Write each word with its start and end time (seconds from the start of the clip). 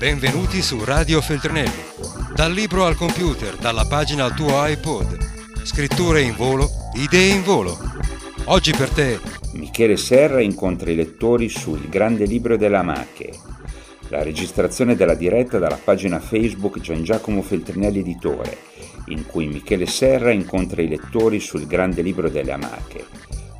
Benvenuti 0.00 0.62
su 0.62 0.82
Radio 0.82 1.20
Feltrinelli. 1.20 1.82
Dal 2.34 2.54
libro 2.54 2.86
al 2.86 2.96
computer, 2.96 3.56
dalla 3.56 3.84
pagina 3.84 4.24
al 4.24 4.34
tuo 4.34 4.66
iPod. 4.66 5.18
Scritture 5.62 6.22
in 6.22 6.34
volo, 6.34 6.70
idee 6.94 7.34
in 7.34 7.42
volo. 7.42 7.76
Oggi 8.44 8.72
per 8.72 8.88
te 8.88 9.20
Michele 9.52 9.98
Serra 9.98 10.40
incontra 10.40 10.90
i 10.90 10.94
lettori 10.94 11.50
sul 11.50 11.86
Grande 11.90 12.24
Libro 12.24 12.56
della 12.56 12.80
Mache. 12.80 13.30
La 14.08 14.22
registrazione 14.22 14.96
della 14.96 15.12
diretta 15.12 15.58
dalla 15.58 15.78
pagina 15.84 16.18
Facebook 16.18 16.80
Gian 16.80 17.04
Giacomo 17.04 17.42
Feltrinelli 17.42 17.98
Editore, 17.98 18.56
in 19.08 19.26
cui 19.26 19.48
Michele 19.48 19.84
Serra 19.84 20.30
incontra 20.30 20.80
i 20.80 20.88
lettori 20.88 21.40
sul 21.40 21.66
Grande 21.66 22.00
Libro 22.00 22.30
delle 22.30 22.52
Amache, 22.52 23.04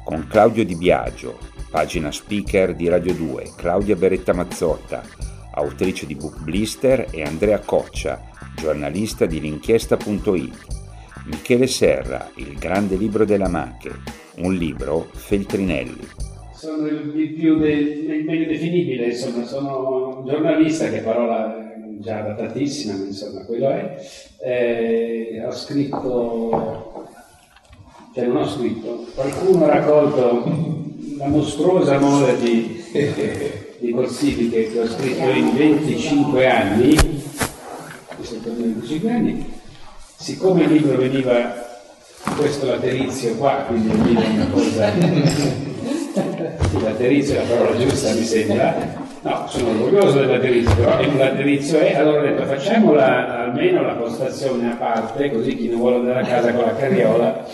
con 0.03 0.27
Claudio 0.27 0.65
Di 0.65 0.75
Biagio, 0.75 1.39
pagina 1.69 2.11
speaker 2.11 2.75
di 2.75 2.89
Radio 2.89 3.13
2, 3.13 3.53
Claudia 3.57 3.95
Beretta 3.95 4.33
Mazzotta, 4.33 5.29
autrice 5.53 6.07
di 6.07 6.15
Book 6.15 6.43
Blister, 6.43 7.09
e 7.11 7.23
Andrea 7.23 7.59
Coccia, 7.59 8.21
giornalista 8.57 9.27
di 9.27 9.41
l'inchiesta.it. 9.41 10.79
Michele 11.27 11.67
Serra, 11.67 12.31
Il 12.37 12.59
Grande 12.59 12.97
Libro 12.97 13.25
delle 13.25 13.45
Amache, 13.45 13.91
un 14.39 14.55
libro 14.55 15.09
Feltrinelli. 15.13 16.09
Sono 16.55 16.87
il 16.87 17.33
più 17.35 17.59
de- 17.59 18.23
meglio 18.27 18.49
definibile, 18.49 19.07
insomma, 19.07 19.45
sono 19.45 20.19
un 20.19 20.27
giornalista, 20.27 20.89
che 20.89 20.99
parola 20.99 21.69
già 22.01 22.21
datatissima, 22.23 22.97
ma 22.97 23.05
insomma, 23.05 23.45
quello 23.45 23.71
è. 23.71 23.97
Eh, 24.43 25.43
ho 25.47 25.53
scritto, 25.53 27.07
cioè 28.15 28.27
non 28.27 28.37
ho 28.37 28.49
scritto, 28.49 29.07
qualcuno 29.15 29.65
ha 29.65 29.69
raccolto 29.69 30.79
la 31.17 31.27
mostruosa 31.27 31.99
mole 31.99 32.39
di, 32.39 32.83
di 33.81 33.95
classifiche 33.95 34.71
che 34.71 34.81
ho 34.81 34.87
scritto 34.87 35.29
in 35.31 35.57
25 35.57 36.47
anni, 36.47 36.97
25 38.17 39.11
anni, 39.11 39.53
siccome 40.17 40.65
il 40.65 40.73
libro 40.73 40.99
veniva 40.99 41.69
questo 42.37 42.67
laterizio 42.67 43.35
qua, 43.37 43.65
quindi 43.67 43.89
veniva 43.89 44.21
una 44.21 44.47
cosa 44.49 45.69
laterizio 46.83 47.35
è 47.35 47.39
la 47.39 47.55
parola 47.55 47.79
giusta 47.79 48.13
mi 48.13 48.25
sembra. 48.25 49.09
No, 49.23 49.47
sono 49.49 49.71
orgoglioso 49.71 50.19
del 50.19 50.29
laterizio 50.29 50.75
però 50.75 50.97
è 50.97 51.07
un 51.07 51.19
laterizio 51.19 51.79
è 51.79 51.95
allora 51.95 52.21
ho 52.21 52.23
detto 52.23 52.45
facciamola 52.45 53.39
almeno 53.45 53.83
la 53.83 53.93
postazione 53.93 54.73
a 54.73 54.77
parte 54.77 55.31
così 55.31 55.57
chi 55.57 55.69
non 55.69 55.79
vuole 55.79 55.97
andare 55.97 56.21
a 56.21 56.27
casa 56.27 56.53
con 56.53 56.65
la 56.65 56.75
carriola. 56.75 57.47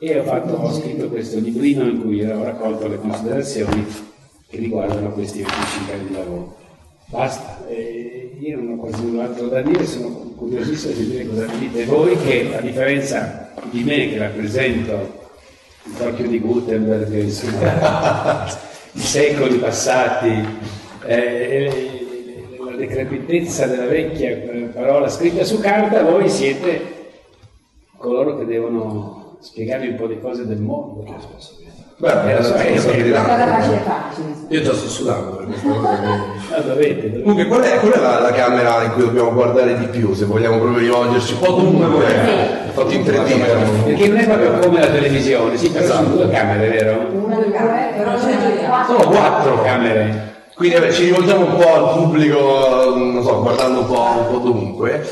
E 0.00 0.18
ho, 0.18 0.22
fatto, 0.22 0.54
ho 0.54 0.72
scritto 0.72 1.08
questo 1.08 1.40
librino 1.40 1.82
in 1.84 2.00
cui 2.00 2.24
ho 2.24 2.44
raccolto 2.44 2.86
le 2.86 2.98
considerazioni 2.98 3.84
che 4.48 4.56
riguardano 4.56 5.10
questi 5.10 5.42
25 5.42 5.92
anni 5.94 6.06
di 6.08 6.14
lavoro 6.14 6.56
basta 7.06 7.66
eh, 7.68 8.36
io 8.38 8.56
non 8.56 8.72
ho 8.72 8.76
quasi 8.76 9.02
null'altro 9.04 9.48
da 9.48 9.62
dire 9.62 9.86
sono 9.86 10.08
curiosissimo 10.36 10.94
di 10.94 11.10
dire 11.10 11.26
cosa 11.26 11.46
dite 11.46 11.84
voi 11.84 12.16
che 12.18 12.54
a 12.56 12.60
differenza 12.60 13.52
di 13.70 13.82
me 13.82 14.08
che 14.08 14.18
rappresento 14.18 15.26
il 15.88 15.96
tocchio 15.96 16.28
di 16.28 16.38
Gutenberg, 16.38 17.12
insomma, 17.14 18.46
i 18.92 18.98
secoli 18.98 19.56
passati, 19.56 20.46
eh, 21.06 22.06
la 22.62 22.76
decrepitezza 22.76 23.66
della 23.66 23.86
vecchia 23.86 24.68
parola 24.72 25.08
scritta 25.08 25.44
su 25.44 25.58
carta, 25.60 26.02
voi 26.02 26.28
siete 26.28 26.96
coloro 27.96 28.36
che 28.36 28.44
devono 28.44 29.38
spiegarvi 29.40 29.88
un 29.88 29.96
po' 29.96 30.06
di 30.06 30.20
cose 30.20 30.46
del 30.46 30.60
mondo. 30.60 31.04
Beh, 32.00 32.30
Eh, 32.30 32.36
lo 32.36 32.42
so, 32.44 32.52
tanto. 32.52 32.70
facile 32.70 33.82
facile. 33.84 34.36
Io 34.50 34.62
già 34.62 34.72
sto 34.72 34.88
sudando 34.88 35.30
per 35.36 35.46
questa 35.46 35.68
cosa. 35.68 35.96
che- 36.76 37.12
Ah. 37.16 37.20
Comunque, 37.22 37.46
qual 37.46 37.60
è, 37.62 37.78
qual 37.80 37.92
è 37.92 37.98
la, 38.00 38.20
la 38.20 38.30
camera 38.30 38.82
in 38.84 38.92
cui 38.92 39.02
dobbiamo 39.02 39.32
guardare 39.32 39.76
di 39.78 39.86
più? 39.86 40.14
Se 40.14 40.24
vogliamo 40.24 40.58
proprio 40.58 40.78
rivolgerci 40.78 41.32
un 41.34 41.38
po' 41.40 41.52
dovunque, 41.52 42.04
è 42.06 42.70
fatto 42.72 42.92
in 42.94 43.02
3D. 43.02 43.40
però. 43.40 43.60
Perché 43.84 44.06
non 44.08 44.16
è 44.18 44.24
proprio 44.26 44.58
come 44.60 44.78
la 44.80 44.86
televisione, 44.86 45.56
sì, 45.56 45.70
però 45.70 45.86
sono 45.86 46.08
due 46.14 46.28
camere, 46.30 46.68
vero? 46.68 47.06
Una 47.12 47.34
due 47.36 47.50
camere, 47.50 47.92
però 47.96 48.16
sono 48.16 48.32
quattro. 48.68 48.98
Sono 49.00 49.10
quattro 49.10 49.62
camere. 49.62 50.26
Quindi 50.54 50.74
vabbè, 50.76 50.92
ci 50.92 51.04
rivolgiamo 51.04 51.46
un 51.46 51.56
po' 51.56 51.74
al 51.74 51.98
pubblico, 51.98 52.94
non 52.96 53.22
so, 53.24 53.42
guardando 53.42 53.80
un 53.80 53.86
po', 53.86 54.00
un 54.18 54.26
po' 54.30 54.38
dovunque. 54.38 55.08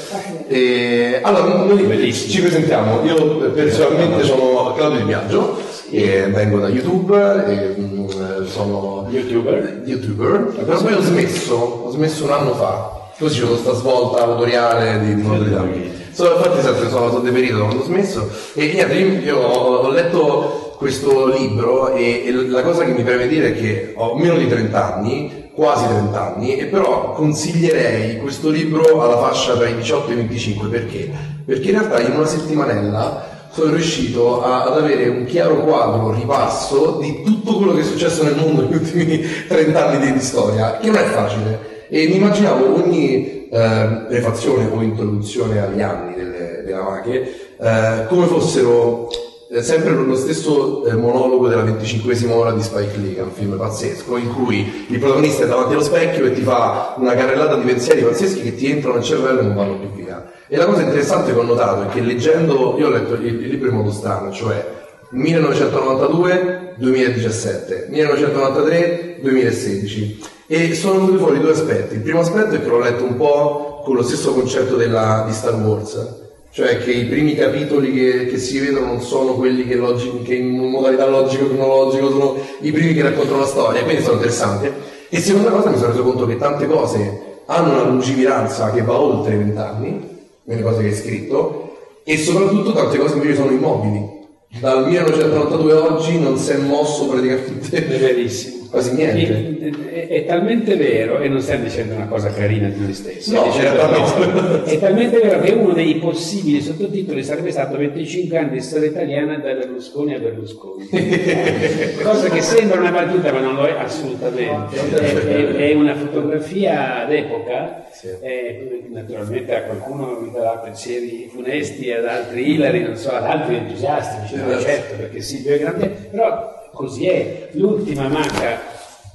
E, 0.48 1.20
allora, 1.22 1.52
noi 1.54 1.82
Bellissimo. 1.82 2.32
ci 2.32 2.40
presentiamo. 2.40 3.02
Io 3.04 3.44
eh, 3.44 3.48
personalmente 3.50 4.22
sono 4.24 4.72
Claudio 4.76 4.98
Di 4.98 5.04
Biagio, 5.04 5.56
e 5.90 6.28
vengo 6.30 6.58
da 6.58 6.68
YouTube, 6.68 7.16
e, 7.46 7.74
mm, 7.78 8.46
sono 8.46 9.06
YouTuber. 9.10 9.82
youtuber, 9.84 10.64
però 10.64 10.80
poi 10.80 10.92
ho 10.94 11.00
smesso, 11.00 11.54
ho 11.54 11.90
smesso 11.90 12.24
un 12.24 12.30
anno 12.30 12.54
fa, 12.54 13.10
così 13.18 13.42
ho 13.42 13.48
questa 13.48 13.74
svolta 13.74 14.22
autoriale 14.22 15.00
di, 15.00 15.14
modalità. 15.22 15.64
So, 16.12 16.34
infatti 16.36 16.62
sempre 16.62 16.88
sono, 16.88 17.10
sono 17.10 17.20
deperito 17.20 17.58
quando 17.58 17.82
ho 17.82 17.84
smesso 17.84 18.28
e 18.54 18.72
niente, 18.72 18.94
io, 18.94 19.20
io 19.20 19.38
ho, 19.38 19.76
ho 19.76 19.90
letto 19.90 20.74
questo 20.76 21.26
libro 21.26 21.92
e, 21.94 22.24
e 22.26 22.32
la 22.32 22.62
cosa 22.62 22.84
che 22.84 22.92
mi 22.92 23.02
preme 23.02 23.28
dire 23.28 23.48
è 23.48 23.54
che 23.54 23.92
ho 23.94 24.16
meno 24.16 24.36
di 24.36 24.48
30 24.48 24.94
anni, 24.94 25.50
quasi 25.54 25.86
30 25.86 26.34
anni, 26.34 26.56
e 26.56 26.66
però 26.66 27.12
consiglierei 27.12 28.18
questo 28.18 28.50
libro 28.50 29.02
alla 29.02 29.18
fascia 29.18 29.56
tra 29.56 29.68
i 29.68 29.76
18 29.76 30.10
e 30.10 30.12
i 30.12 30.16
25 30.16 30.68
perché? 30.68 31.10
Perché 31.44 31.70
in 31.70 31.78
realtà 31.78 32.00
in 32.00 32.12
una 32.14 32.26
settimanella 32.26 33.35
sono 33.56 33.72
riuscito 33.72 34.42
a- 34.42 34.64
ad 34.64 34.76
avere 34.76 35.08
un 35.08 35.24
chiaro 35.24 35.62
quadro, 35.64 36.12
ripasso 36.12 36.98
di 37.00 37.22
tutto 37.24 37.56
quello 37.56 37.72
che 37.72 37.80
è 37.80 37.84
successo 37.84 38.22
nel 38.22 38.36
mondo 38.36 38.62
negli 38.62 38.74
ultimi 38.74 39.22
30 39.48 39.86
anni 39.88 40.12
di, 40.12 40.20
storia, 40.20 40.76
che 40.78 40.88
non 40.88 40.96
è 40.96 41.04
facile. 41.04 41.74
E 41.88 42.06
mi 42.06 42.16
immaginavo 42.16 42.82
ogni 42.82 43.48
eh, 43.48 44.04
prefazione 44.08 44.68
o 44.70 44.82
introduzione 44.82 45.62
agli 45.62 45.80
anni 45.80 46.14
delle, 46.14 46.62
della 46.66 46.82
Mache 46.82 47.54
eh, 47.58 48.06
come 48.08 48.26
fossero 48.26 49.08
eh, 49.48 49.62
sempre 49.62 49.92
lo 49.92 50.16
stesso 50.16 50.84
eh, 50.84 50.94
monologo 50.94 51.48
della 51.48 51.64
25esima 51.64 52.32
ora 52.32 52.52
di 52.52 52.62
Spike 52.62 52.98
Lee, 52.98 53.14
che 53.14 53.20
è 53.20 53.22
un 53.22 53.30
film 53.30 53.56
pazzesco, 53.56 54.16
in 54.18 54.34
cui 54.34 54.86
il 54.88 54.98
protagonista 54.98 55.44
è 55.44 55.46
davanti 55.46 55.72
allo 55.72 55.82
specchio 55.82 56.26
e 56.26 56.32
ti 56.32 56.42
fa 56.42 56.94
una 56.98 57.14
carrellata 57.14 57.56
di 57.56 57.64
pensieri 57.64 58.02
pazzeschi 58.02 58.42
che 58.42 58.54
ti 58.54 58.70
entrano 58.70 58.96
nel 58.96 59.04
cervello 59.04 59.40
e 59.40 59.42
non 59.44 59.54
vanno 59.54 59.78
più 59.78 59.88
via. 59.92 60.05
E 60.48 60.56
la 60.56 60.66
cosa 60.66 60.82
interessante 60.82 61.32
che 61.32 61.38
ho 61.38 61.42
notato 61.42 61.82
è 61.82 61.88
che 61.88 62.00
leggendo, 62.00 62.76
io 62.78 62.86
ho 62.86 62.90
letto 62.90 63.14
il, 63.14 63.26
il 63.26 63.48
libro 63.48 63.68
in 63.68 63.74
modo 63.74 63.90
strano, 63.90 64.30
cioè 64.30 64.64
1992-2017, 65.12 67.90
1993-2016 67.90 70.24
e 70.46 70.72
sono 70.74 71.00
venuti 71.00 71.18
fuori 71.18 71.40
due 71.40 71.50
aspetti. 71.50 71.96
Il 71.96 72.02
primo 72.02 72.20
aspetto 72.20 72.54
è 72.54 72.62
che 72.62 72.68
l'ho 72.68 72.78
letto 72.78 73.02
un 73.02 73.16
po' 73.16 73.82
con 73.84 73.96
lo 73.96 74.02
stesso 74.02 74.32
concetto 74.32 74.76
della- 74.76 75.24
di 75.26 75.32
Star 75.32 75.54
Wars, 75.54 76.22
cioè 76.52 76.78
che 76.78 76.92
i 76.92 77.06
primi 77.06 77.34
capitoli 77.34 77.92
che, 77.92 78.26
che 78.26 78.38
si 78.38 78.60
vedono 78.60 78.86
non 78.86 79.00
sono 79.00 79.34
quelli 79.34 79.66
che, 79.66 79.74
logi- 79.74 80.22
che 80.22 80.36
in 80.36 80.70
modalità 80.70 81.06
logico-cronologico 81.06 82.10
sono 82.10 82.36
i 82.60 82.70
primi 82.70 82.94
che 82.94 83.02
raccontano 83.02 83.40
la 83.40 83.46
storia, 83.46 83.82
quindi 83.82 84.02
sono 84.02 84.14
interessanti. 84.14 84.70
E 85.08 85.20
seconda 85.20 85.50
cosa 85.50 85.70
mi 85.70 85.76
sono 85.76 85.90
reso 85.90 86.04
conto 86.04 86.24
che 86.26 86.36
tante 86.36 86.66
cose 86.66 87.40
hanno 87.46 87.72
una 87.72 87.82
lungimiranza 87.84 88.70
che 88.70 88.82
va 88.82 88.96
oltre 88.98 89.34
i 89.34 89.38
vent'anni, 89.38 90.14
nelle 90.46 90.62
cose 90.62 90.82
che 90.82 90.88
hai 90.88 90.94
scritto, 90.94 91.76
e 92.04 92.18
soprattutto 92.18 92.72
tante 92.72 92.98
cose 92.98 93.14
invece 93.14 93.34
sono 93.36 93.50
immobili. 93.50 94.14
Dal 94.60 94.86
1992 94.86 95.72
a 95.72 95.92
oggi 95.92 96.18
non 96.18 96.38
si 96.38 96.52
è 96.52 96.56
mosso 96.56 97.04
È 97.04 97.08
praticamente 97.08 97.80
verissimo. 97.98 98.55
Quasi 98.76 98.94
niente. 98.94 99.90
È, 99.90 100.08
è 100.08 100.24
talmente 100.26 100.76
vero, 100.76 101.18
e 101.20 101.28
non 101.28 101.40
stiamo 101.40 101.64
dicendo 101.64 101.94
una 101.94 102.06
cosa 102.06 102.30
carina 102.30 102.68
di 102.68 102.78
noi 102.80 102.92
stessi, 102.92 103.32
No, 103.32 103.44
dicendo- 103.44 103.80
certamente. 103.80 104.70
è 104.70 104.78
talmente 104.78 105.18
vero 105.18 105.40
che 105.40 105.52
uno 105.52 105.72
dei 105.72 105.94
possibili 105.96 106.60
sottotitoli 106.60 107.24
sarebbe 107.24 107.50
stato 107.50 107.78
25 107.78 108.36
anni 108.38 108.50
di 108.50 108.60
storia 108.60 108.88
italiana 108.88 109.36
da 109.38 109.54
Berlusconi 109.54 110.14
a 110.14 110.18
Berlusconi. 110.18 110.88
cosa 112.02 112.28
che 112.28 112.42
sembra 112.42 112.80
una 112.80 112.90
battuta, 112.90 113.32
ma 113.32 113.40
non 113.40 113.54
lo 113.54 113.64
è 113.66 113.72
assolutamente. 113.78 114.76
È, 114.76 115.14
è- 115.24 115.54
è 115.70 115.72
una 115.74 115.94
fotografia 115.94 117.06
d'epoca. 117.08 117.84
Sì. 117.92 118.08
Eh, 118.20 118.88
naturalmente 118.90 119.54
a 119.56 119.62
qualcuno 119.62 120.18
mi 120.20 120.30
darà 120.30 120.58
pensieri 120.58 121.30
funesti, 121.32 121.90
ad 121.90 122.04
altri 122.04 122.52
ilari, 122.52 122.82
non 122.82 122.94
so, 122.96 123.10
ad 123.10 123.24
altri 123.24 123.56
entusiasti, 123.56 124.34
Certo. 124.36 124.60
certo 124.60 124.94
perché 124.96 125.20
Silvio 125.22 125.54
è 125.54 125.58
grande, 125.58 125.86
però 126.10 126.65
così 126.76 127.06
è. 127.08 127.48
L'ultima 127.52 128.06
manca 128.06 128.60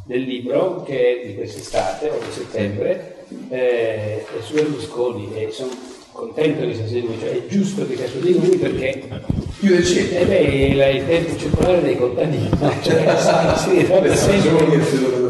del 0.03 0.23
libro, 0.23 0.83
che 0.83 1.21
è 1.21 1.27
di 1.27 1.35
quest'estate 1.35 2.09
o 2.09 2.17
di 2.17 2.31
settembre, 2.31 3.17
eh, 3.49 4.17
è 4.17 4.41
su 4.41 4.53
Berlusconi 4.55 5.31
e 5.35 5.51
sono 5.51 5.69
contento 6.11 6.65
che 6.65 6.73
sia 6.73 6.87
su 6.87 6.93
di 6.93 7.01
lui, 7.05 7.17
cioè 7.19 7.29
è 7.29 7.45
giusto 7.47 7.87
che 7.87 7.95
sia 7.95 8.07
su 8.07 8.19
di 8.19 8.33
lui 8.33 8.57
perché 8.57 9.07
Più 9.59 9.69
del 9.69 9.85
centro. 9.85 10.17
eh 10.17 10.25
beh, 10.25 10.39
il, 10.39 10.95
il 10.97 11.07
tempo 11.07 11.37
circolare 11.37 11.81
dei 11.81 11.97
contadini, 11.97 12.49
cioè, 12.81 13.15
si, 13.57 13.69
si 13.69 13.77
ritorna 13.77 14.15
sempre, 14.15 14.83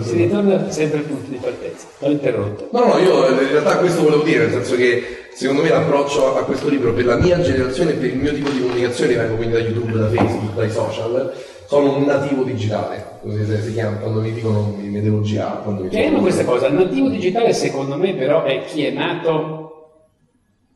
si 0.03 0.15
ritorna 0.15 0.71
sempre 0.71 0.97
al 0.99 1.03
punto 1.03 1.29
di 1.29 1.37
partenza. 1.37 1.85
L'ho 1.99 2.11
interrotto. 2.11 2.69
No, 2.71 2.85
no, 2.85 2.97
io 2.97 3.29
in 3.29 3.49
realtà 3.49 3.77
questo 3.77 4.03
volevo 4.03 4.23
dire, 4.23 4.45
nel 4.45 4.53
senso 4.53 4.75
che 4.75 5.03
secondo 5.33 5.61
me 5.61 5.69
l'approccio 5.69 6.37
a 6.37 6.43
questo 6.45 6.69
libro 6.69 6.93
per 6.93 7.05
la 7.05 7.17
mia 7.17 7.39
generazione 7.41 7.91
e 7.91 7.95
per 7.95 8.09
il 8.09 8.17
mio 8.17 8.33
tipo 8.33 8.49
di 8.49 8.61
comunicazione, 8.61 9.15
vengo 9.15 9.35
quindi 9.35 9.53
da 9.53 9.59
YouTube, 9.59 9.99
da 9.99 10.09
Facebook, 10.09 10.55
dai 10.55 10.71
social, 10.71 11.33
sono 11.71 11.95
un 11.95 12.03
nativo 12.03 12.43
digitale, 12.43 13.19
così 13.21 13.45
si, 13.61 13.71
chiama, 13.71 13.95
quando 13.95 14.19
mi 14.19 14.33
dicono 14.33 14.75
girare. 15.21 15.61
Quando 15.63 15.83
mi 15.83 15.87
Chiariamo 15.87 16.19
questa 16.19 16.43
cosa, 16.43 16.67
il 16.67 16.73
nativo 16.73 17.07
digitale 17.07 17.53
secondo 17.53 17.95
me 17.95 18.13
però 18.13 18.43
è 18.43 18.65
chi 18.65 18.83
è 18.83 18.91
nato 18.91 19.93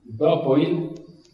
dopo 0.04 0.56
il... 0.56 0.94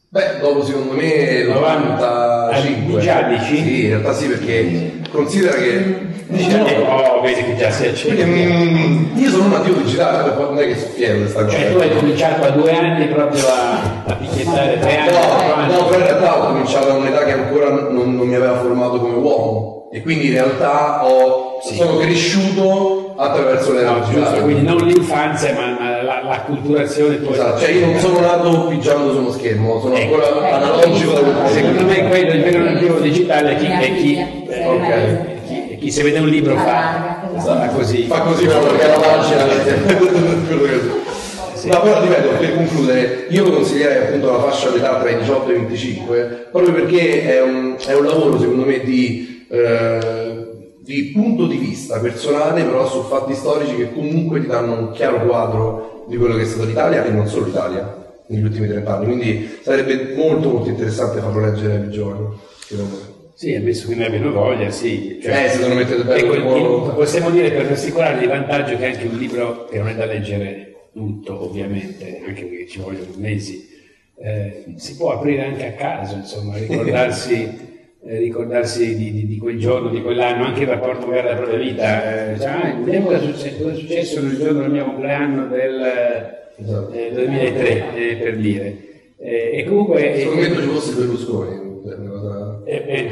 Beh, 0.09 0.39
dopo 0.39 0.63
secondo 0.63 0.93
me 0.93 1.43
l'85. 1.43 2.99
Già 3.01 3.21
dici? 3.21 3.55
Sì, 3.57 3.83
in 3.83 3.89
realtà 3.89 4.13
sì, 4.13 4.27
perché 4.29 5.00
considera 5.11 5.53
che... 5.53 6.09
Diciamo, 6.27 6.63
oh, 6.63 7.21
vedi 7.21 7.43
che 7.43 7.57
già 7.57 7.69
si 7.69 7.83
Perché, 8.07 8.25
mm, 8.25 9.17
io 9.17 9.29
sono 9.29 9.43
un 9.43 9.49
nativo 9.51 9.81
digitale, 9.81 10.33
non 10.33 10.57
è 10.57 10.65
che 10.65 10.77
sono 10.77 10.91
fiero 10.93 11.13
di 11.15 11.19
questa 11.21 11.43
cosa. 11.43 11.57
Cioè 11.57 11.71
tu 11.73 11.77
hai 11.79 11.95
cominciato 11.95 12.45
a 12.45 12.49
due 12.51 12.71
anni 12.73 13.07
proprio 13.07 13.47
a, 13.47 14.03
a 14.05 14.13
picchiettare 14.13 14.79
tre 14.79 14.97
anni, 14.97 15.11
No, 15.11 15.77
no, 15.77 15.85
però 15.87 15.99
in 15.99 16.05
realtà 16.05 16.37
ho 16.37 16.47
cominciato 16.47 16.91
a 16.91 16.93
un'età 16.93 17.25
che 17.25 17.33
ancora 17.33 17.69
non, 17.69 18.15
non 18.15 18.27
mi 18.27 18.35
aveva 18.35 18.57
formato 18.57 18.99
come 18.99 19.15
uomo. 19.15 19.89
E 19.91 20.01
quindi 20.01 20.27
in 20.27 20.33
realtà 20.33 21.05
ho- 21.05 21.59
sono 21.61 21.97
cresciuto 21.97 23.13
attraverso 23.17 23.73
le 23.73 23.83
No, 23.83 24.01
giusto, 24.09 24.41
quindi 24.41 24.63
non 24.63 24.77
l'infanzia 24.77 25.53
ma 25.53 25.80
la, 26.21 26.27
la 26.27 26.41
culturazione 26.41 27.15
poi. 27.17 27.33
Esatto, 27.33 27.59
cioè 27.59 27.69
io 27.69 27.85
non 27.85 27.97
sono 27.99 28.19
nato 28.19 28.67
pigiando 28.67 29.13
sullo 29.13 29.31
schermo, 29.31 29.79
sono 29.79 29.95
Ecco. 29.95 30.15
ancora 30.15 30.55
analogico 30.55 31.13
punto 31.13 31.41
di 31.47 31.53
Secondo 31.53 31.83
me 31.85 32.07
quello 32.07 32.33
il 32.33 32.43
vero 32.43 32.63
nativo 32.63 32.99
digitale 32.99 33.51
è 33.51 33.57
chi, 33.57 33.65
è 33.65 33.95
chi, 33.95 34.15
Sì, 34.15 34.61
ok. 34.65 35.45
chi- 35.47 35.69
è 35.73 35.77
chi 35.77 35.91
se 35.91 36.03
vede 36.03 36.19
un 36.19 36.27
libro 36.27 36.55
fa, 36.57 37.29
fa 37.37 37.67
così. 37.73 38.03
Fa 38.03 38.19
così 38.21 38.45
no, 38.45 38.59
perché 38.59 38.87
la 38.87 38.99
pagina 38.99 39.43
quello 40.47 40.61
che- 40.63 40.99
No, 41.63 41.79
però 41.81 42.01
ripeto, 42.01 42.29
per 42.39 42.55
concludere, 42.55 43.25
io 43.29 43.43
consiglierei 43.51 44.07
appunto 44.07 44.31
la 44.31 44.39
fascia 44.39 44.69
d'età 44.69 44.95
tra 44.99 45.11
i 45.11 45.17
18 45.17 45.47
e 45.47 45.53
i 45.53 45.57
25, 45.59 46.47
proprio 46.51 46.73
perché 46.73 47.35
è 47.37 47.41
un, 47.43 47.75
è 47.85 47.93
un 47.93 48.05
lavoro 48.05 48.39
secondo 48.39 48.65
me 48.65 48.79
di, 48.79 49.45
eh, 49.47 50.47
di 50.79 51.11
punto 51.13 51.45
di 51.45 51.57
vista 51.57 51.99
personale, 51.99 52.63
però 52.63 52.87
su 52.87 53.03
fatti 53.03 53.35
storici 53.35 53.75
che 53.75 53.93
comunque 53.93 54.39
ti 54.39 54.47
danno 54.47 54.73
un 54.73 54.91
chiaro 54.91 55.19
quadro 55.23 56.00
di 56.11 56.17
quello 56.17 56.35
che 56.35 56.41
è 56.41 56.45
stato 56.45 56.65
l'Italia 56.65 57.05
e 57.05 57.09
non 57.09 57.25
solo 57.25 57.45
l'Italia 57.45 58.11
negli 58.27 58.43
ultimi 58.43 58.67
30 58.67 58.93
anni, 58.93 59.05
quindi 59.05 59.59
sarebbe 59.61 60.13
molto 60.13 60.49
molto 60.49 60.69
interessante 60.69 61.21
farlo 61.21 61.39
leggere 61.39 61.75
ai 61.75 61.79
più 61.79 61.89
giovani, 61.89 62.37
secondo 62.65 62.95
me. 62.95 63.19
Sì, 63.33 63.55
ammesso 63.55 63.87
che 63.87 63.95
ne 63.95 64.05
abbiano 64.07 64.31
voglia, 64.31 64.69
sì. 64.69 65.17
Eh, 65.19 65.47
se 65.47 65.67
lo 65.67 65.73
mettete 65.73 66.03
possiamo 66.93 67.29
dire 67.29 67.51
per 67.51 67.65
rassicurare 67.65 68.21
il 68.21 68.27
vantaggio 68.27 68.75
che 68.75 68.85
anche 68.87 69.07
un 69.07 69.17
libro 69.17 69.65
che 69.65 69.77
non 69.77 69.87
è 69.87 69.95
da 69.95 70.05
leggere 70.05 70.89
tutto, 70.93 71.45
ovviamente, 71.45 72.21
anche 72.27 72.43
perché 72.43 72.67
ci 72.67 72.79
vogliono 72.79 73.07
mesi, 73.15 73.69
eh, 74.21 74.65
si 74.75 74.97
può 74.97 75.13
aprire 75.13 75.45
anche 75.45 75.67
a 75.67 75.71
caso, 75.71 76.15
insomma, 76.15 76.57
ricordarsi, 76.57 77.69
eh, 78.03 78.17
ricordarsi 78.17 78.95
di, 78.95 79.11
di- 79.11 79.27
di 79.27 79.37
quel 79.37 79.59
giorno, 79.59 79.89
di 79.89 80.01
quell'anno, 80.01 80.45
anche 80.45 80.61
il 80.61 80.67
rapporto 80.67 81.05
magari 81.07 81.27
della 81.27 81.35
propria 81.39 81.57
vita. 81.59 82.31
Eh, 82.33 82.39
cioè, 82.39 82.47
ah, 82.49 82.75
vediamo 82.83 83.05
cosa 83.07 83.17
è 83.17 83.75
successo, 83.75 84.21
nel 84.21 84.37
giorno 84.37 84.61
del 84.61 84.71
mio 84.71 84.85
compleanno 84.85 85.47
del 85.47 86.39
Esatto. 86.57 86.91
eh, 86.93 87.11
2003, 87.13 87.83
eh, 87.95 88.15
per 88.17 88.37
dire. 88.37 88.77
Eh, 89.19 89.51
e 89.59 89.63
comunque... 89.65 89.99
Se 90.01 90.21
eh, 90.21 90.27
un 90.27 90.33
momento 90.33 90.61
ci 90.61 90.67
fosse 90.67 90.93
Berlusconi, 90.95 91.49
è 91.55 91.93
una 91.93 92.09
cosa... 92.09 92.61
eh, 92.65 92.83
eh, 92.87 93.09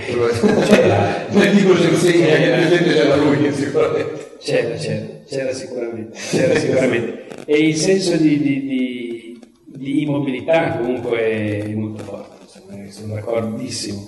C'era, 0.67 1.25
nel 1.29 1.55
tipo 1.57 1.75
ci 1.75 1.87
insegna 1.89 2.25
che 2.25 2.53
evidentemente 2.53 2.93
c'era 2.93 3.15
lui 3.15 3.51
sicuramente. 3.53 4.27
C'era, 4.39 4.75
c'era, 4.75 5.05
c'era 5.27 5.53
sicuramente, 5.53 6.17
c'era 6.31 6.55
sicuramente. 6.55 7.25
E 7.45 7.57
il 7.67 7.75
senso 7.75 8.15
di, 8.17 8.39
di- 8.39 9.39
di- 9.65 10.01
immobilità 10.01 10.77
comunque 10.77 11.19
è 11.19 11.67
molto 11.73 12.03
forte, 12.03 12.35
insomma, 12.43 12.83
eh, 12.83 12.91
sono 12.91 13.13
d'accordissimo. 13.15 14.07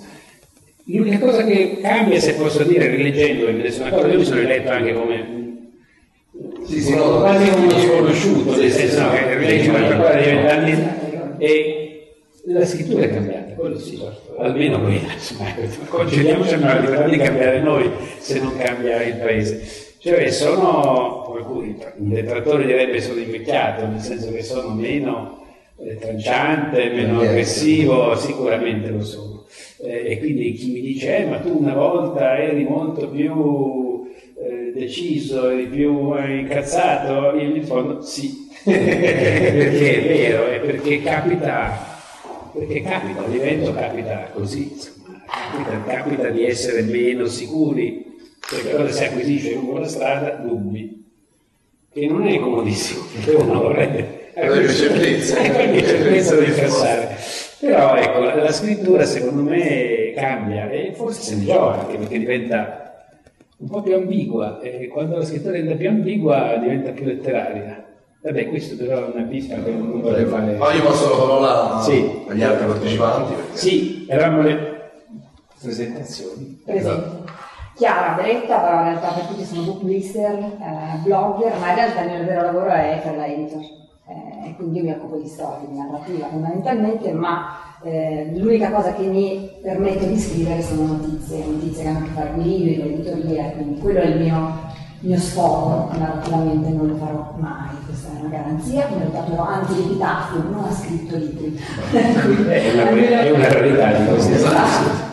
L'unica 0.84 1.18
cosa 1.18 1.44
che 1.44 1.78
cambia, 1.80 2.18
se 2.18 2.34
posso 2.34 2.64
dire, 2.64 2.88
rileggendo, 2.88 3.46
me 3.46 3.52
ne 3.52 3.70
sono 3.70 3.86
accorto, 3.86 4.08
io 4.08 4.18
mi 4.18 4.24
sono 4.24 4.40
eletto 4.40 4.70
anche 4.70 4.92
come 4.92 5.70
Sì, 6.64 6.80
sì, 6.80 6.94
no, 6.96 7.18
quasi 7.20 7.48
uno 7.50 7.78
sconosciuto, 7.78 8.56
nel 8.56 8.70
senso 8.70 9.10
che 9.10 9.36
rileggi 9.36 9.68
un'altra 9.68 9.96
cosa 9.96 10.14
di 10.14 10.24
vent'anni 10.24 10.88
e 11.38 12.14
la 12.46 12.66
scrittura 12.66 13.04
è 13.04 13.10
cambiata, 13.10 13.52
quello 13.52 13.78
sì, 13.78 14.02
almeno 14.38 14.80
quella, 14.80 15.12
insomma, 15.12 15.54
concediamoci 15.88 16.58
la 16.58 16.80
libertà 16.80 17.08
di 17.08 17.16
cambiare 17.16 17.60
noi 17.60 17.90
se 18.18 18.40
non 18.40 18.56
cambia 18.56 19.02
il 19.02 19.16
paese. 19.16 19.94
Cioè 19.98 20.30
sono, 20.30 21.22
qualcuno, 21.28 21.76
un 21.98 22.08
detrattore 22.08 22.66
direbbe 22.66 23.00
sono 23.00 23.20
invecchiato, 23.20 23.86
nel 23.86 24.00
senso 24.00 24.32
che 24.32 24.42
sono 24.42 24.74
meno 24.74 25.46
eh, 25.78 25.96
tranciante, 25.96 26.90
meno 26.90 27.20
aggressivo, 27.20 28.16
sicuramente 28.16 28.88
lo 28.88 29.04
sono. 29.04 29.31
Eh, 29.84 30.12
e 30.12 30.18
quindi 30.18 30.52
chi 30.52 30.70
mi 30.70 30.80
dice, 30.80 31.18
eh, 31.18 31.24
ma 31.26 31.38
tu 31.38 31.56
una 31.58 31.74
volta 31.74 32.38
eri 32.38 32.64
molto 32.64 33.08
più 33.08 34.06
eh, 34.40 34.72
deciso, 34.74 35.48
eri 35.50 35.66
più 35.66 36.14
eh, 36.16 36.38
incazzato, 36.38 37.36
io 37.36 37.48
gli 37.48 37.52
rispondo 37.54 38.00
sì, 38.02 38.48
perché 38.64 40.02
è 40.02 40.06
vero, 40.06 40.46
è 40.46 40.60
perché 40.60 41.02
capita, 41.02 42.00
perché 42.52 42.82
capita, 42.82 43.26
l'evento 43.26 43.74
capita 43.74 44.30
così, 44.32 44.72
capita, 45.26 45.82
capita 45.84 46.28
di 46.28 46.44
essere 46.44 46.82
meno 46.82 47.26
sicuri, 47.26 48.04
perché 48.48 48.70
allora 48.70 48.90
si 48.92 49.04
acquisisce 49.04 49.54
lungo 49.54 49.78
la 49.78 49.88
strada 49.88 50.30
dubbi, 50.30 51.04
che 51.92 52.06
non 52.06 52.26
è 52.26 52.38
comodissimo, 52.38 53.04
perché 53.14 53.30
uno 53.42 53.60
vorrebbe 53.62 54.20
Avere 54.34 54.66
certezza. 54.72 55.38
avere 55.38 55.84
certezza 55.86 56.36
di 56.36 56.46
incassare. 56.46 57.16
Però 57.62 57.94
ecco, 57.94 58.18
la, 58.18 58.34
la 58.34 58.52
scrittura 58.52 59.04
secondo 59.04 59.42
me 59.42 60.12
cambia 60.16 60.68
e 60.68 60.92
forse 60.94 61.22
se 61.22 61.36
ne 61.36 61.44
gioca 61.44 61.80
anche 61.80 61.96
perché 61.96 62.18
diventa 62.18 63.06
un 63.58 63.68
po' 63.68 63.82
più 63.82 63.94
ambigua 63.94 64.60
e 64.60 64.88
quando 64.88 65.16
la 65.18 65.24
scrittura 65.24 65.52
diventa 65.52 65.76
più 65.76 65.88
ambigua 65.88 66.56
diventa 66.56 66.90
più 66.90 67.04
letteraria. 67.04 67.84
Vabbè, 68.20 68.48
questo 68.48 68.76
però 68.76 69.06
è 69.10 69.14
una 69.14 69.24
pista 69.26 69.54
che 69.62 69.70
non 69.70 70.00
vorrei 70.00 70.24
fare. 70.24 70.56
Ma 70.56 70.72
io 70.72 70.82
passo 70.82 71.10
la 71.10 71.16
parola 71.16 71.80
Sì. 71.82 72.24
agli 72.28 72.42
altri 72.42 72.66
partecipanti. 72.66 73.32
perché- 73.34 73.56
Sì, 73.56 74.06
eravamo 74.08 74.42
le 74.42 74.90
presentazioni. 75.60 76.62
Presente. 76.64 77.30
Chiara 77.76 78.14
Beretta, 78.14 78.58
però 78.58 78.76
in 78.78 78.84
realtà 78.84 79.08
per 79.12 79.24
tutti 79.24 79.44
sono 79.44 79.62
book 79.62 79.82
lister, 79.82 80.34
eh, 80.34 80.98
blogger, 81.04 81.52
ma 81.58 81.70
in 81.70 81.74
realtà 81.74 82.02
il 82.02 82.10
mio 82.10 82.24
vero 82.24 82.42
lavoro 82.42 82.70
è 82.70 83.00
per 83.02 83.16
la 83.16 83.26
editor. 83.26 83.60
E 84.44 84.54
quindi 84.56 84.78
io 84.78 84.84
mi 84.84 84.90
occupo 84.90 85.16
di 85.16 85.28
storia, 85.28 85.68
di 85.68 85.76
narrativa 85.76 86.28
fondamentalmente, 86.28 87.12
ma 87.12 87.58
eh, 87.82 88.32
l'unica 88.36 88.70
cosa 88.70 88.94
che 88.94 89.02
mi 89.02 89.50
permette 89.60 90.06
di 90.06 90.18
scrivere 90.18 90.62
sono 90.62 90.86
notizie, 90.86 91.44
notizie 91.44 91.82
che 91.82 91.88
hanno 91.88 91.98
a 91.98 92.02
che 92.02 92.08
fare 92.10 92.30
con 92.32 92.40
i 92.40 92.44
libri, 92.44 92.78
con 92.78 92.86
l'editoria, 92.86 93.50
quindi 93.50 93.80
quello 93.80 94.00
è 94.00 94.06
il 94.06 94.20
mio, 94.20 94.52
mio 95.00 95.18
sfogo, 95.18 95.88
narrativamente 95.96 96.70
non 96.70 96.86
lo 96.88 96.94
farò 96.96 97.34
mai, 97.38 97.74
questa 97.86 98.08
è 98.08 98.20
una 98.20 98.28
garanzia, 98.28 98.88
mi 98.88 99.04
ho 99.04 99.10
dato 99.10 99.40
anche 99.40 99.72
l'epitaffio, 99.74 100.42
non 100.50 100.64
ha 100.64 100.72
scritto 100.72 101.16
libri. 101.16 101.60
È 101.90 102.72
una, 102.72 102.90
è 103.22 103.30
una 103.30 103.52
rarità 103.52 103.92
di 103.92 104.06
questi 104.06 104.32
Esatto. 104.32 105.10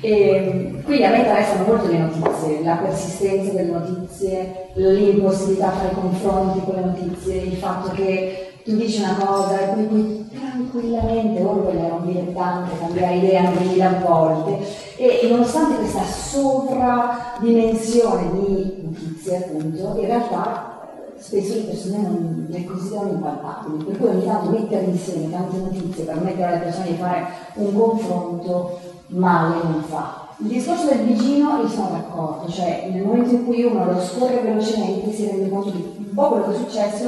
E, 0.00 0.82
quindi 0.84 1.02
a 1.04 1.10
me 1.10 1.18
interessano 1.18 1.64
molto 1.64 1.86
le 1.86 1.96
notizie, 1.96 2.62
la 2.62 2.74
persistenza 2.74 3.52
delle 3.52 3.70
notizie, 3.70 4.68
l'impossibilità 4.74 5.68
a 5.68 5.70
fare 5.70 5.94
confronti 5.94 6.60
con 6.62 6.74
le 6.74 6.84
notizie, 6.84 7.36
il 7.36 7.56
fatto 7.56 7.88
che 7.92 8.53
tu 8.64 8.74
dici 8.76 9.02
una 9.02 9.14
cosa 9.14 9.60
e 9.60 9.82
poi 9.82 10.26
tranquillamente, 10.30 11.42
Orwell 11.42 11.76
era 11.76 11.96
un 11.96 12.06
dilettante, 12.06 12.78
cambiare 12.78 13.16
idea 13.16 13.50
mille 13.50 14.00
volte 14.02 14.58
e 14.96 15.26
nonostante 15.28 15.76
questa 15.76 16.02
sovradimensione 16.02 18.30
di 18.32 18.80
notizie 18.82 19.36
appunto, 19.36 19.98
in 20.00 20.06
realtà 20.06 20.78
eh, 20.96 21.20
spesso 21.20 21.56
le 21.56 21.62
persone 21.62 21.98
non 21.98 22.46
le 22.48 22.64
considerano 22.64 23.10
impalpabili, 23.10 23.84
per 23.84 23.98
cui 23.98 24.08
ogni 24.08 24.24
tanto 24.24 24.48
mettere 24.50 24.84
insieme 24.84 25.30
tante 25.30 25.58
notizie 25.58 26.04
per 26.04 26.14
permettere 26.14 26.46
alle 26.46 26.64
persone 26.64 26.86
di 26.86 26.94
fare 26.94 27.26
un 27.56 27.74
confronto 27.74 28.78
male 29.08 29.56
non 29.62 29.82
fa. 29.86 30.23
Il 30.38 30.48
discorso 30.48 30.86
del 30.88 31.04
vicino 31.04 31.60
io 31.60 31.68
sono 31.68 31.90
d'accordo, 31.90 32.50
cioè 32.50 32.88
nel 32.92 33.02
momento 33.04 33.30
in 33.30 33.44
cui 33.44 33.62
uno 33.62 33.84
lo 33.84 34.00
scorre 34.00 34.40
velocemente 34.40 35.12
si 35.12 35.26
rende 35.26 35.48
conto 35.48 35.70
di 35.70 35.84
un 35.96 36.12
po' 36.12 36.28
quello 36.28 36.46
che 36.46 36.54
è 36.54 36.58
successo 36.58 37.04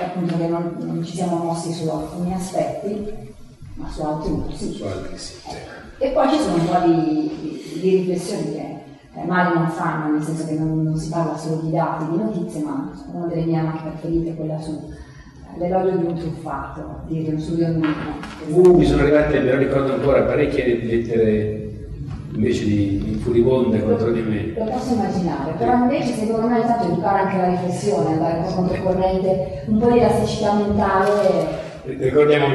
e 0.00 0.04
appunto 0.04 0.36
che 0.38 0.46
non, 0.46 0.76
non 0.78 1.04
ci 1.04 1.16
siamo 1.16 1.36
mossi 1.36 1.72
su 1.72 1.88
alcuni 1.88 2.32
aspetti, 2.32 3.34
ma 3.74 3.88
su 3.90 4.02
altri 4.02 4.30
no, 4.30 4.46
sì. 4.54 4.82
E 5.98 6.10
poi 6.10 6.28
ci 6.30 6.38
sono 6.38 6.54
un 6.54 6.66
po' 6.66 6.86
di, 6.86 7.30
di- 7.40 7.80
di 7.80 7.96
riflessioni 7.96 8.52
che 8.52 8.78
eh, 9.14 9.24
male 9.26 9.54
non 9.54 9.68
fanno, 9.68 10.12
nel 10.14 10.22
senso 10.22 10.46
che 10.46 10.54
non, 10.54 10.82
non 10.82 10.96
si 10.96 11.10
parla 11.10 11.36
solo 11.36 11.60
di 11.60 11.70
dati, 11.70 12.10
di 12.10 12.16
notizie, 12.16 12.62
ma 12.62 12.90
una 13.12 13.26
delle 13.26 13.44
mie 13.44 13.58
anche 13.58 13.88
preferite 13.90 14.30
è 14.30 14.36
quella 14.36 14.58
su 14.58 14.70
eh, 14.72 15.58
l'elogio 15.58 15.96
di 15.96 16.04
un 16.06 16.14
truffato, 16.14 17.02
di 17.06 17.38
su 17.38 17.56
di 17.56 17.62
un 17.62 17.94
Uh, 18.48 18.74
mi 18.74 18.86
sono 18.86 19.02
arrivate, 19.02 19.38
me 19.40 19.52
lo 19.52 19.58
ricordo 19.58 19.92
ancora, 19.92 20.22
parecchie 20.22 20.82
lettere 20.82 21.69
invece 22.34 22.64
di, 22.64 23.18
furibonde 23.22 23.82
contro 23.82 24.12
di 24.12 24.20
me. 24.20 24.52
Lo 24.56 24.64
posso 24.70 24.94
immaginare, 24.94 25.52
però 25.58 25.74
invece 25.74 26.14
secondo 26.14 26.46
me 26.46 26.60
è 26.60 26.64
stato 26.64 26.86
educare 26.86 27.18
anche 27.20 27.36
la 27.36 27.48
riflessione, 27.50 28.12
andare 28.12 28.38
un 28.38 28.44
po' 28.44 28.54
controcorrente, 28.54 29.62
un 29.66 29.78
po' 29.78 29.90
di 29.90 29.98
elasticità 29.98 30.54
mentale. 30.54 31.68
Ricordiamo 31.84 32.48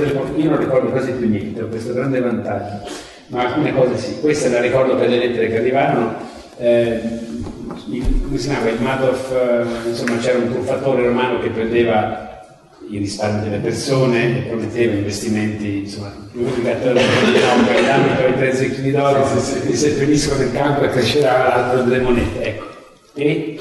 delle 0.00 0.12
poche- 0.12 0.40
io 0.40 0.50
non 0.50 0.58
ricordo 0.58 0.90
quasi 0.90 1.12
più 1.12 1.28
niente, 1.28 1.62
ho 1.62 1.68
questo 1.68 1.94
grande 1.94 2.20
vantaggio. 2.20 2.88
ma 3.28 3.46
alcune 3.46 3.72
cose 3.72 3.96
sì. 3.96 4.20
Questa 4.20 4.48
la 4.48 4.60
ricordo 4.60 4.96
per 4.96 5.08
le 5.08 5.18
lettere 5.18 5.48
che 5.48 5.58
arrivarono. 5.58 6.14
Eh, 6.58 7.00
il, 7.88 8.22
come 8.24 8.36
si 8.36 8.48
chiama? 8.48 8.68
Il 8.68 8.82
Madoff, 8.82 9.32
eh, 9.32 9.88
insomma 9.88 10.18
c'era 10.18 10.38
un 10.38 10.50
truffatore 10.50 11.06
romano 11.06 11.38
che 11.38 11.48
prendeva 11.48 12.29
i 12.90 12.98
risparmi 12.98 13.44
delle 13.44 13.58
persone 13.58 14.38
e 14.38 14.48
prometteva 14.48 14.94
investimenti, 14.94 15.78
insomma, 15.78 16.12
l'unico 16.32 16.60
no, 16.60 16.92
danno 16.92 18.16
per 18.16 18.30
i 18.30 18.34
3 18.34 18.54
zecchini 18.54 18.90
d'oro, 18.90 19.24
se 19.26 19.74
seppelliscono 19.76 20.40
nel 20.40 20.52
campo 20.52 20.82
e 20.82 20.90
crescerà 20.90 21.48
l'altro 21.48 21.82
delle 21.84 22.02
monete. 22.02 22.42
Ecco. 22.42 22.64
E 23.14 23.58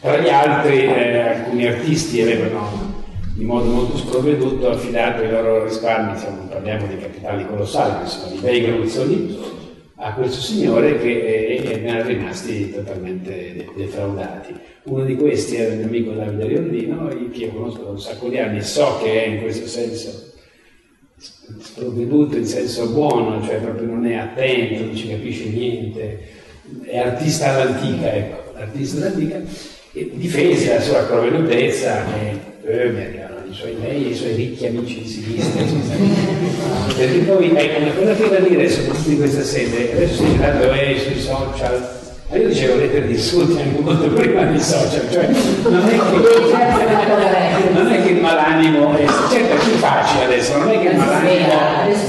tra 0.00 0.18
gli 0.18 0.28
altri 0.28 0.84
eh, 0.84 1.18
alcuni 1.20 1.66
artisti 1.66 2.20
avevano 2.20 2.90
in 3.38 3.46
modo 3.46 3.70
molto 3.70 3.96
sprovveduto 3.96 4.68
affidato 4.70 5.22
i 5.22 5.30
loro 5.30 5.64
risparmi, 5.64 6.12
insomma, 6.12 6.42
parliamo 6.48 6.86
di 6.86 6.98
capitali 6.98 7.46
colossali, 7.46 8.02
insomma, 8.02 8.30
di 8.32 8.38
bei 8.38 8.64
gruzzoli, 8.64 9.38
a 10.04 10.14
questo 10.14 10.40
signore 10.40 10.98
che 10.98 11.10
eh, 11.10 11.62
eh, 11.64 11.84
erano 11.84 12.08
rimasti 12.08 12.72
totalmente 12.72 13.64
defraudati. 13.76 14.52
Uno 14.84 15.04
di 15.04 15.14
questi 15.14 15.54
era 15.54 15.72
il 15.72 15.78
mio 15.78 15.86
amico 15.86 16.10
Davide 16.10 16.46
Riondino, 16.46 17.06
che 17.06 17.38
io 17.38 17.50
conosco 17.50 17.84
da 17.84 17.90
un 17.90 18.00
sacco 18.00 18.28
di 18.28 18.38
anni 18.38 18.62
so 18.62 18.98
che 19.00 19.24
è 19.24 19.28
in 19.28 19.40
questo 19.42 19.68
senso 19.68 20.30
sprovveduto 21.60 22.36
in 22.36 22.46
senso 22.46 22.88
buono, 22.88 23.44
cioè 23.44 23.60
proprio 23.60 23.86
non 23.86 24.04
è 24.04 24.14
attento, 24.14 24.86
non 24.86 24.96
ci 24.96 25.08
capisce 25.08 25.48
niente, 25.50 26.18
è 26.82 26.98
artista 26.98 27.50
all'antica, 27.50 28.12
ecco, 28.12 28.54
artista 28.56 28.96
all'antica, 28.96 29.40
e 29.92 30.10
difese 30.14 30.74
la 30.74 30.80
sua 30.80 31.04
provvedutezza 31.04 32.04
e 32.18 32.38
eh, 32.64 33.21
i 33.52 33.54
suoi, 33.54 33.76
lei 33.82 34.06
e 34.06 34.08
i 34.08 34.14
suoi 34.14 34.32
ricchi 34.32 34.66
amici 34.66 35.02
di 35.02 35.08
sinistra, 35.08 35.60
perché 36.96 37.18
poi 37.18 37.52
ecco, 37.54 37.82
una 37.82 37.92
cosa 37.92 38.14
che 38.14 38.28
da 38.30 38.38
dire 38.38 38.66
su 38.66 38.80
di 39.04 39.16
questa 39.18 39.42
sede, 39.42 39.92
adesso 39.92 40.14
si 40.14 40.24
è 40.24 40.28
girato 40.30 40.72
eh, 40.72 40.98
sui 40.98 41.20
social, 41.20 41.88
ma 42.30 42.36
io 42.38 42.48
dicevo 42.48 42.76
lettere 42.76 43.06
di 43.08 43.12
insulti 43.12 43.60
anche 43.60 43.78
molto 43.78 44.08
prima 44.08 44.44
dei 44.44 44.58
social, 44.58 45.06
cioè 45.10 45.28
non 45.68 45.86
è 45.86 45.98
che, 45.98 47.72
non 47.72 47.92
è 47.92 48.02
che 48.02 48.08
il 48.08 48.20
malanimo 48.22 48.96
è, 48.96 49.04
certo 49.04 49.54
è 49.54 49.58
più 49.58 49.72
facile 49.72 50.24
adesso, 50.24 50.56
non 50.56 50.70
è 50.70 50.80
che 50.80 50.88
il 50.88 50.96
malanimo 50.96 51.52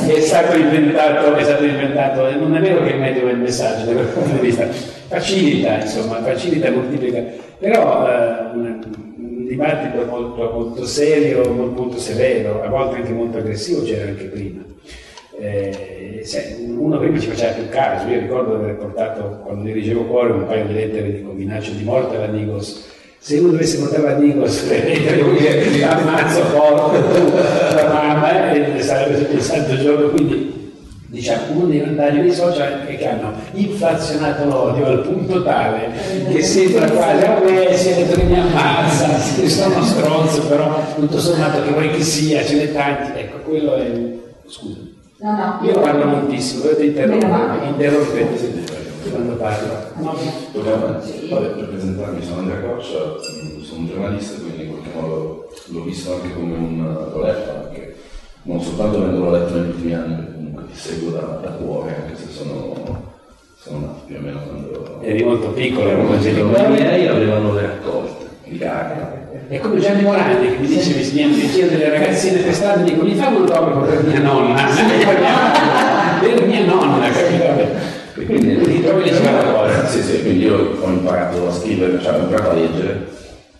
è 0.07 0.21
stato 0.21 0.57
inventato, 0.57 1.35
è 1.35 1.43
stato 1.43 1.63
inventato 1.65 2.31
non 2.39 2.55
è 2.55 2.61
vero 2.61 2.83
che 2.83 2.91
il 2.91 2.99
medium 2.99 3.27
è 3.27 3.31
il 3.33 3.39
messaggio 3.39 3.83
da 3.83 3.91
quel 3.91 4.05
punto 4.05 4.31
di 4.31 4.47
vista, 4.47 4.65
facilita, 5.09 5.81
insomma, 5.81 6.21
facilita, 6.23 6.71
moltiplica, 6.71 7.21
però 7.59 8.07
eh, 8.07 8.93
un, 9.43 9.47
dibattito 9.47 10.05
molto, 10.05 10.49
molto 10.51 10.85
serio, 10.85 11.49
molto, 11.51 11.99
severo, 11.99 12.63
a 12.63 12.69
volte 12.69 12.97
anche 12.97 13.11
molto 13.11 13.37
aggressivo 13.37 13.83
c'era 13.83 14.09
anche 14.09 14.25
prima. 14.25 14.61
Eh, 15.39 16.25
uno 16.67 16.97
prima 16.99 17.19
ci 17.19 17.27
faceva 17.27 17.51
più 17.53 17.67
caso, 17.69 18.07
io 18.07 18.19
ricordo 18.19 18.55
di 18.55 18.63
aver 18.63 18.77
portato 18.77 19.41
quando 19.43 19.63
dirigevo 19.63 20.05
cuore 20.05 20.31
un 20.31 20.45
paio 20.45 20.65
di 20.65 20.73
lettere 20.73 21.11
di 21.11 21.21
minaccia 21.21 21.71
di 21.71 21.83
morte 21.83 22.15
alla 22.15 22.27
Nigos. 22.27 22.91
Se 23.17 23.39
uno 23.39 23.51
dovesse 23.51 23.79
portare 23.79 24.03
la 24.03 24.17
Nigos 24.17 24.67
le 24.67 24.83
lettere, 24.83 25.21
vuol 25.21 25.37
dire 25.37 25.83
ammazzo 25.83 26.41
forte 26.43 27.75
la 27.75 27.87
mamma 27.87 28.51
e 28.51 28.81
sarebbe 28.81 29.33
il 29.33 29.41
santo 29.41 29.77
giorno, 29.77 30.09
quindi 30.09 30.52
diciamo, 31.13 31.59
uno 31.59 31.67
dei 31.67 31.79
vantaggi 31.79 32.21
dei 32.21 32.33
social 32.33 32.87
è 32.87 32.97
che 32.97 33.07
hanno 33.07 33.33
inflazionato 33.51 34.45
l'odio 34.45 34.87
al 34.87 35.01
punto 35.01 35.43
tale 35.43 35.91
che 36.31 36.41
sembra 36.41 36.89
quasi, 36.89 37.23
a 37.23 37.39
me 37.39 37.77
si 37.77 37.89
è 37.89 37.95
detto 37.97 38.15
che 38.15 38.23
mi 38.23 38.39
ammazza, 38.39 39.19
sono 39.19 39.75
uno 39.75 39.85
stronzo, 39.85 40.47
però 40.47 40.83
tutto 40.95 41.19
sommato 41.19 41.61
che 41.61 41.69
vuoi 41.69 41.91
che 41.91 42.01
sia, 42.01 42.43
ce 42.43 42.55
n'è 42.55 42.73
tanti, 42.73 43.19
ecco, 43.19 43.37
quello 43.47 43.75
è... 43.75 43.91
scusa. 44.47 44.79
No, 45.19 45.31
no. 45.35 45.59
Io 45.67 45.79
parlo 45.79 46.05
moltissimo, 46.05 46.63
dovete 46.63 46.85
interrompere, 46.85 47.67
interrompete 47.67 48.81
quando 49.11 49.35
parlo. 49.35 49.67
No. 49.97 50.17
Vabbè, 50.51 51.47
per 51.47 51.67
presentarmi 51.69 52.25
sono 52.25 52.39
Andrea 52.39 52.59
Coccia, 52.59 53.21
sono 53.61 53.79
un 53.81 53.87
giornalista, 53.87 54.41
quindi 54.41 54.63
in 54.63 54.69
qualche 54.71 54.89
modo 54.99 55.49
l'ho 55.67 55.83
visto 55.83 56.15
anche 56.15 56.33
come 56.33 56.55
un 56.55 57.07
l'ho 57.13 57.21
letto 57.21 57.51
anche, 57.51 57.95
non 58.43 58.59
soltanto 58.59 58.97
avendo 58.97 59.29
letto 59.29 59.53
negli 59.53 59.67
ultimi 59.67 59.93
anni, 59.93 60.33
seguo 60.75 61.11
da, 61.11 61.39
da 61.41 61.49
cuore, 61.49 61.95
anche 61.95 62.15
se 62.15 62.31
sono, 62.31 63.11
sono 63.59 63.79
nato 63.79 64.03
più 64.05 64.17
o 64.17 64.19
meno 64.19 64.41
quando... 64.41 64.99
Eri 65.01 65.23
molto 65.23 65.49
piccolo, 65.49 65.89
ero 65.89 66.01
I 66.01 66.69
miei 66.69 67.07
avevano 67.07 67.53
le 67.53 67.61
raccolte 67.61 68.25
di 68.43 68.57
carta 68.57 69.23
è 69.47 69.59
come 69.59 69.79
Gianni 69.79 70.03
Morandi 70.03 70.47
che 70.47 70.57
mi 70.57 70.67
dice, 70.67 70.95
mi, 70.95 71.49
chiedo 71.49 71.69
delle 71.71 71.89
ragazzine 71.89 72.39
per 72.39 72.53
strada, 72.53 72.81
mi 72.81 72.89
dico, 72.89 73.03
mi 73.03 73.13
fa 73.13 73.27
un 73.27 73.35
autografo 73.35 73.79
per 73.85 74.03
mia 74.03 74.19
nonna, 74.19 74.63
per 76.19 76.47
mia 76.47 76.65
nonna, 76.65 77.09
capito? 77.09 77.91
Quindi 78.25 78.61
ti 78.61 78.81
trovi 78.81 79.09
le 79.09 79.13
sue 79.13 79.87
Sì, 79.87 80.01
sì, 80.01 80.21
quindi 80.21 80.45
io 80.45 80.77
ho 80.79 80.87
imparato 80.87 81.47
a 81.47 81.51
scrivere, 81.51 82.01
cioè 82.01 82.13
ho 82.13 82.19
imparato 82.19 82.49
a 82.49 82.53
leggere, 82.53 83.07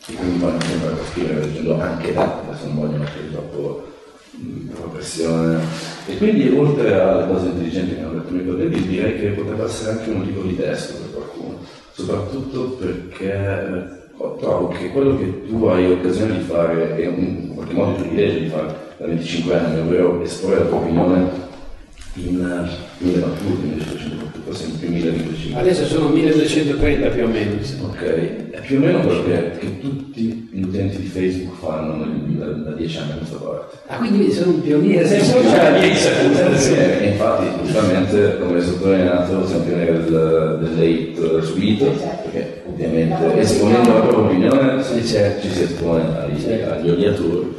e 0.07 0.13
quindi 0.13 0.39
poi 0.39 0.51
ho 0.51 0.73
imparato 0.73 1.01
a 1.01 1.11
scrivere 1.11 1.39
leggendo 1.41 1.81
anche 1.81 2.13
da, 2.13 2.41
adesso 2.47 2.65
non 2.65 2.75
voglio 2.75 2.97
mettere 2.97 3.31
troppo, 3.31 3.92
troppa 4.73 4.95
pressione. 4.95 5.59
E 6.07 6.17
quindi 6.17 6.49
oltre 6.49 6.99
alle 6.99 7.27
cose 7.27 7.47
intelligenti 7.47 7.95
che 7.95 8.01
hanno 8.01 8.19
detto 8.19 8.35
i 8.35 8.45
colleghi, 8.45 8.87
direi 8.87 9.19
che 9.19 9.27
potrebbe 9.29 9.63
essere 9.63 9.91
anche 9.91 10.09
un 10.09 10.25
tipo 10.25 10.41
di 10.41 10.55
testo 10.55 10.93
per 11.01 11.11
qualcuno, 11.11 11.57
soprattutto 11.91 12.77
perché 12.79 14.01
trovo 14.39 14.67
che 14.69 14.89
quello 14.89 15.17
che 15.17 15.45
tu 15.47 15.65
hai 15.65 15.91
occasione 15.91 16.37
di 16.37 16.43
fare 16.43 16.95
è 16.95 17.05
in 17.07 17.53
qualche 17.55 17.73
modo 17.73 17.91
il 17.91 18.03
privilegio 18.03 18.39
di 18.39 18.47
fare 18.47 18.75
da 18.97 19.05
25 19.07 19.55
anni, 19.57 19.79
ovvero 19.79 20.21
esporre 20.21 20.59
la 20.59 20.65
tua 20.65 20.77
opinione 20.77 21.51
in 22.15 22.69
mille 22.99 23.17
battute, 23.19 23.65
1200 23.65 24.15
battute, 24.23 24.55
sempre 24.55 24.87
1200. 24.87 25.57
Adesso 25.57 25.85
sono 25.85 26.09
1230 26.09 27.07
più 27.09 27.23
o 27.23 27.27
meno. 27.27 27.51
Ok, 27.81 28.01
è 28.51 28.61
più 28.61 28.77
o 28.77 28.79
meno 28.79 28.99
quello 28.99 29.23
che, 29.23 29.51
che 29.59 29.79
tutti 29.79 30.49
gli 30.51 30.63
utenti 30.63 30.97
di 30.97 31.07
Facebook 31.07 31.57
fanno 31.57 32.05
da, 32.37 32.45
da 32.45 32.71
10 32.71 32.97
anni 32.97 33.11
a 33.11 33.15
questa 33.15 33.37
parte. 33.37 33.77
Ah, 33.87 33.97
quindi 33.97 34.31
sono 34.31 34.51
un 34.51 34.61
pioniere, 34.61 35.07
sei 35.07 35.21
social 35.21 35.75
E 35.75 37.07
infatti, 37.07 37.45
giustamente, 37.63 38.37
come 38.39 38.61
sottolineato, 38.61 39.47
sei 39.47 39.57
un 39.57 39.65
pioniere 39.65 40.03
del, 40.03 40.59
dell'hate 40.61 41.45
subito, 41.45 41.85
perché 41.85 42.61
ovviamente 42.67 43.39
esponendo 43.39 43.91
la 43.91 43.99
propria 44.01 44.25
opinione 44.25 44.83
ci 44.83 45.03
si 45.03 45.63
espone 45.63 46.03
agli, 46.19 46.51
agli 46.61 46.89
odiatori, 46.89 47.55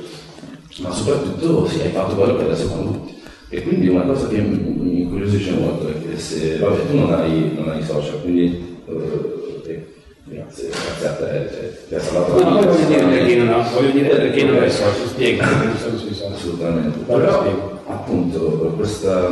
ma 0.78 0.92
soprattutto 0.92 1.66
si 1.66 1.78
sì, 1.78 1.80
hai 1.82 1.90
fatto 1.90 2.14
quello 2.14 2.36
che 2.36 2.44
adesso 2.44 2.68
fanno 2.68 2.92
tutti. 2.92 3.13
E 3.54 3.62
quindi 3.62 3.86
una 3.86 4.02
cosa 4.02 4.26
che 4.26 4.38
mi 4.38 5.02
incuriosisce 5.02 5.52
molto 5.52 5.86
è 5.86 5.92
che 5.92 6.18
se, 6.18 6.58
vabbè, 6.58 6.88
tu 6.88 6.98
non 6.98 7.12
hai, 7.12 7.52
non 7.54 7.68
hai 7.68 7.84
social, 7.84 8.20
quindi 8.20 8.80
eh, 8.88 9.86
grazie, 10.24 10.70
grazie 10.70 11.06
a 11.06 11.12
te, 11.12 11.48
cioè, 11.52 11.78
ti 11.86 11.94
ha 11.94 12.00
salvato 12.00 12.32
la 12.32 12.38
vita. 12.38 12.50
No, 12.50 12.72
voglio 12.72 12.86
dire 12.86 13.04
perché 13.04 13.36
non, 13.36 13.48
ho, 13.50 13.64
voglio 13.72 13.90
dire 13.90 14.08
perché 14.08 14.42
non 14.42 14.56
hai 14.56 14.70
social, 14.70 15.06
spiega 15.06 15.46
perché 15.46 15.78
sono 15.78 15.96
sui 15.98 16.14
social. 16.14 16.32
Assolutamente, 16.32 16.98
però 17.06 17.80
appunto 17.86 18.40
questa, 18.76 19.30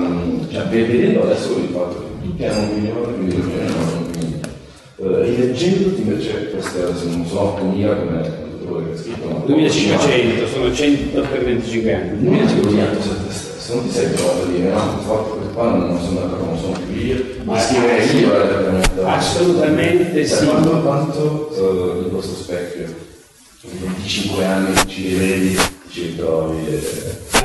cioè, 0.53 0.63
vedendo 0.67 1.25
adesso 1.25 1.59
il 1.59 1.69
fatto 1.73 2.05
che 2.21 2.25
tutti 2.29 2.45
hanno 2.45 2.61
un'opinione, 2.61 3.15
quindi 3.17 3.37
l'opinione 3.37 3.65
non 3.65 3.81
è 3.81 3.91
un'opinione, 3.91 4.41
eh, 4.99 5.37
leggendo 5.37 5.97
invece 5.97 6.51
queste, 6.51 6.81
non 6.81 7.27
so, 7.27 7.41
8000 7.41 7.95
come 7.97 8.51
quello 8.65 8.87
che 8.87 8.93
è 8.93 8.97
scritto, 8.97 9.29
ma 9.29 9.43
2500, 9.47 10.47
sono 10.47 10.73
100 10.73 11.21
per 11.23 11.45
25 11.45 11.93
anni. 11.93 12.23
2500 12.23 13.52
se 13.73 13.79
non 13.79 13.87
ti 13.87 13.95
sei 13.95 14.13
trovato 14.13 14.45
di 14.47 14.57
dire 14.57 14.71
no, 14.71 14.99
fatto 15.01 15.37
per 15.37 15.53
qua 15.53 15.71
non 15.71 15.99
sono 15.99 16.21
d'accordo, 16.21 16.45
non 16.45 16.59
sono 16.59 16.79
più 16.87 16.95
io, 16.95 17.25
ma 17.45 17.59
scrivere 17.59 18.05
io 18.05 18.35
era 18.35 19.15
Assolutamente 19.15 20.27
cioè, 20.27 20.39
sì. 20.39 20.47
Quanto, 20.47 20.83
quanto 20.83 21.49
uh, 21.57 22.05
in 22.05 22.11
questo 22.11 22.35
specchio, 22.35 22.95
in 23.63 23.79
25 23.81 24.45
anni 24.45 24.75
ci 24.87 25.09
rivedi, 25.09 25.59
ci 25.91 26.03
ritrovi 26.03 26.67
e 26.67 26.81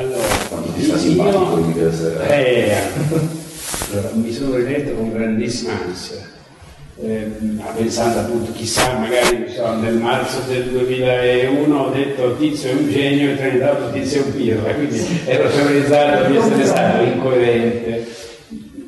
allora, 0.00 0.26
quanto 0.48 0.72
ti 0.72 0.84
sta 0.84 0.98
simpatico 0.98 1.58
io, 1.58 1.72
di 1.72 1.80
essere. 1.80 2.28
Eh, 2.28 2.76
allora, 3.90 4.10
mi 4.12 4.32
sono 4.32 4.56
riletto 4.56 4.96
con 4.96 5.12
grandissima 5.12 5.72
ansia 5.82 6.36
eh, 7.00 7.30
pensando 7.76 8.18
appunto 8.20 8.52
chissà 8.52 8.98
magari 8.98 9.48
so, 9.54 9.72
nel 9.76 9.94
marzo 9.94 10.40
del 10.48 10.64
2001 10.64 11.78
ho 11.78 11.90
detto 11.90 12.36
Tizio 12.36 12.70
è 12.70 12.72
un 12.72 12.90
genio 12.90 13.30
e 13.30 13.36
38 13.36 13.92
Tizio 13.92 14.20
è 14.20 14.24
un 14.24 14.32
pirla 14.34 14.74
quindi 14.74 15.20
ero 15.24 15.48
terrorizzato 15.48 16.30
di 16.30 16.36
essere 16.36 16.66
stato 16.66 17.04
incoerente. 17.04 18.06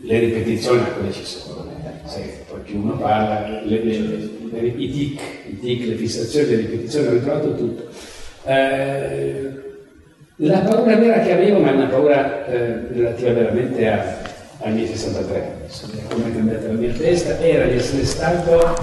Le 0.03 0.19
ripetizioni 0.19 0.83
quelle 0.93 1.13
ci 1.13 1.25
sono 1.25 1.73
sai, 2.05 2.25
perché 2.51 2.73
uno 2.73 2.97
parla 2.97 3.61
le, 3.65 3.85
le, 3.85 4.31
le, 4.51 4.67
i 4.67 4.91
tic 4.91 5.21
i 5.47 5.59
tic, 5.61 5.87
le 5.87 5.95
fissazioni, 5.95 6.49
le 6.49 6.57
ripetizioni 6.57 7.07
ho 7.07 7.13
ritrovato 7.13 7.55
tutto. 7.55 7.89
Eh, 8.45 9.51
la 10.37 10.59
paura 10.61 10.97
vera 10.97 11.21
che 11.21 11.33
avevo 11.33 11.61
ma 11.61 11.71
è 11.71 11.75
una 11.75 11.87
paura 11.87 12.47
eh, 12.47 12.87
relativa 12.93 13.33
veramente 13.33 13.89
a 13.89 14.30
anni 14.63 14.87
63, 14.87 15.69
come 16.09 16.29
è 16.29 16.35
cambiata 16.35 16.67
la 16.67 16.73
mia 16.75 16.93
testa, 16.93 17.39
era 17.39 17.67
di 17.67 17.77
essere 17.77 18.05
stato 18.05 18.77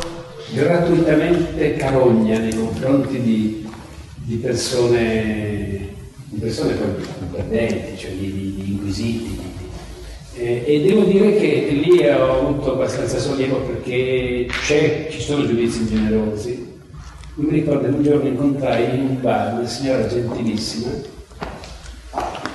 gratuitamente 0.54 1.76
carogna 1.76 2.40
nei 2.40 2.56
confronti 2.56 3.22
di, 3.22 3.70
di 4.16 4.36
persone, 4.38 5.90
di 6.30 6.40
persone 6.40 6.76
perdenti, 7.32 7.98
cioè 7.98 8.12
di, 8.12 8.32
di, 8.32 8.56
di 8.56 8.72
inquisiti. 8.72 9.40
Eh, 10.36 10.64
e 10.66 10.82
devo 10.82 11.04
dire 11.04 11.36
che 11.36 11.68
lì 11.72 12.06
ho 12.06 12.40
avuto 12.40 12.74
abbastanza 12.74 13.18
sollievo 13.18 13.58
perché 13.62 14.48
ci 15.10 15.20
sono 15.20 15.46
giudizi 15.46 15.88
generosi. 15.88 16.76
Mi 17.36 17.52
ricordo 17.52 17.88
che 17.88 17.96
un 17.96 18.04
giorno 18.04 18.28
incontrai 18.28 18.96
in 18.96 19.02
un 19.02 19.22
bar 19.22 19.54
una 19.54 19.68
signora 19.68 20.08
gentilissima 20.08 21.16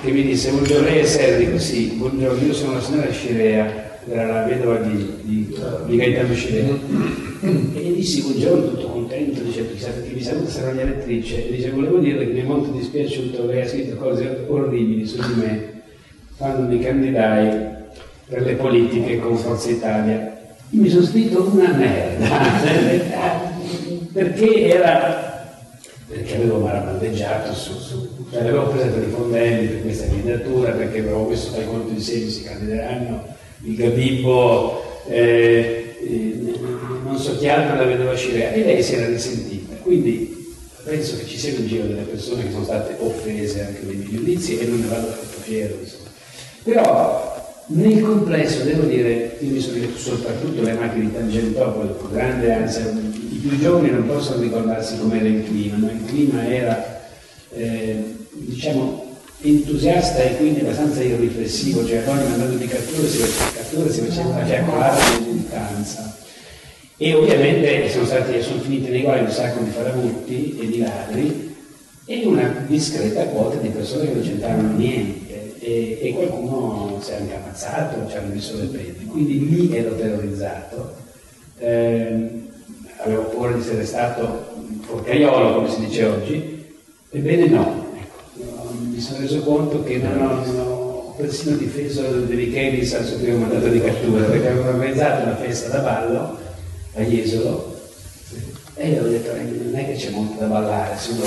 che 0.03 0.11
mi 0.11 0.23
disse 0.23 0.51
buongiorno, 0.51 0.85
lei 0.85 0.99
è 0.99 1.05
Serri, 1.05 1.49
così, 1.49 1.93
buongiorno, 1.95 2.45
io 2.45 2.53
sono 2.53 2.71
una 2.71 2.81
signora 2.81 3.09
Scirea, 3.09 4.01
era 4.05 4.41
la 4.41 4.43
vedova 4.43 4.75
di, 4.79 5.13
di, 5.21 5.57
di 5.85 5.95
Gaetano 5.95 6.33
Scirea. 6.33 6.77
E 7.39 7.79
gli 7.79 7.93
dissi 7.93 8.21
buongiorno, 8.21 8.67
tutto 8.71 8.87
contento, 8.87 9.39
dice, 9.39 9.65
che 9.65 10.11
mi 10.13 10.21
saluta 10.21 10.49
sarà 10.49 10.73
la 10.73 10.83
lettrice, 10.83 11.47
e 11.47 11.55
dice 11.55 11.69
volevo 11.69 11.99
dirle 11.99 12.27
che 12.27 12.33
mi 12.33 12.41
è 12.41 12.43
molto 12.43 12.71
dispiaciuto, 12.71 13.45
lei 13.45 13.61
ha 13.61 13.67
scritto 13.67 13.95
cose 13.95 14.43
orribili 14.45 15.05
su 15.05 15.15
di 15.15 15.39
me 15.39 15.71
quando 16.35 16.67
mi 16.67 16.81
candidai 16.81 17.59
per 18.27 18.41
le 18.41 18.53
politiche 18.55 19.19
con 19.19 19.37
Forza 19.37 19.69
Italia. 19.69 20.37
Mi 20.71 20.89
sono 20.89 21.05
scritto 21.05 21.49
una 21.49 21.73
merda, 21.73 22.27
perché 24.11 24.67
era 24.67 25.22
perché 26.13 26.35
avevo 26.35 26.59
maramaldeggiato 26.59 27.53
su, 27.53 27.77
su 27.77 28.07
cioè 28.31 28.41
avevo 28.41 28.67
presentato 28.67 29.05
i 29.05 29.11
fondelli 29.11 29.67
per 29.67 29.81
questa 29.81 30.05
candidatura, 30.05 30.71
perché 30.71 30.99
avevo 30.99 31.27
messo 31.27 31.51
fai 31.51 31.65
conto 31.65 31.91
di 31.91 32.01
sé 32.01 32.29
si 32.29 32.43
candideranno, 32.43 33.25
il 33.63 33.75
Gabibbo, 33.75 34.81
eh, 35.07 35.95
eh, 35.99 36.53
non 37.03 37.17
so 37.17 37.37
chi 37.37 37.49
altro 37.49 37.75
la 37.75 37.85
vedova 37.85 38.15
Scirea, 38.15 38.51
e 38.51 38.63
lei 38.63 38.83
si 38.83 38.95
era 38.95 39.07
risentita. 39.07 39.75
Quindi 39.81 40.53
penso 40.83 41.17
che 41.17 41.25
ci 41.25 41.37
sia 41.37 41.57
un 41.57 41.65
giro 41.65 41.85
delle 41.85 42.01
persone 42.01 42.43
che 42.43 42.51
sono 42.51 42.63
state 42.63 42.95
offese 42.99 43.65
anche 43.65 43.81
nei 43.83 43.95
miei 43.95 44.09
giudizi 44.09 44.59
e 44.59 44.65
non 44.65 44.81
ne 44.81 44.87
vado 44.87 45.07
troppo 45.07 45.39
fiero. 45.41 45.77
Insomma. 45.81 46.09
Però 46.63 47.32
nel 47.67 48.01
complesso 48.01 48.63
devo 48.63 48.83
dire, 48.83 49.37
io 49.39 49.51
mi 49.51 49.59
sono 49.59 49.79
detto 49.79 49.97
soprattutto 49.97 50.61
le 50.61 50.73
macchine 50.73 51.05
di 51.05 51.13
Tangentopoli, 51.13 51.93
con 51.97 52.11
grande 52.11 52.51
ansia, 52.51 52.89
i 52.89 53.37
più 53.37 53.57
giovani 53.57 53.89
non 53.89 54.05
possono 54.05 54.41
ricordarsi 54.41 54.97
com'era 54.97 55.27
il 55.27 55.45
clima, 55.45 55.77
ma 55.77 55.91
il 55.91 56.05
clima 56.05 56.45
era, 56.45 57.01
eh, 57.51 58.15
diciamo, 58.31 59.11
entusiasta 59.41 60.23
e 60.23 60.35
quindi 60.37 60.59
abbastanza 60.59 61.03
irriflessivo, 61.03 61.85
cioè 61.85 62.03
ogni 62.05 62.29
mandato 62.29 62.55
di 62.55 62.67
cattura 62.67 63.07
si 63.07 63.17
faceva, 63.17 63.51
cattura, 63.55 63.89
si 63.89 64.01
faceva 64.01 64.45
fiaccolare 64.45 65.01
di 65.17 65.31
militanza. 65.31 66.17
E 66.97 67.13
ovviamente 67.13 67.89
sono, 67.89 68.05
stati, 68.05 68.41
sono 68.41 68.61
finiti 68.61 68.89
nei 68.89 69.01
guai 69.01 69.21
un 69.21 69.31
sacco 69.31 69.63
di 69.63 69.71
farabutti 69.71 70.57
e 70.61 70.67
di 70.67 70.77
ladri 70.79 71.55
e 72.05 72.25
una 72.25 72.65
discreta 72.67 73.23
quota 73.25 73.57
di 73.57 73.69
persone 73.69 74.05
che 74.05 74.13
non 74.13 74.23
c'entravano 74.23 74.77
niente 74.77 75.22
e, 75.63 75.97
e 76.01 76.13
qualcuno 76.13 76.99
si 77.01 77.11
è 77.11 77.15
anche 77.15 77.35
ammazzato, 77.35 78.09
ci 78.09 78.17
hanno 78.17 78.33
messo 78.33 78.57
le 78.57 78.65
penne, 78.65 79.05
quindi 79.07 79.49
lì 79.49 79.75
ero 79.75 79.95
terrorizzato, 79.95 80.93
eh, 81.59 82.29
avevo 82.97 83.23
paura 83.23 83.53
di 83.53 83.61
essere 83.61 83.85
stato 83.85 84.51
porcaiolo 84.85 85.55
come 85.55 85.69
si 85.69 85.85
dice 85.85 86.05
oggi, 86.05 86.65
ebbene 87.09 87.47
no, 87.47 87.85
ecco, 87.95 88.73
mi 88.89 88.99
sono 88.99 89.19
reso 89.19 89.39
conto 89.39 89.83
che 89.83 89.97
non 89.97 90.21
ho, 90.21 90.45
non 90.45 90.59
ho 90.59 91.13
persino 91.15 91.55
difeso 91.55 92.01
De 92.01 92.35
Michelis 92.35 92.93
al 92.93 93.05
suo 93.05 93.17
primo 93.17 93.37
mandato 93.37 93.69
di 93.69 93.79
cattura, 93.79 94.25
perché 94.25 94.49
avevo 94.49 94.67
organizzato 94.67 95.23
una 95.23 95.37
festa 95.37 95.69
da 95.69 95.79
ballo 95.79 96.37
a 96.95 97.01
Jesolo 97.01 97.72
e 98.75 98.89
io 98.89 99.03
ho 99.03 99.07
detto, 99.07 99.31
non 99.35 99.75
è 99.75 99.85
che 99.85 99.93
c'è 99.93 100.09
molto 100.09 100.39
da 100.39 100.47
ballare, 100.47 100.95
se 100.97 101.11
uno 101.11 101.23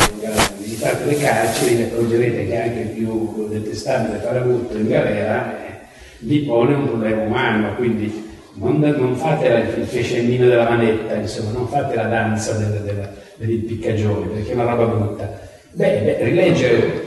visitate 0.58 1.04
le 1.04 1.16
carceri, 1.16 1.76
ne 1.76 1.84
accorgerete 1.84 2.46
che 2.46 2.60
anche 2.60 2.80
il 2.80 2.88
più 2.88 3.48
detestabile 3.48 4.18
farabutto 4.18 4.76
in 4.76 4.88
galera 4.88 5.66
eh, 5.66 5.72
vi 6.20 6.40
pone 6.40 6.74
un 6.74 6.86
problema 6.86 7.22
umano, 7.22 7.74
quindi 7.76 8.24
non, 8.54 8.80
non 8.80 9.14
fate 9.14 9.48
la, 9.48 9.58
il 9.58 9.86
fescennino 9.86 10.48
della 10.48 10.68
manetta, 10.68 11.14
insomma, 11.14 11.52
non 11.52 11.68
fate 11.68 11.94
la 11.94 12.06
danza 12.06 12.54
del, 12.54 12.80
del, 12.82 13.08
dell'impiccagione, 13.36 14.26
perché 14.26 14.50
è 14.50 14.54
una 14.54 14.64
roba 14.64 14.86
brutta. 14.86 15.40
Beh, 15.70 16.00
beh 16.00 16.24
rileggere 16.24 17.02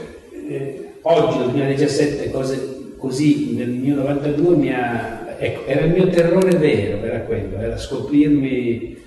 eh, 0.48 0.92
oggi, 1.02 1.38
nel 1.38 1.50
2017, 1.50 2.30
cose 2.30 2.78
così 2.96 3.54
nel 3.56 3.68
mio 3.68 3.96
92 3.96 4.56
mi 4.56 4.72
ha, 4.72 5.34
ecco, 5.38 5.66
era 5.66 5.84
il 5.84 5.92
mio 5.92 6.08
terrore 6.08 6.56
vero, 6.56 7.02
era 7.02 7.20
quello, 7.20 7.58
era 7.58 7.76
scoprirmi 7.76 8.99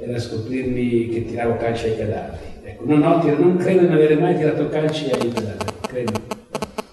era 0.00 0.18
scoprirmi 0.18 1.08
che 1.08 1.26
tiravo 1.26 1.56
calci 1.56 1.86
ai 1.86 1.96
cadaveri. 1.96 2.48
Ecco, 2.64 2.84
non, 2.86 3.02
ho, 3.02 3.22
non 3.38 3.56
credo 3.56 3.86
di 3.86 3.92
avere 3.92 4.16
mai 4.16 4.36
tirato 4.36 4.68
calci 4.68 5.10
ai 5.10 5.32
cadaveri, 5.32 5.72
credo. 5.80 6.12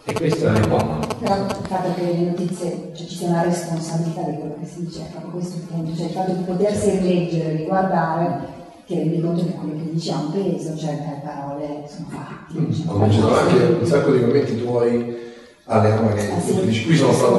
E 0.05 0.13
questo 0.13 0.47
è 0.47 0.67
buono. 0.67 0.99
Però 1.19 1.35
il 1.35 1.55
fatto 1.67 1.93
che 1.95 2.03
le 2.03 2.29
notizie 2.29 2.91
cioè, 2.93 3.07
ci 3.07 3.15
sia 3.15 3.27
una 3.27 3.43
responsabilità 3.43 4.21
di 4.21 4.37
quello 4.37 4.55
che 4.59 4.65
si 4.65 4.85
dice, 4.85 5.01
è 5.01 5.11
proprio 5.11 5.31
questo 5.31 5.59
punto, 5.67 5.95
cioè 5.95 6.05
il 6.05 6.11
fatto 6.11 6.31
di 6.31 6.43
potersi 6.43 6.89
rileggere, 6.91 7.55
riguardare, 7.57 8.55
che 8.85 8.95
rendi 8.95 9.19
conto 9.19 9.45
che 9.45 9.51
quello 9.51 9.75
che 9.75 9.91
dici 9.91 10.09
ha 10.11 10.17
un 10.17 10.31
peso, 10.31 10.77
cioè 10.77 10.91
le 10.91 11.21
parole 11.23 11.83
sono 11.87 12.07
fatti. 12.09 12.57
Mm, 12.57 12.71
cioè, 12.71 12.85
come 12.85 13.11
ci 13.11 13.19
sono 13.19 13.35
anche 13.35 13.63
un 13.79 13.85
sacco 13.85 14.11
di 14.11 14.21
commenti 14.21 14.61
tuoi 14.61 15.26
alle 15.67 15.91
Amache. 15.91 16.31
Ah, 16.31 16.39
sì. 16.39 16.85
Qui 16.85 16.95
sono 16.95 17.13
stato, 17.13 17.35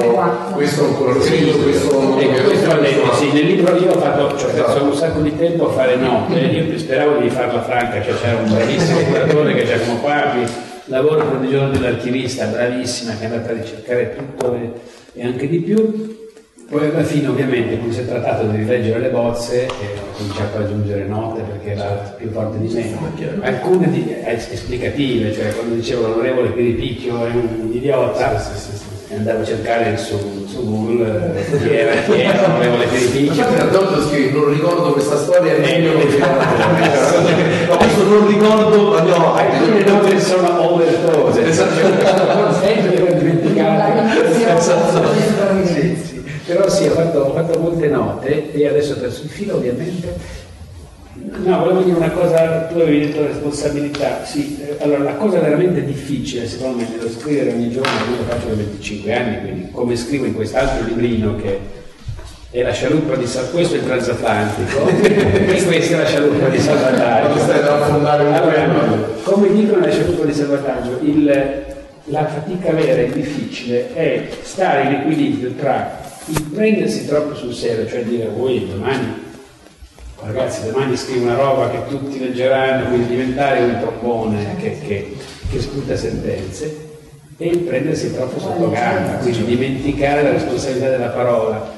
questo 0.53 0.85
ancora 0.85 1.13
lo 1.13 1.21
scritto, 1.21 1.57
questo 1.57 2.01
non 2.01 2.19
ecco, 2.19 2.43
questo 2.43 2.71
ha 2.71 2.75
detto, 2.75 3.13
sì, 3.15 3.31
nel 3.31 3.45
libro 3.45 3.75
io 3.75 3.91
ho 3.91 3.99
fatto, 3.99 4.37
cioè, 4.37 4.51
ho 4.51 4.65
perso 4.65 4.83
un 4.83 4.95
sacco 4.95 5.19
di 5.21 5.35
tempo 5.35 5.69
a 5.69 5.73
fare 5.73 5.95
note, 5.95 6.39
io 6.39 6.77
speravo 6.77 7.19
di 7.19 7.29
farla 7.29 7.63
franca, 7.63 8.03
cioè 8.03 8.13
c'era 8.21 8.37
un 8.37 8.49
bravissimo 8.49 8.99
curatore 8.99 9.53
che 9.55 9.65
Giacomo 9.65 9.99
Papi, 9.99 10.51
lavoro 10.85 11.25
per 11.25 11.43
il 11.43 11.49
giorno 11.49 11.69
dell'archivista, 11.69 12.45
bravissima, 12.45 13.15
che 13.17 13.21
è 13.21 13.25
andata 13.25 13.49
a 13.49 13.53
ricercare 13.53 14.15
tutto 14.15 14.53
e, 14.53 14.71
e 15.13 15.25
anche 15.25 15.47
di 15.47 15.59
più. 15.59 16.27
Poi 16.69 16.85
alla 16.85 17.03
fine 17.03 17.27
ovviamente 17.27 17.77
quando 17.77 17.91
si 17.95 18.01
è 18.01 18.07
trattato 18.07 18.45
di 18.45 18.57
rileggere 18.57 18.99
le 18.99 19.09
bozze 19.09 19.67
ho 19.67 20.15
cominciato 20.15 20.57
ad 20.57 20.65
aggiungere 20.65 21.03
note 21.05 21.41
perché 21.41 21.71
era 21.71 22.13
più 22.15 22.29
forte 22.29 22.59
di 22.59 22.71
me, 22.71 22.95
alcune 23.41 23.89
di, 23.89 24.13
eh, 24.23 24.33
esplicative, 24.33 25.33
cioè 25.33 25.51
quando 25.55 25.73
dicevo 25.73 26.07
l'onorevole 26.07 26.49
Piripicchio 26.49 27.25
è 27.25 27.31
un 27.31 27.71
idiota, 27.71 28.37
sì, 28.39 28.51
sì, 28.55 28.77
sì, 28.77 28.83
e 29.07 29.15
andavo 29.15 29.41
a 29.41 29.45
cercare 29.45 29.97
su, 29.97 30.45
su 30.47 30.63
Google 30.63 31.33
eh, 31.37 31.57
chi 31.57 31.73
era, 31.75 32.01
chi 32.03 32.21
era 32.21 32.47
l'onorevole 32.47 32.85
Piripicchio. 32.85 33.45
Ma 33.49 34.07
scrivi, 34.07 34.31
non 34.31 34.49
ricordo 34.51 34.91
questa 34.91 35.17
storia 35.17 35.55
e 35.55 35.59
meglio 35.59 35.97
che 35.97 36.21
Adesso 36.21 38.03
non 38.03 38.27
ricordo, 38.27 38.89
ma 38.91 39.01
no, 39.01 39.33
alcune 39.33 39.83
note 39.85 40.19
sono 40.19 40.71
overdose, 40.71 41.47
esatto, 41.47 42.53
sempre 42.61 42.91
per 43.01 43.15
dimenticare. 43.15 43.97
Esatto. 44.55 45.58
Però 46.49 46.67
sì, 46.67 46.87
ho 46.87 46.91
fatto, 46.93 47.19
ho 47.19 47.31
fatto 47.31 47.59
molte 47.59 47.87
note 47.89 48.51
e 48.51 48.67
adesso 48.67 48.93
ho 48.93 48.95
perso 48.97 49.21
il 49.21 49.29
filo 49.29 49.57
ovviamente. 49.57 50.47
No, 51.43 51.59
volevo 51.59 51.81
dire 51.81 51.95
una 51.95 52.09
cosa, 52.09 52.65
tu 52.71 52.79
avevi 52.79 53.01
detto 53.01 53.21
responsabilità, 53.21 54.25
sì, 54.25 54.59
eh, 54.59 54.83
allora 54.83 55.03
la 55.03 55.13
cosa 55.13 55.37
veramente 55.39 55.85
difficile 55.85 56.47
secondo 56.47 56.77
me 56.77 56.87
nello 56.89 57.07
scrivere 57.07 57.51
ogni 57.51 57.69
giorno, 57.69 57.91
io 57.91 58.17
lo 58.17 58.23
faccio 58.23 58.47
da 58.47 58.55
25 58.55 59.13
anni, 59.13 59.41
quindi 59.41 59.69
come 59.71 59.95
scrivo 59.95 60.25
in 60.25 60.33
quest'altro 60.33 60.87
librino 60.87 61.35
che 61.35 61.59
è 62.49 62.63
la 62.63 62.71
scialuppa 62.71 63.15
di 63.15 63.27
salvataggio, 63.27 63.55
questo 63.55 63.75
è 63.75 63.77
il 63.77 63.85
transatlantico 63.85 64.87
e 64.89 65.63
questa 65.65 65.93
è 65.93 65.97
la 65.97 66.05
scialuppa 66.07 66.47
di 66.47 66.59
salvataggio. 66.59 67.43
Allora, 67.53 69.07
come 69.21 69.53
dicono 69.53 69.85
la 69.85 69.91
scialuppa 69.91 70.25
di 70.25 70.33
salvataggio, 70.33 70.97
il, 71.01 71.65
la 72.05 72.25
fatica 72.25 72.71
vera 72.71 73.01
e 73.01 73.11
difficile 73.11 73.93
è 73.93 74.29
stare 74.41 74.83
in 74.85 74.93
equilibrio 74.93 75.51
tra 75.51 76.07
il 76.29 76.43
prendersi 76.53 77.07
troppo 77.07 77.35
sul 77.35 77.53
serio, 77.53 77.87
cioè 77.87 78.03
dire 78.03 78.27
voi 78.27 78.67
domani, 78.69 79.07
ragazzi 80.21 80.69
domani 80.69 80.95
scrivo 80.95 81.25
una 81.25 81.35
roba 81.35 81.69
che 81.69 81.87
tutti 81.87 82.19
leggeranno, 82.19 82.87
quindi 82.87 83.07
diventare 83.07 83.63
un 83.63 83.77
trombone 83.79 84.55
che, 84.59 84.79
che, 84.85 85.15
che 85.49 85.59
sputa 85.59 85.95
sentenze, 85.95 86.87
e 87.37 87.47
il 87.47 87.59
prendersi 87.59 88.13
troppo 88.13 88.39
sotto 88.39 88.69
gamba, 88.69 89.13
quindi 89.17 89.45
dimenticare 89.45 90.23
la 90.23 90.31
responsabilità 90.31 90.89
della 90.89 91.09
parola. 91.09 91.77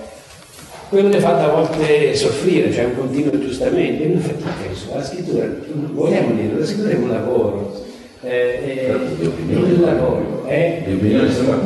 Quello 0.89 1.07
che 1.07 1.19
fa 1.19 1.41
a 1.41 1.47
volte 1.47 2.13
soffrire, 2.15 2.73
cioè 2.73 2.83
un 2.83 2.97
continuo 2.97 3.31
aggiustamento, 3.31 4.03
è 4.03 4.07
una 4.07 4.19
fatica, 4.19 4.95
la 4.95 5.03
scrittura, 5.03 5.45
vogliamo 5.93 6.33
dire, 6.33 6.59
la 6.59 6.65
scrittura 6.65 6.89
è 6.89 6.95
un 6.95 7.09
lavoro 7.09 7.89
eh, 8.23 8.62
eh, 8.63 9.23
il 9.23 9.79
lavoro 9.79 10.45
eh, 10.47 10.84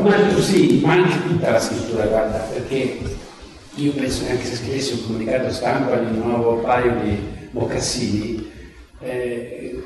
ma 0.01 0.15
tu 0.29 0.39
sì, 0.39 0.79
ma 0.83 0.93
anche 0.93 1.17
tutta 1.27 1.51
la 1.51 1.59
scrittura, 1.59 2.05
guarda, 2.05 2.37
perché 2.53 2.99
io 3.75 3.91
penso 3.93 4.25
che 4.25 4.31
anche 4.31 4.45
se 4.45 4.55
scrivessi 4.55 4.93
un 4.93 5.05
comunicato 5.07 5.51
stampa 5.51 5.97
di 5.97 6.17
un 6.17 6.27
nuovo 6.27 6.57
paio 6.57 6.93
di 7.03 7.17
mocassini, 7.51 8.51
eh, 9.01 9.83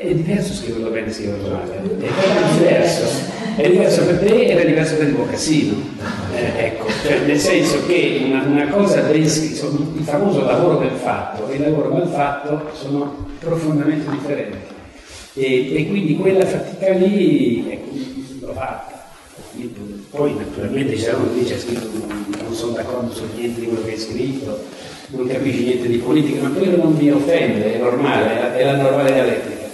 è 0.00 0.14
diverso 0.14 0.54
scriverlo 0.54 0.88
bene 0.88 1.08
e 1.08 1.12
scriverlo 1.12 1.48
male, 1.50 1.76
è 1.76 2.56
diverso, 2.56 3.04
è 3.56 3.68
diverso 3.68 4.04
per 4.04 4.18
te 4.20 4.46
ed 4.46 4.58
è 4.58 4.66
diverso 4.66 4.96
per 4.96 5.08
il 5.08 5.14
mocassino, 5.14 5.74
eh, 6.34 6.64
ecco, 6.64 6.86
cioè, 7.02 7.18
nel 7.26 7.38
senso 7.38 7.84
che 7.86 8.22
una, 8.24 8.42
una 8.42 8.68
cosa 8.68 9.02
ben 9.02 9.28
scritta, 9.28 9.66
il 9.66 10.02
famoso 10.02 10.44
lavoro 10.44 10.78
ben 10.78 10.96
fatto 10.96 11.46
e 11.48 11.56
il 11.56 11.60
lavoro 11.60 11.90
mal 11.90 12.08
fatto 12.08 12.70
sono 12.72 13.28
profondamente 13.38 14.10
differenti. 14.10 14.69
E, 15.40 15.74
e, 15.74 15.88
quindi 15.88 16.16
quella 16.16 16.44
fatica 16.44 16.92
lì 16.92 17.64
ecco, 17.66 17.88
l'ho 18.40 18.52
fatta. 18.52 19.08
Poi 20.10 20.34
naturalmente 20.36 20.94
c'era 20.96 21.16
uno 21.16 21.32
che 21.32 21.40
dice 21.40 21.58
scritto, 21.58 21.88
non 22.42 22.52
sono 22.52 22.72
d'accordo 22.72 23.10
su 23.14 23.24
niente 23.34 23.60
di 23.60 23.66
quello 23.66 23.82
che 23.82 23.92
hai 23.92 23.98
scritto, 23.98 24.64
non 25.08 25.26
capisci 25.28 25.62
niente 25.64 25.88
di 25.88 25.96
politica, 25.96 26.42
ma 26.42 26.50
quello 26.50 26.76
non 26.76 26.94
mi 26.94 27.10
offende, 27.10 27.74
è 27.74 27.78
normale, 27.78 28.54
è 28.54 28.64
la 28.64 28.76
normale 28.76 29.12
dialettica. 29.14 29.68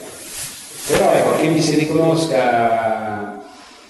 Però 0.87 1.13
ecco, 1.13 1.37
che 1.41 1.49
mi 1.49 1.61
si 1.61 1.75
riconosca 1.75 3.06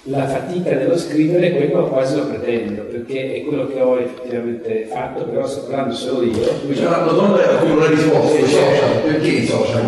la 0.09 0.25
fatica 0.25 0.73
dello 0.73 0.97
scrivere, 0.97 1.51
quello 1.51 1.87
quasi 1.87 2.15
lo 2.15 2.27
pretendo, 2.27 2.83
perché 2.83 3.35
è 3.35 3.43
quello 3.43 3.67
che 3.67 3.81
ho 3.81 3.99
effettivamente 3.99 4.87
fatto, 4.89 5.25
però 5.25 5.45
sto 5.45 5.61
parlando 5.61 5.93
solo 5.93 6.23
io. 6.23 6.47
C'è 6.71 6.85
una 6.85 6.97
domanda 6.99 7.43
a 7.43 7.55
cui 7.57 7.67
non 7.69 7.81
hai 7.81 7.89
risposto, 7.89 8.37
i 8.37 8.47
social, 8.47 9.01
perché 9.03 9.27
i 9.27 9.45
social? 9.45 9.81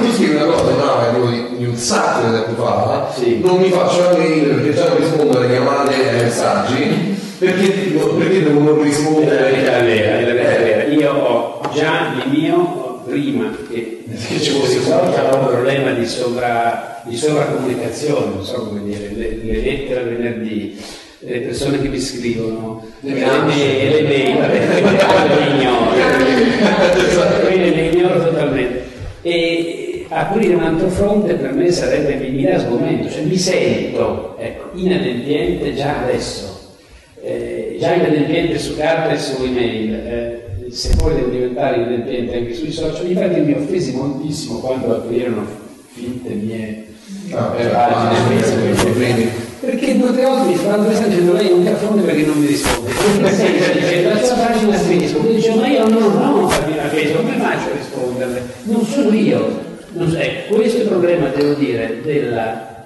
tu 0.00 0.12
scrivi 0.12 0.34
una 0.36 0.44
cosa 0.44 0.70
brava 0.72 1.18
di 1.56 1.64
un 1.64 1.74
sacco 1.74 2.28
di 2.28 2.32
tempo 2.32 2.62
fa, 2.62 3.12
non 3.40 3.58
mi 3.58 3.70
faccio 3.70 4.02
la 4.02 4.16
mail 4.16 4.54
perché 4.54 4.74
già 4.74 4.94
rispondere 4.94 5.44
alle 5.44 5.48
chiamate 5.48 5.94
e 5.94 6.08
ai 6.08 6.22
messaggi, 6.22 7.16
perché, 7.38 7.68
perché 8.18 8.42
devo 8.44 8.60
non 8.60 8.82
rispondere? 8.82 9.36
È 9.36 9.40
la 9.40 9.50
verità 9.50 9.80
vera, 9.80 10.18
è 10.18 10.24
la 10.24 10.32
verità 10.32 10.62
vera. 10.62 10.84
Io 10.84 11.12
ho 11.12 11.60
già 11.72 12.12
il 12.22 12.30
mio 12.30 12.87
prima 13.18 13.56
che, 13.68 14.04
ci 14.40 14.50
fosse 14.50 14.78
un 14.78 15.46
problema 15.46 15.90
di, 15.92 16.06
sovra, 16.06 17.02
di 17.04 17.16
sovracomunicazione, 17.16 18.34
non 18.34 18.44
so 18.44 18.68
come 18.68 18.82
dire, 18.84 19.10
le, 19.12 19.40
le 19.42 19.60
lettere 19.60 20.04
venerdì, 20.04 20.78
le 21.20 21.40
persone 21.40 21.80
che 21.80 21.88
mi 21.88 21.98
scrivono, 21.98 22.86
le 23.00 23.12
mail, 23.12 23.90
le 23.90 24.02
mail, 24.02 24.38
le 24.50 25.56
ignoro, 25.56 25.92
le 27.48 27.88
ignoro 27.88 28.24
totalmente. 28.24 28.86
E 29.22 30.06
aprire 30.08 30.54
un 30.54 30.62
altro 30.62 30.88
fronte 30.88 31.34
per 31.34 31.52
me 31.52 31.70
sarebbe 31.72 32.14
mi 32.14 32.42
dà 32.42 32.58
sgomento, 32.60 33.10
cioè 33.10 33.22
mi 33.22 33.36
sento 33.36 34.36
ecco, 34.38 34.70
inadempiente 34.78 35.74
già 35.74 36.02
adesso, 36.04 36.76
eh, 37.20 37.76
già 37.80 37.94
inadempiente 37.94 38.58
su 38.58 38.76
carta 38.76 39.10
e 39.10 39.18
su 39.18 39.42
email. 39.42 39.94
Eh, 39.94 40.47
se 40.70 40.94
poi 40.96 41.14
devo 41.14 41.28
diventare 41.28 41.76
indipendente 41.76 42.36
anche 42.36 42.54
sui 42.54 42.72
social, 42.72 43.08
infatti 43.08 43.40
mi 43.40 43.52
offesi 43.52 43.94
moltissimo 43.94 44.58
quando 44.58 44.96
aprirono 44.96 45.46
finte 45.92 46.28
mie 46.30 46.86
ah, 47.32 47.54
eh, 47.58 47.66
pagine 47.68 48.42
Facebook. 48.42 49.46
Perché 49.60 49.98
due 49.98 50.08
o 50.08 50.12
tre 50.12 50.24
volte 50.24 50.46
mi 50.46 50.56
stavano 50.56 50.88
dicendo 50.88 51.32
lei 51.32 51.48
non 51.48 51.64
caffone 51.64 52.02
perché 52.02 52.26
non 52.26 52.38
mi 52.38 52.46
risponde. 52.46 52.90
la 54.08 54.22
sua 54.22 54.36
pagina 54.36 54.76
Facebook, 54.78 55.26
io 55.26 55.34
dicevo 55.34 55.56
ma 55.56 55.66
io 55.66 55.88
non 55.88 56.02
ho 56.02 56.38
una 56.38 56.46
pagina 56.46 56.82
Facebook, 56.84 57.22
come 57.22 57.38
faccio 57.38 57.70
a 57.70 57.76
risponderle? 57.76 58.42
Non 58.62 58.84
sono 58.84 59.12
io. 59.14 59.66
Non 59.92 60.10
so, 60.10 60.16
ecco, 60.16 60.54
questo 60.54 60.78
è 60.78 60.80
il 60.82 60.88
problema, 60.88 61.28
devo 61.28 61.54
dire, 61.54 62.00
della, 62.02 62.84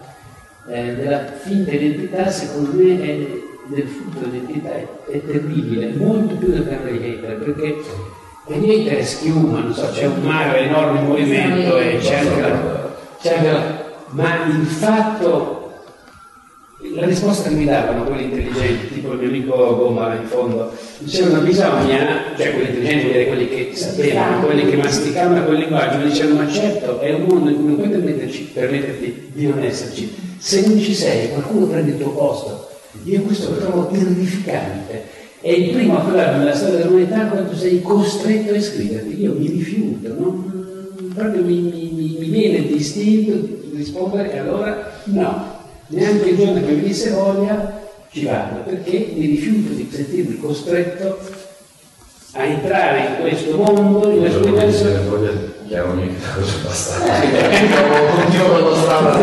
eh, 0.68 0.94
della 0.94 1.24
finta 1.42 1.72
identità, 1.72 2.30
secondo 2.30 2.70
me 2.72 3.02
è 3.02 3.18
del 3.66 3.86
frutto 3.86 4.18
dell'identità 4.20 4.70
è, 4.74 4.86
è, 5.08 5.24
terribile, 5.24 5.92
molto 5.96 6.34
più 6.34 6.48
del 6.48 6.68
hater, 6.68 7.38
perché 7.38 7.82
gli 8.46 8.70
hater 8.70 9.04
schiumano, 9.04 9.72
so, 9.72 9.88
c'è 9.92 10.06
un 10.06 10.22
mare 10.22 10.60
enorme 10.60 10.98
in 11.00 11.06
movimento 11.06 11.78
e 11.78 11.98
c'è 11.98 12.16
anche 12.16 12.40
la, 12.40 12.94
c'è 13.20 13.36
anche 13.36 13.50
la 13.50 13.90
ma 14.12 14.44
il 14.46 14.66
fatto 14.66 15.60
la 16.94 17.06
risposta 17.06 17.48
che 17.48 17.54
mi 17.54 17.64
davano 17.64 18.02
quelli 18.04 18.24
intelligenti, 18.24 18.94
tipo 18.94 19.12
il 19.12 19.18
mio 19.20 19.28
amico 19.28 19.54
Gomma 19.76 20.14
in 20.14 20.26
fondo, 20.26 20.72
dicevano 20.98 21.42
bisogna, 21.42 22.34
cioè 22.36 22.52
quelli 22.52 22.68
intelligenti 22.68 23.06
dire 23.06 23.26
quelli 23.26 23.48
che 23.48 23.70
sapevano, 23.74 24.44
quelli 24.44 24.68
che 24.68 24.76
masticavano 24.76 25.44
quel 25.44 25.58
linguaggio, 25.58 25.98
mi 25.98 26.10
dicevano 26.10 26.40
ma 26.40 26.50
certo 26.50 26.98
è 26.98 27.12
un 27.12 27.22
mondo 27.22 27.50
in 27.50 27.56
cui 27.56 27.66
non 27.66 27.76
puoi 27.76 27.88
permetterti 28.52 29.30
di 29.32 29.46
non 29.46 29.62
esserci, 29.62 30.12
se 30.38 30.66
non 30.66 30.80
ci 30.80 30.92
sei 30.92 31.30
qualcuno 31.30 31.66
prende 31.66 31.92
il 31.92 31.98
tuo 31.98 32.10
posto, 32.10 32.68
io 33.04 33.20
questo 33.22 33.50
lo 33.50 33.56
trovo 33.56 33.86
terrificante. 33.88 35.20
È 35.40 35.50
il 35.50 35.70
primo 35.70 35.98
a 35.98 36.02
parlare 36.02 36.38
nella 36.38 36.54
storia 36.54 36.78
dell'umanità 36.78 37.26
quando 37.26 37.54
sei 37.56 37.82
costretto 37.82 38.52
a 38.52 38.56
iscriverti. 38.56 39.20
Io 39.20 39.34
mi 39.36 39.48
rifiuto, 39.48 40.08
no? 40.08 40.52
proprio 41.14 41.42
mi, 41.42 41.60
mi, 41.60 42.16
mi 42.18 42.28
viene 42.28 42.66
distinto 42.66 43.32
di 43.36 43.76
rispondere 43.76 44.32
e 44.32 44.38
allora 44.38 45.00
no. 45.04 45.60
Neanche 45.88 46.30
il 46.30 46.36
giorno 46.36 46.64
che 46.64 46.72
mi 46.72 46.82
disse 46.82 47.10
voglia 47.10 47.80
ci 48.10 48.24
vado, 48.24 48.60
perché 48.64 49.12
mi 49.14 49.26
rifiuto 49.26 49.72
di 49.72 49.88
sentirmi 49.90 50.38
costretto 50.38 51.18
a 52.32 52.44
entrare 52.44 53.08
in 53.08 53.20
questo 53.20 53.56
mondo, 53.56 54.10
in 54.10 54.20
questo 54.20 54.40
universo. 54.40 55.51
Chiaramente 55.72 56.20
c'è 56.20 56.54
abbastanza. 56.60 57.12
Continuo 58.14 58.46
con 58.46 58.70
la 58.70 58.76
strada 58.76 59.18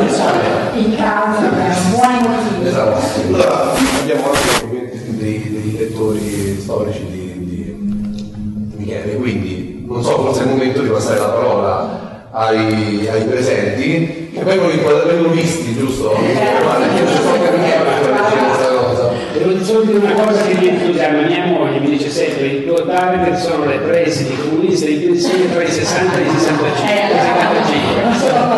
in 0.74 0.96
casa 0.96 1.48
per 1.48 1.78
buoni 1.92 2.28
motivi. 2.28 2.68
Esatto. 2.68 3.22
Allora, 3.28 3.74
abbiamo 4.02 4.32
anche 4.32 5.04
dei, 5.10 5.48
dei 5.52 5.78
lettori 5.78 6.60
storici 6.60 7.06
di, 7.06 7.46
di 7.46 8.78
Michele, 8.78 9.16
quindi 9.18 9.86
non 9.88 10.02
so, 10.04 10.24
forse 10.24 10.40
è 10.40 10.44
il 10.46 10.50
momento 10.50 10.82
di 10.82 10.90
passare 10.90 11.20
la 11.20 11.28
parola 11.28 12.28
ai, 12.32 13.08
ai 13.08 13.26
presenti 13.26 14.32
che 14.34 14.44
vengono, 14.44 14.72
vengono 15.06 15.30
visti, 15.30 15.78
giusto? 15.78 16.16
Eh, 16.16 16.64
Guarda, 16.64 16.86
io 16.86 17.04
non 17.04 17.14
so 17.14 17.32
che 17.34 17.58
Devo 17.60 18.68
solo 19.69 19.84
dire 19.84 19.99
una 19.99 20.13
cosa 20.13 20.41
che 20.41 20.55
mi 20.55 20.67
entusiasma, 20.67 21.21
mia 21.27 21.45
moglie 21.45 21.79
mi 21.79 21.89
dice 21.91 22.10
sempre 22.10 22.47
il 22.47 22.65
tuo 22.65 22.88
target 22.88 23.36
sono 23.36 23.65
le 23.65 23.77
prese 23.77 24.27
di 24.27 24.36
comunisti 24.36 24.97
di 24.97 25.05
pensione 25.05 25.53
tra 25.53 25.62
i 25.62 25.69
60 25.69 26.17
e 26.17 26.21
i 26.21 26.29
65. 26.29 26.67
Eh, 26.69 27.08
65. 27.13 28.01
Non 28.01 28.13
sono 28.15 28.58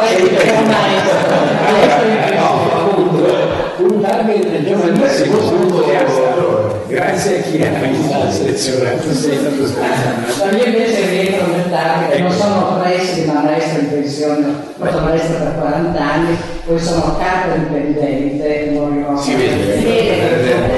Allora, 1.66 2.00
no, 2.40 2.72
appunto, 2.72 3.28
un 3.80 4.02
target 4.02 4.64
giovanissimo, 4.64 5.42
sono 5.42 5.62
entusiasta. 5.64 6.31
Grazie 6.92 7.40
a 7.40 7.42
chi 7.44 7.64
ha 7.64 8.32
selezionato 8.32 9.14
sempre. 9.14 9.52
Ma 10.40 10.58
io 10.58 10.66
invece 10.66 11.10
rientro 11.10 11.48
nel 11.48 11.70
target, 11.70 12.20
non 12.20 12.32
sono 12.32 12.80
presidi 12.82 13.28
ma 13.28 13.42
maestro 13.42 13.80
in 13.80 13.90
pensione, 13.90 14.46
ho 14.46 14.86
fatto 14.86 15.00
maestro 15.00 15.38
per 15.38 15.56
40 15.58 16.00
anni, 16.00 16.38
poi 16.66 16.80
sono 16.80 17.18
capo 17.18 17.58
dipendente, 17.58 18.72
non 18.74 19.18
si 19.18 19.36
vede. 19.36 19.80
Si 19.80 19.84
vede 19.84 20.72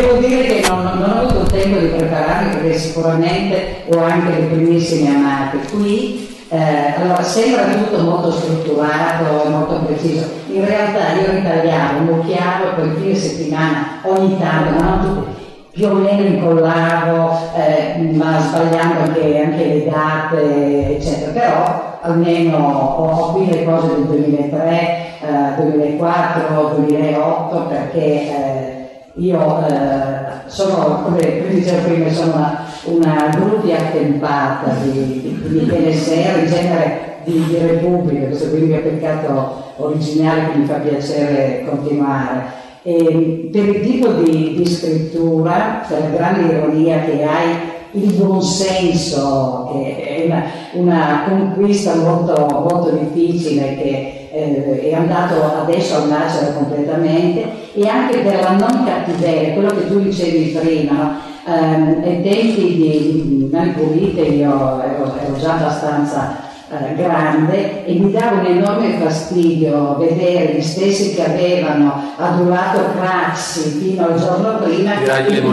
devo 0.00 0.16
dire 0.18 0.42
che 0.42 0.68
non, 0.68 0.82
non, 0.98 1.10
ho 1.10 1.20
avuto 1.20 1.44
tempo 1.44 1.78
di 1.78 1.86
prepararmi 1.86 2.56
perché 2.56 2.78
sicuramente 2.78 3.84
ho 3.92 3.98
anche 4.02 4.40
le 4.40 4.46
primissime 4.46 5.14
amate 5.14 5.58
qui. 5.70 6.36
Eh, 6.50 6.94
allora 6.96 7.22
sembra 7.22 7.64
tutto 7.64 8.02
molto 8.04 8.30
strutturato, 8.30 9.50
molto 9.50 9.80
preciso. 9.84 10.26
In 10.46 10.64
realtà 10.64 11.12
io 11.20 11.32
ritagliavo, 11.32 11.98
mucchiavo 12.00 12.74
per 12.74 12.86
il 12.86 12.96
fine 12.96 13.14
settimana 13.14 14.00
ogni 14.02 14.38
tanto, 14.38 14.70
ma 14.70 14.88
non 14.88 15.00
tutti 15.00 15.36
più 15.72 15.88
o 15.88 15.92
meno 15.92 16.22
incollavo, 16.22 17.38
eh, 17.54 17.98
ma 18.14 18.40
sbagliando 18.40 19.00
anche, 19.00 19.40
anche, 19.40 19.64
le 19.64 19.84
date, 19.90 20.96
eccetera. 20.96 21.32
Però 21.32 21.98
almeno 22.00 22.56
ho 22.56 23.32
qui 23.32 23.50
le 23.50 23.64
cose 23.64 23.88
del 23.88 24.04
2003, 24.06 25.06
eh, 25.20 25.62
2004, 25.62 26.74
2008, 26.78 27.58
perché 27.68 28.00
eh, 28.00 28.77
io 29.18 29.66
eh, 29.66 30.48
sono, 30.48 31.02
come 31.02 31.42
dicevo 31.50 31.88
prima, 31.88 32.10
sono 32.10 32.34
una, 32.34 32.64
una 32.84 33.28
gruppi 33.36 33.72
attempata 33.72 34.70
di, 34.82 34.90
di, 34.92 35.40
di 35.42 35.58
Michele 35.66 36.40
in 36.42 36.46
genere 36.46 37.16
di, 37.24 37.44
di 37.46 37.58
Repubblica, 37.58 38.26
questo 38.26 38.50
quindi 38.50 38.72
è 38.72 38.78
peccato 38.78 39.64
originale 39.76 40.50
che 40.50 40.58
mi 40.58 40.64
fa 40.66 40.74
piacere 40.74 41.64
continuare. 41.68 42.66
E 42.82 43.48
per 43.52 43.68
il 43.68 43.80
tipo 43.80 44.12
di, 44.12 44.54
di 44.56 44.66
scrittura, 44.66 45.84
per 45.86 45.98
la 45.98 46.16
grande 46.16 46.54
ironia 46.54 47.00
che 47.00 47.24
hai, 47.24 47.76
il 47.92 48.12
buon 48.12 48.40
senso, 48.40 49.68
che 49.72 49.96
è 49.96 50.24
una, 50.26 50.44
una 50.74 51.24
conquista 51.26 51.96
molto, 51.96 52.46
molto 52.70 52.90
difficile 52.90 53.76
che 53.76 54.17
eh, 54.38 54.90
è 54.90 54.94
andato 54.94 55.62
adesso 55.62 55.96
a 55.96 56.06
nascere 56.06 56.54
completamente 56.54 57.44
e 57.74 57.86
anche 57.86 58.18
per 58.18 58.40
la 58.42 58.52
non 58.52 58.84
cattiveria, 58.84 59.54
quello 59.54 59.70
che 59.70 59.86
tu 59.88 60.00
dicevi 60.00 60.56
prima, 60.58 60.92
no? 60.92 61.18
eh, 61.46 62.08
ai 62.08 62.22
tempi 62.22 62.74
di 62.76 63.48
Mani 63.50 63.70
Pulite 63.72 64.20
io 64.20 64.82
ero, 64.82 65.14
ero 65.18 65.36
già 65.38 65.54
abbastanza 65.54 66.47
eh, 66.70 66.94
grande 66.96 67.86
e 67.86 67.94
mi 67.94 68.10
dava 68.10 68.40
un 68.40 68.44
enorme 68.44 68.98
fastidio 68.98 69.96
vedere 69.96 70.52
gli 70.52 70.62
stessi 70.62 71.14
che 71.14 71.24
avevano 71.24 72.12
adulato 72.16 72.90
Craxi 72.94 73.70
fino 73.80 74.04
al 74.04 74.18
giorno 74.18 74.58
prima 74.58 75.00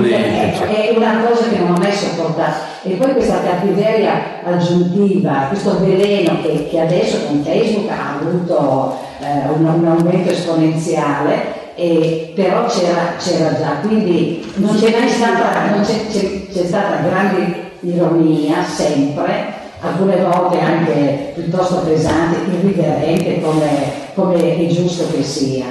è, 0.10 0.90
è 0.90 0.98
una 0.98 1.22
cosa 1.26 1.48
che 1.48 1.60
non 1.60 1.72
ho 1.72 1.78
mai 1.78 1.94
sopportato. 1.94 2.74
E 2.84 2.96
poi 2.96 3.14
questa 3.14 3.40
cattiveria 3.42 4.42
aggiuntiva 4.44 5.46
questo 5.48 5.80
veleno 5.80 6.42
che, 6.42 6.68
che 6.70 6.80
adesso 6.82 7.28
con 7.28 7.44
Facebook 7.44 7.90
ha 7.90 8.20
avuto 8.20 8.98
eh, 9.20 9.50
un, 9.56 9.66
un, 9.66 9.88
aumento 9.88 10.32
esponenziale 10.32 11.64
e, 11.76 12.34
però 12.36 12.66
c'era, 12.66 13.14
c'era, 13.18 13.56
già. 13.58 13.78
Quindi 13.82 14.52
non 14.56 14.78
c'è 14.78 14.92
mai 14.92 15.08
stata, 15.08 15.80
c'è, 15.82 16.08
c'è, 16.12 16.48
c'è 16.52 16.66
stata 16.66 17.08
grande 17.08 17.72
ironia 17.80 18.64
sempre 18.66 19.55
alcune 19.82 20.18
volte 20.24 20.60
anche 20.60 21.32
piuttosto 21.34 21.78
pesante, 21.78 22.52
irriverente 22.52 23.42
come, 23.42 23.68
come 24.14 24.58
è 24.58 24.68
giusto 24.68 25.08
che 25.12 25.24
sia. 25.24 25.66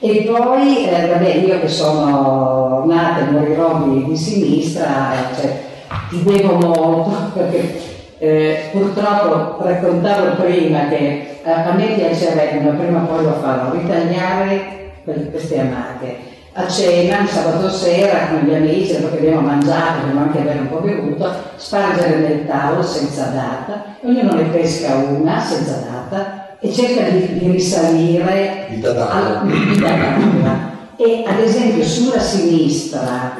E 0.00 0.22
poi, 0.22 0.88
eh, 0.88 1.08
vabbè, 1.08 1.34
io 1.46 1.60
che 1.60 1.68
sono 1.68 2.84
nata 2.86 3.20
e 3.20 3.30
morirò 3.30 3.82
di, 3.84 4.04
di 4.04 4.16
sinistra, 4.16 5.12
cioè, 5.38 5.60
ti 6.08 6.22
devo 6.22 6.54
molto 6.54 7.32
perché 7.38 7.88
eh, 8.18 8.68
purtroppo 8.72 9.62
raccontavo 9.62 10.42
prima 10.42 10.88
che 10.88 11.38
eh, 11.42 11.50
a 11.50 11.72
me 11.72 11.86
piacerebbe, 11.94 12.60
ma 12.60 12.76
prima 12.76 13.02
o 13.02 13.06
poi 13.06 13.24
lo 13.24 13.32
farò, 13.42 13.72
ritagliare 13.72 14.78
queste 15.04 15.58
amate. 15.58 16.29
A 16.52 16.66
cena, 16.68 17.20
il 17.20 17.28
sabato 17.28 17.70
sera, 17.70 18.26
con 18.28 18.40
gli 18.40 18.52
amici, 18.52 18.92
dopo 19.00 19.10
che 19.14 19.18
abbiamo 19.18 19.40
mangiato, 19.42 20.00
abbiamo 20.02 20.22
anche 20.22 20.38
aver 20.40 20.60
un 20.62 20.68
po' 20.68 20.80
bevuto, 20.80 21.32
spargere 21.56 22.16
nel 22.16 22.46
tavolo 22.46 22.82
senza 22.82 23.26
data, 23.26 23.84
ognuno 24.02 24.32
ne 24.34 24.42
pesca 24.44 24.94
una 24.96 25.40
senza 25.40 25.84
data 25.88 26.56
e 26.58 26.72
cerca 26.72 27.08
di, 27.08 27.38
di 27.38 27.50
risalire 27.52 28.66
Vita 28.68 28.92
d'anima. 28.92 30.68
E 30.96 31.24
ad 31.26 31.38
esempio 31.38 31.84
sulla 31.84 32.18
sinistra, 32.20 33.36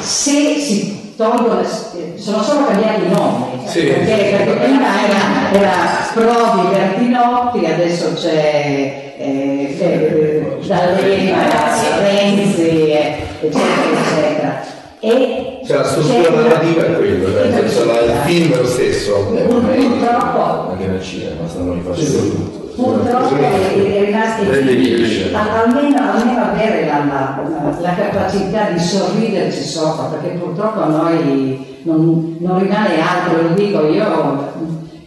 se 0.00 0.54
si 0.58 1.14
tolgono, 1.16 1.62
sono 2.14 2.42
solo 2.42 2.66
cambiati 2.66 3.04
i 3.06 3.08
nomi, 3.10 3.66
Sì. 3.66 3.86
perché, 3.86 4.36
perché 4.36 4.52
prima 4.64 4.86
era, 5.04 5.52
era 5.52 5.74
Prodi 6.14 6.68
Bertinotti, 6.70 7.66
adesso 7.66 8.14
c'è 8.14 9.14
eh, 9.18 9.74
D'Alema, 10.66 11.36
Renzi, 12.00 12.90
eh, 12.90 13.16
eccetera, 13.40 14.00
eccetera. 14.00 14.64
E 15.00 15.60
Cioè 15.66 15.76
la 15.76 15.84
struttura 15.84 16.30
narrativa 16.30 16.84
è 16.86 16.96
quella, 16.96 17.30
cioè, 17.30 17.48
nel 17.48 17.68
senso, 17.70 17.82
il 17.82 18.12
film 18.24 18.52
è 18.52 18.56
lo 18.56 18.66
stesso. 18.66 19.12
Purtroppo- 19.26 20.70
anche 20.70 20.86
nel 20.86 21.02
cinema 21.02 21.46
stanno 21.46 21.72
rifacendo 21.74 22.18
tutto. 22.18 22.64
Purtroppo 22.76 23.36
è, 23.36 23.72
è 23.74 24.04
rimasto 24.04 24.42
almeno, 24.42 25.96
almeno 26.12 26.40
avere 26.42 26.86
la, 26.86 27.04
la- 27.06 27.74
la 27.80 27.94
capacità 27.94 28.70
di 28.70 28.78
sorriderci 28.78 29.62
sopra, 29.62 30.04
perché 30.06 30.36
purtroppo 30.38 30.80
a 30.82 30.86
noi 30.86 31.80
non, 31.84 32.36
non 32.40 32.58
rimane 32.60 33.00
altro, 33.00 33.42
lo 33.48 33.54
dico 33.54 33.86
io, 33.86 34.52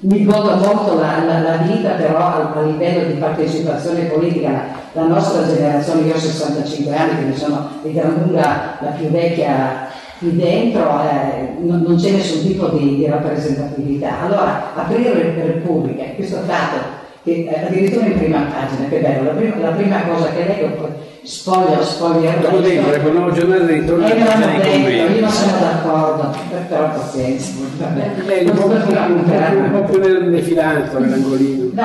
mi 0.02 0.24
godo 0.24 0.56
molto 0.56 0.96
la, 1.00 1.24
la- 1.26 1.40
la 1.40 1.56
vita, 1.58 1.90
però 1.92 2.18
a, 2.18 2.54
a 2.56 2.62
livello 2.62 3.06
di 3.12 3.20
partecipazione 3.20 4.04
politica, 4.06 4.50
la, 4.52 4.64
la 4.94 5.08
nostra 5.08 5.46
generazione, 5.46 6.02
io 6.08 6.16
ho 6.16 6.20
65 6.20 6.96
anni, 6.96 7.16
quindi 7.16 7.38
sono 7.38 7.70
di 7.84 7.94
gran 7.94 8.14
lunga 8.14 8.78
la 8.80 8.90
più 8.92 9.08
vecchia 9.10 9.88
qui 10.20 10.36
dentro, 10.36 11.02
eh, 11.02 11.56
non, 11.60 11.82
non 11.82 11.96
c'è 11.98 12.12
nessun 12.12 12.46
tipo 12.46 12.68
di, 12.70 12.96
di 12.98 13.08
rappresentatività. 13.08 14.22
Allora, 14.22 14.74
aprire 14.76 15.14
le 15.14 15.44
Repubblica, 15.46 16.04
questo 16.16 16.38
fatto 16.46 16.78
che 17.24 17.48
eh, 17.50 17.66
addirittura 17.66 18.06
in 18.06 18.18
prima 18.18 18.40
pagina, 18.52 18.88
che 18.88 19.00
bello, 19.00 19.24
la 19.24 19.32
prima, 19.38 19.56
la 19.58 19.72
prima 19.72 20.02
cosa 20.04 20.30
che 20.30 20.46
leggo, 20.46 20.88
poi 21.30 21.38
spoglio, 21.38 21.84
spoglio. 21.84 22.32
Dopo 22.42 22.58
dentro, 22.58 23.02
con 23.02 23.15
una 23.15 23.32
giornata 23.32 23.63
di 23.65 23.74
ritorno 23.74 24.08
E 24.08 24.13
nei 24.13 24.62
detto, 24.62 25.13
io 25.13 25.22
non 25.22 25.30
sono 25.30 25.52
d'accordo, 25.60 26.36
però 26.68 26.89
pazienza. 26.89 27.52
vabbè. 27.78 28.12
Lei 28.26 28.46
un 28.48 28.54
po' 28.56 28.68
Non 28.68 28.82
un 28.82 29.72
po' 29.72 29.92
più- 29.92 30.00
nel 30.02 30.32
defilato, 30.32 30.98
nell'angolino. 30.98 31.70
No, 31.74 31.84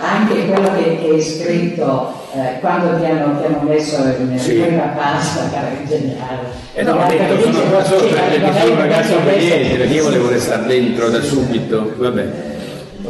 anche 0.00 0.46
quello 0.46 0.70
che, 0.76 0.98
hai 1.02 1.22
scritto 1.22 2.12
eh, 2.34 2.60
quando 2.60 2.98
ti 2.98 3.06
hanno, 3.06 3.38
ti 3.40 3.46
hanno 3.46 3.60
messo 3.66 3.96
in 4.18 4.38
Sì. 4.38 4.54
prima 4.56 4.82
pasta, 4.94 5.48
cara, 5.50 5.68
è 5.68 5.86
geniale. 5.88 6.42
Eh 6.74 6.82
no, 6.82 6.96
Perché 6.96 7.26
detto, 7.26 7.52
sono 7.52 7.70
qua 7.70 7.84
sì, 7.84 7.94
perché 7.94 8.60
sono 8.60 8.72
un 8.72 8.78
ragazzo 8.78 9.16
obbediente, 9.16 9.76
perché 9.78 9.94
io 9.94 10.02
volevo 10.02 10.28
restare 10.28 10.66
dentro 10.66 11.08
da 11.08 11.22
subito, 11.22 11.92
vabbè. 11.96 12.26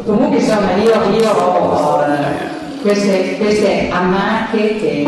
Comunque 0.05 0.39
insomma 0.39 0.73
io, 0.77 0.93
io 1.21 1.31
ho 1.31 2.03
eh, 2.05 2.57
queste, 2.81 3.37
queste 3.39 3.89
amache 3.91 4.77
che 4.79 5.07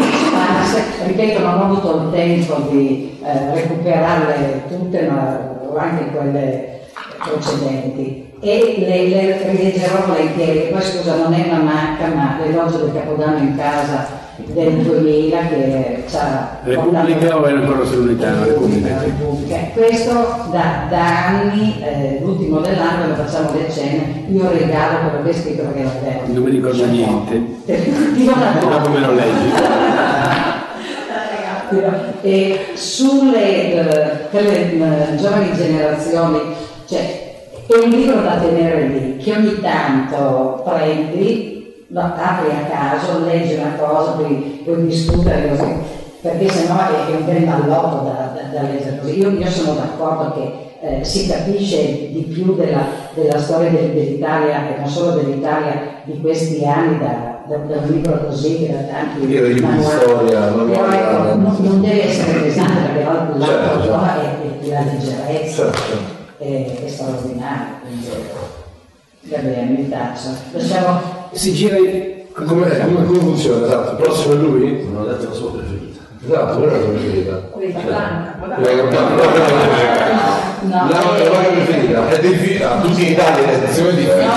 sparse, 0.70 1.06
ripeto 1.06 1.40
non 1.40 1.58
ho 1.58 1.64
avuto 1.64 1.96
il 1.96 2.12
tempo 2.12 2.54
di 2.70 3.18
eh, 3.22 3.54
recuperarle 3.54 4.62
tutte 4.68 5.08
ma 5.08 5.38
anche 5.76 6.10
quelle 6.10 6.80
precedenti 7.22 8.28
e 8.40 8.74
le, 8.78 9.08
le 9.08 9.50
rileggerò 9.50 10.06
volentieri, 10.06 10.70
poi 10.70 10.80
scusa 10.80 11.16
non 11.16 11.34
è 11.34 11.46
una 11.46 11.60
macca 11.60 12.06
ma 12.14 12.38
l'elogio 12.42 12.78
del 12.78 12.94
Capodanno 12.94 13.38
in 13.38 13.56
casa 13.56 14.28
del 14.46 14.72
2000 14.78 15.38
che 15.48 16.04
ci 16.08 16.16
ha 16.16 16.58
Repubblica 16.64 17.38
o 17.38 17.46
era 17.46 17.58
ancora 17.58 17.84
sull'unità? 17.84 18.44
Repubblica. 18.44 18.98
Repubblica. 19.00 19.56
Questo 19.74 20.12
da, 20.50 20.86
da 20.88 21.26
anni, 21.26 21.82
eh, 21.82 22.20
l'ultimo 22.22 22.60
dell'anno, 22.60 23.08
lo 23.08 23.14
facciamo 23.14 23.50
le 23.52 23.70
cene, 23.70 24.24
io 24.30 24.48
regalo 24.50 25.10
quello 25.10 25.24
che 25.24 25.30
è 25.30 25.34
scritto 25.34 25.62
perché 25.64 25.82
lo 25.82 25.90
devo. 26.02 26.32
Non 26.32 26.42
mi 26.42 26.50
ricordo 26.50 26.86
niente. 26.86 27.42
Ti 27.66 28.24
do 28.24 28.32
una 28.32 28.76
Dopo 28.78 28.88
me 28.88 29.00
lo 29.00 29.12
leggi. 29.12 29.89
E 32.22 32.58
sulle 32.74 33.72
eh, 33.72 34.16
per 34.30 34.42
le 34.42 34.72
eh, 34.72 35.16
giovani 35.16 35.52
generazioni, 35.54 36.38
cioè, 36.88 37.28
è 37.66 37.74
un 37.84 37.90
libro 37.90 38.20
da 38.22 38.38
tenere 38.38 38.86
lì, 38.88 39.16
che 39.18 39.32
ogni 39.32 39.60
tanto 39.60 40.62
prendi, 40.64 41.84
lo 41.88 42.00
apri 42.00 42.50
a 42.50 42.68
caso, 42.68 43.24
leggi 43.24 43.54
una 43.54 43.76
cosa, 43.78 44.12
poi 44.12 44.60
puoi 44.64 44.86
discutere 44.86 45.48
così, 45.48 45.72
perché 46.20 46.48
sennò 46.48 46.78
è, 46.78 47.12
è 47.12 47.16
un 47.16 47.24
bel 47.24 47.44
mallotto 47.44 48.04
da, 48.04 48.32
da- 48.34 48.58
da 48.60 48.62
leggere 48.68 48.98
così. 49.00 49.18
Io, 49.20 49.30
io 49.30 49.48
sono 49.48 49.74
d'accordo 49.74 50.32
che 50.34 50.68
eh, 50.82 51.04
si 51.04 51.28
capisce 51.28 52.08
di 52.10 52.26
più 52.32 52.56
della, 52.56 52.84
della 53.14 53.38
storia 53.38 53.70
del- 53.70 53.92
dell'Italia 53.92 54.74
e 54.74 54.80
non 54.80 54.88
solo 54.88 55.12
dell'Italia 55.12 56.00
di 56.04 56.20
questi 56.20 56.64
anni 56.64 56.98
da, 56.98 57.39
da, 57.56 57.78
un 57.78 57.88
libro 57.90 58.26
così 58.26 58.58
che 58.58 58.72
da 58.72 58.82
tanti 58.82 59.26
Io 59.26 59.46
libri 59.46 59.76
di 59.76 59.82
storia, 59.82 60.40
Però 60.46 61.34
non, 61.34 61.56
non 61.58 61.80
deve 61.80 62.08
essere 62.08 62.40
pesante 62.42 62.80
perché 62.92 63.02
l'altro 63.02 63.44
Certo, 63.44 63.82
certo. 63.82 64.04
è, 64.04 64.60
è 64.60 64.68
la 64.68 64.80
leggerezza 64.92 65.72
Certo. 65.72 65.92
è, 66.38 66.84
è 66.84 66.88
straordinaria. 66.88 67.80
Quindi, 67.82 68.08
va 69.22 69.38
bene, 69.38 69.70
mi 69.70 69.82
piace. 69.84 70.28
Lasciamo 70.52 71.00
Si 71.32 71.52
gira 71.52 71.76
in... 71.76 72.18
Come, 72.32 72.78
come, 72.78 73.04
come 73.06 73.18
funziona? 73.18 73.66
Esatto, 73.66 73.90
il 73.90 73.96
prossimo 73.96 74.34
è 74.34 74.36
lui? 74.36 74.88
Non 74.90 75.02
ho 75.02 75.06
detto 75.06 75.28
la 75.28 75.34
sua 75.34 75.50
preferita. 75.52 75.79
Esatto, 76.22 76.58
quella 76.58 76.72
è 76.72 76.76
la 76.76 76.82
tua 76.84 76.92
preferita. 76.92 77.32
blanca. 77.56 78.36
La 80.68 80.86
la 80.90 80.98
tua 81.00 81.12
preferita 81.50 82.08
è 82.10 82.20
difficile, 82.20 82.64
a 82.64 82.80
tutti 82.80 83.02
in 83.06 83.12
Italia 83.12 83.46
è 83.46 83.66
sezione 83.66 83.90
No, 83.90 83.96
difficile. 83.96 84.28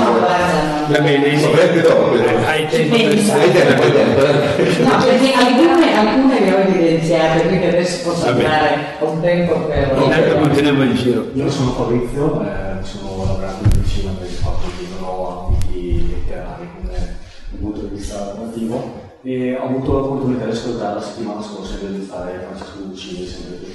Va 0.87 0.99
bene, 0.99 1.41
Lo 1.41 1.49
prendi 1.49 1.81
dopo. 1.81 2.11
hai 2.45 2.67
tempo. 2.67 2.95
Hai 2.95 3.51
tempo, 3.51 3.81
hai 3.83 3.91
tempo. 3.91 4.25
eh. 4.25 4.83
No, 4.83 4.97
perché 5.03 5.33
alcune, 5.33 5.97
alcune 5.97 6.39
le 6.39 6.53
ho 6.53 6.57
evidenziate, 6.59 7.47
quindi 7.47 7.65
adesso 7.65 8.09
posso 8.09 8.27
andare 8.27 8.77
un 8.99 9.19
tempo 9.21 9.53
per... 9.61 9.91
Intanto 10.01 10.35
continuiamo 10.39 10.83
il 10.83 10.93
giro. 10.95 11.27
Io 11.33 11.49
sono 11.49 11.71
Fabrizio, 11.71 12.41
eh, 12.43 12.83
sono 12.83 13.25
lavorato 13.25 13.63
in 13.63 13.81
vicino 13.81 14.11
per 14.19 14.27
il 14.29 14.33
fatto 14.35 14.67
di 14.77 14.87
non 14.97 15.09
ho 15.09 15.47
ambiti 15.47 16.07
letterari 16.11 16.67
come 16.79 17.17
punto 17.59 17.79
di 17.81 17.95
vista 17.95 18.17
lavorativo 18.19 19.02
e 19.25 19.55
ho 19.55 19.63
avuto 19.63 19.91
l'opportunità 19.93 20.45
di 20.45 20.51
ascoltare 20.51 20.95
la 20.95 21.01
settimana 21.01 21.41
scorsa 21.41 21.77
di 21.77 21.85
intervistare 21.85 22.45
Francesco 22.45 22.79
Lucini, 22.85 23.25
sempre 23.25 23.57
qui. 23.57 23.71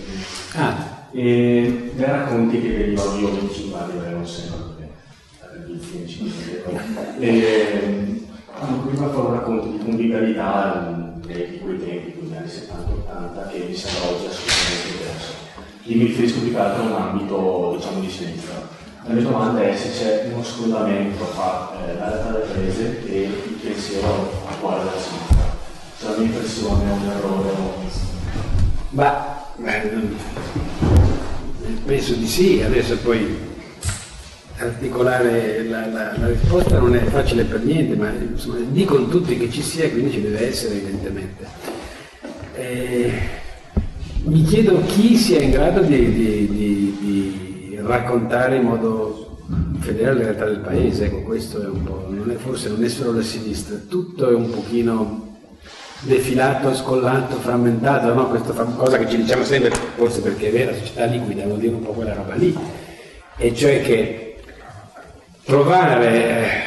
Ah, 0.52 1.06
E 1.10 1.92
dai 1.94 2.10
racconti 2.10 2.60
che 2.60 2.68
venivano 2.68 3.18
io 3.18 3.32
25 3.32 3.78
anni, 3.78 4.12
non 4.12 4.26
sempre 4.26 4.58
perché 4.76 4.92
eh, 5.40 5.72
gli 5.72 5.80
25 5.80 6.64
E 7.20 8.26
hanno 8.60 8.82
prima 8.82 9.06
fatto 9.06 9.32
racconti 9.32 9.70
di 9.70 9.84
convivialità 9.84 10.86
mm, 10.90 11.20
di 11.22 11.58
quei 11.62 11.78
tempi, 11.78 12.12
quindi 12.12 12.36
anni 12.36 12.46
70-80, 12.46 13.50
che 13.50 13.66
mi 13.68 13.74
sembra 13.74 14.10
oggi 14.10 14.26
assolutamente 14.26 14.98
diverso. 14.98 15.32
Io 15.84 15.96
mi 15.96 16.04
riferisco 16.04 16.40
più 16.40 16.50
che 16.50 16.58
altro 16.58 16.82
a 16.82 16.86
un 16.86 16.92
ambito 16.92 17.74
diciamo 17.78 18.00
di 18.00 18.10
sinistra. 18.10 18.76
La 19.04 19.14
mia 19.14 19.22
domanda 19.22 19.62
è 19.62 19.74
se 19.74 19.90
c'è 19.92 20.30
uno 20.30 20.44
scrollamento 20.44 21.24
tra 21.34 21.70
eh, 21.72 21.94
la 21.94 22.08
realtà 22.10 22.32
delle 22.32 22.44
prese 22.44 23.06
e 23.06 23.22
il 23.22 23.58
pensiero 23.62 24.30
attuale 24.46 24.84
della 24.84 25.00
sinistra. 25.00 25.37
Se 25.98 26.04
la 26.06 26.16
mia 26.16 26.26
impressione 26.26 26.88
è 26.88 26.92
un 26.92 27.10
errore 27.10 27.50
ma 28.90 29.36
non- 29.90 30.16
penso 31.84 32.14
di 32.14 32.26
sì, 32.26 32.62
adesso 32.64 32.96
poi 32.98 33.36
articolare 34.58 35.64
la, 35.64 35.86
la- 35.86 36.16
la 36.16 36.26
risposta 36.28 36.78
non 36.78 36.94
è 36.94 37.00
facile 37.04 37.44
per 37.44 37.62
niente, 37.64 37.96
ma 37.96 38.10
insomma, 38.12 38.58
dicono 38.70 39.08
tutti 39.08 39.36
che 39.36 39.50
ci 39.50 39.62
sia, 39.62 39.90
quindi 39.90 40.12
ci 40.12 40.22
deve 40.22 40.48
essere 40.48 40.74
evidentemente. 40.76 41.46
Eh, 42.54 43.12
mi 44.24 44.42
chiedo 44.44 44.82
chi 44.86 45.16
sia 45.16 45.40
in 45.40 45.50
grado 45.50 45.82
di, 45.82 46.12
di- 46.12 46.48
di- 46.48 46.96
di 47.00 47.78
raccontare 47.82 48.56
in 48.56 48.62
modo 48.64 49.38
fedele 49.80 50.08
alla 50.10 50.20
realtà 50.20 50.44
del 50.46 50.58
paese, 50.60 51.04
ecco 51.06 51.22
questo 51.22 51.62
è 51.62 51.66
un 51.66 51.82
po', 51.84 52.06
non 52.10 52.30
è, 52.30 52.34
forse 52.36 52.68
non 52.68 52.82
è 52.82 52.88
solo 52.88 53.12
la 53.12 53.22
sinistra, 53.22 53.76
tutto 53.88 54.28
è 54.28 54.34
un 54.34 54.50
pochino 54.50 55.26
defilato, 56.00 56.74
scollato, 56.74 57.36
frammentato, 57.36 58.14
no? 58.14 58.28
Questa 58.28 58.52
cosa 58.52 58.98
che 58.98 59.08
ci 59.08 59.16
diciamo 59.16 59.44
sempre, 59.44 59.70
forse 59.96 60.20
perché 60.20 60.48
è 60.48 60.52
vera, 60.52 60.74
società 60.74 61.04
liquida 61.04 61.44
vuol 61.44 61.58
dire 61.58 61.74
un 61.74 61.82
po' 61.82 61.92
quella 61.92 62.14
roba 62.14 62.34
lì, 62.34 62.56
e 63.36 63.54
cioè 63.54 63.82
che 63.82 64.36
trovare, 65.44 66.62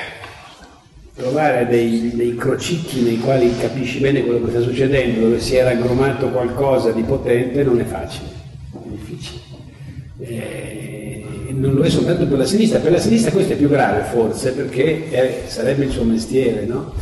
trovare 1.15 1.67
dei, 1.67 2.11
dei, 2.13 2.35
crocicchi 2.35 3.01
nei 3.01 3.19
quali 3.19 3.55
capisci 3.57 3.99
bene 3.99 4.23
quello 4.23 4.43
che 4.45 4.51
sta 4.51 4.61
succedendo, 4.61 5.21
dove 5.21 5.39
si 5.39 5.55
era 5.55 5.71
aggromato 5.71 6.29
qualcosa 6.29 6.91
di 6.91 7.03
potente, 7.03 7.63
non 7.63 7.79
è 7.79 7.85
facile, 7.85 8.27
è 8.73 8.87
difficile. 8.89 9.39
E 10.19 11.25
non 11.53 11.73
lo 11.73 11.83
è 11.83 11.89
soltanto 11.89 12.25
per 12.27 12.37
la 12.37 12.45
sinistra, 12.45 12.79
per 12.79 12.91
la 12.91 12.99
sinistra 12.99 13.31
questo 13.31 13.53
è 13.53 13.55
più 13.55 13.69
grave 13.69 14.03
forse 14.03 14.51
perché 14.51 15.09
è, 15.09 15.43
sarebbe 15.47 15.85
il 15.85 15.91
suo 15.91 16.03
mestiere, 16.03 16.65
no? 16.65 16.93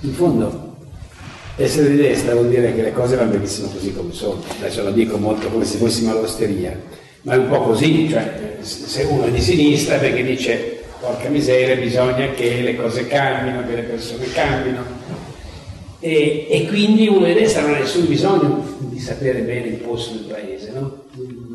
In 0.00 0.12
fondo 0.12 0.67
essere 1.58 1.90
di 1.90 1.96
destra 1.96 2.34
vuol 2.34 2.48
dire 2.48 2.72
che 2.74 2.82
le 2.82 2.92
cose 2.92 3.16
vanno 3.16 3.32
benissimo 3.32 3.68
così 3.68 3.92
come 3.92 4.12
sono, 4.12 4.40
adesso 4.58 4.84
lo 4.84 4.92
dico 4.92 5.16
molto 5.18 5.48
come 5.48 5.64
se 5.64 5.78
fossimo 5.78 6.12
all'osteria, 6.12 6.78
ma 7.22 7.34
è 7.34 7.36
un 7.36 7.48
po' 7.48 7.62
così, 7.62 8.08
cioè 8.08 8.58
se 8.60 9.02
uno 9.02 9.24
è 9.24 9.30
di 9.30 9.40
sinistra 9.40 9.96
perché 9.98 10.22
dice 10.22 10.84
porca 11.00 11.28
miseria 11.28 11.76
bisogna 11.76 12.30
che 12.30 12.60
le 12.60 12.76
cose 12.76 13.06
cambino, 13.06 13.66
che 13.66 13.74
le 13.74 13.82
persone 13.82 14.30
cambino. 14.32 14.96
E, 16.00 16.46
e 16.48 16.66
quindi 16.68 17.08
uno 17.08 17.26
di 17.26 17.34
destra 17.34 17.62
non 17.62 17.74
ha 17.74 17.78
nessun 17.78 18.06
bisogno 18.06 18.76
di 18.78 19.00
sapere 19.00 19.40
bene 19.40 19.66
il 19.66 19.78
posto 19.78 20.14
del 20.14 20.26
paese, 20.26 20.70
no? 20.72 21.06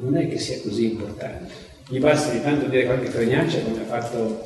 non 0.02 0.18
è 0.18 0.28
che 0.28 0.38
sia 0.38 0.60
così 0.62 0.92
importante, 0.92 1.50
gli 1.88 2.00
basta 2.00 2.34
di 2.34 2.42
tanto 2.42 2.66
dire 2.66 2.84
qualche 2.84 3.10
fregnaccia 3.10 3.60
come 3.60 3.80
ha 3.80 3.86
fatto 3.86 4.44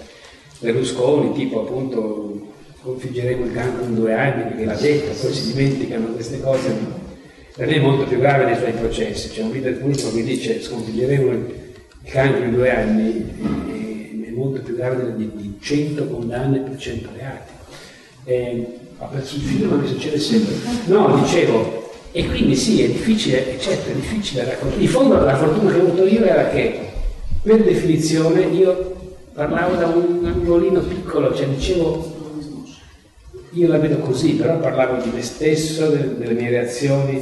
Berlusconi, 0.59 1.33
tipo 1.33 1.61
appunto 1.61 2.55
sconfiggeremo 2.87 3.45
il 3.45 3.51
cancro 3.51 3.83
in 3.83 3.95
due 3.95 4.13
anni, 4.13 4.43
perché 4.43 4.63
l'ha 4.63 4.75
detto, 4.75 5.19
poi 5.19 5.33
si 5.33 5.53
dimenticano 5.53 6.05
queste 6.13 6.39
cose. 6.39 6.73
Per 7.53 7.67
me 7.67 7.75
è 7.75 7.79
molto 7.79 8.05
più 8.05 8.17
grave 8.19 8.45
nei 8.45 8.55
suoi 8.55 8.71
processi, 8.71 9.29
c'è 9.29 9.41
un 9.41 9.51
leader 9.51 9.77
politico 9.77 10.13
che 10.13 10.23
dice 10.23 10.61
sconfiggeremo 10.61 11.31
il 11.31 11.45
cancro 12.05 12.43
in 12.43 12.53
due 12.53 12.73
anni, 12.73 14.23
è 14.25 14.29
molto 14.31 14.61
più 14.61 14.75
grave 14.75 15.15
di, 15.17 15.29
di 15.35 15.57
100 15.59 16.07
condanne 16.07 16.59
per 16.59 16.77
100 16.77 17.09
reati. 17.13 17.51
Eh, 18.23 18.65
ha 18.99 19.05
perso 19.05 19.35
il 19.35 19.41
filo, 19.41 19.69
ma 19.69 19.75
mi 19.77 19.87
succede 19.87 20.17
sempre. 20.17 20.53
No, 20.85 21.19
dicevo, 21.21 21.91
e 22.11 22.25
quindi 22.27 22.55
sì, 22.55 22.83
è 22.83 22.87
difficile, 22.87 23.57
certo, 23.59 23.89
è 23.89 23.93
difficile 23.93 24.45
raccontare. 24.45 24.81
In 24.81 24.87
fondo 24.87 25.19
la 25.19 25.35
fortuna 25.35 25.71
che 25.71 25.79
ho 25.79 25.81
avuto 25.81 26.05
io 26.05 26.23
era 26.23 26.47
che, 26.49 26.79
per 27.41 27.63
definizione, 27.63 28.43
io 28.43 28.95
parlavo 29.33 29.75
da 29.75 29.87
un 29.87 30.25
angolino 30.25 30.79
piccolo, 30.81 31.35
cioè 31.35 31.47
dicevo 31.47 32.16
io 33.57 33.67
la 33.67 33.79
vedo 33.79 33.97
così, 33.97 34.33
però 34.33 34.59
parlavo 34.59 35.01
di 35.01 35.09
me 35.11 35.23
stesso, 35.23 35.89
delle, 35.89 36.17
delle 36.17 36.33
mie 36.33 36.49
reazioni, 36.49 37.21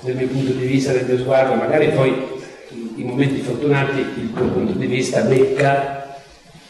del 0.00 0.16
mio 0.16 0.26
punto 0.28 0.52
di 0.52 0.66
vista, 0.66 0.92
del 0.92 1.04
mio 1.04 1.18
sguardo, 1.18 1.54
magari 1.54 1.90
poi 1.90 2.36
in 2.96 3.06
momenti 3.06 3.40
fortunati 3.40 4.00
il 4.00 4.32
tuo 4.34 4.46
punto 4.46 4.72
di 4.72 4.86
vista 4.86 5.20
becca 5.22 6.16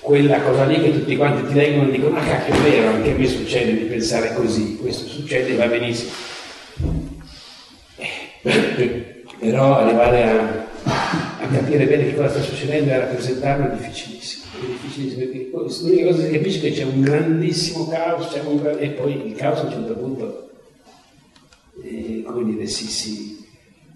quella 0.00 0.40
cosa 0.40 0.64
lì 0.64 0.80
che 0.80 0.92
tutti 0.92 1.16
quanti 1.16 1.46
ti 1.46 1.54
leggono 1.54 1.88
e 1.88 1.90
dicono 1.92 2.16
ah 2.16 2.22
cacchio 2.22 2.54
è 2.54 2.58
vero, 2.58 2.88
anche 2.88 3.12
a 3.12 3.14
me 3.14 3.26
succede 3.26 3.76
di 3.76 3.84
pensare 3.84 4.34
così, 4.34 4.76
questo 4.80 5.06
succede 5.06 5.54
va 5.54 5.66
benissimo. 5.66 6.10
Eh, 7.96 9.22
però 9.38 9.78
arrivare 9.78 10.22
a, 10.24 10.66
a 11.40 11.46
capire 11.52 11.84
bene 11.84 12.06
che 12.06 12.14
cosa 12.14 12.30
sta 12.30 12.40
succedendo 12.40 12.90
e 12.90 12.94
a 12.94 12.98
rappresentarlo 13.00 13.66
è 13.66 13.76
difficilissimo 13.76 14.16
è 14.17 14.17
difficilissimo 14.66 15.26
l'unica 15.82 16.06
cosa 16.06 16.22
che 16.22 16.26
si 16.26 16.32
capisce 16.32 16.58
è 16.58 16.62
che 16.62 16.70
c'è 16.72 16.84
un 16.84 17.00
grandissimo 17.00 17.88
caos 17.88 18.40
un 18.44 18.56
gran... 18.56 18.76
e 18.78 18.90
poi 18.90 19.26
il 19.28 19.34
caos 19.34 19.60
a 19.60 19.64
un 19.64 19.70
certo 19.70 19.94
punto 19.94 20.48
eh, 21.82 22.22
come 22.26 22.44
dire, 22.44 22.66
si, 22.66 22.86
si, 22.86 23.44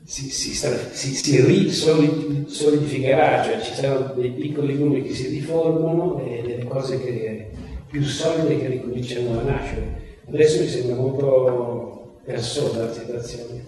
si, 0.05 0.31
si 0.31 1.41
risolidificherà, 1.45 3.43
cioè 3.45 3.61
ci 3.61 3.75
saranno 3.75 4.13
dei 4.15 4.31
piccoli 4.31 4.75
numeri 4.75 5.03
che 5.03 5.15
si 5.15 5.29
riformano 5.29 6.23
e 6.25 6.43
delle 6.45 6.65
cose 6.65 7.01
che, 7.01 7.51
più 7.89 8.03
solide 8.03 8.59
che 8.59 8.69
ricominciano 8.69 9.41
a 9.41 9.43
nascere. 9.43 10.01
Adesso 10.29 10.61
mi 10.61 10.69
sembra 10.69 10.97
molto 10.97 12.19
persosa 12.25 12.85
la 12.85 12.93
situazione, 12.93 13.65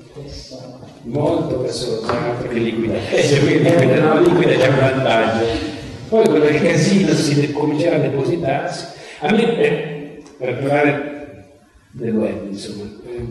molto 1.03 1.57
persosa, 1.59 2.13
perché 2.41 2.59
liquida, 2.59 2.95
liquida, 3.11 4.01
no, 4.15 4.21
liquida 4.21 4.55
c'è 4.55 4.69
un 4.69 4.79
vantaggio 4.79 5.74
poi 6.09 6.25
quello 6.25 6.45
del 6.45 6.61
casino 6.61 7.13
si 7.13 7.53
comincerà 7.53 7.97
a 7.97 8.01
depositarsi. 8.01 8.87
A 9.21 9.31
me, 9.31 9.59
eh, 9.59 10.23
per 10.37 10.59
parlare 10.59 11.47
del 11.93 12.15
web, 12.15 12.51
insomma, 12.51 12.85
eh, 13.07 13.27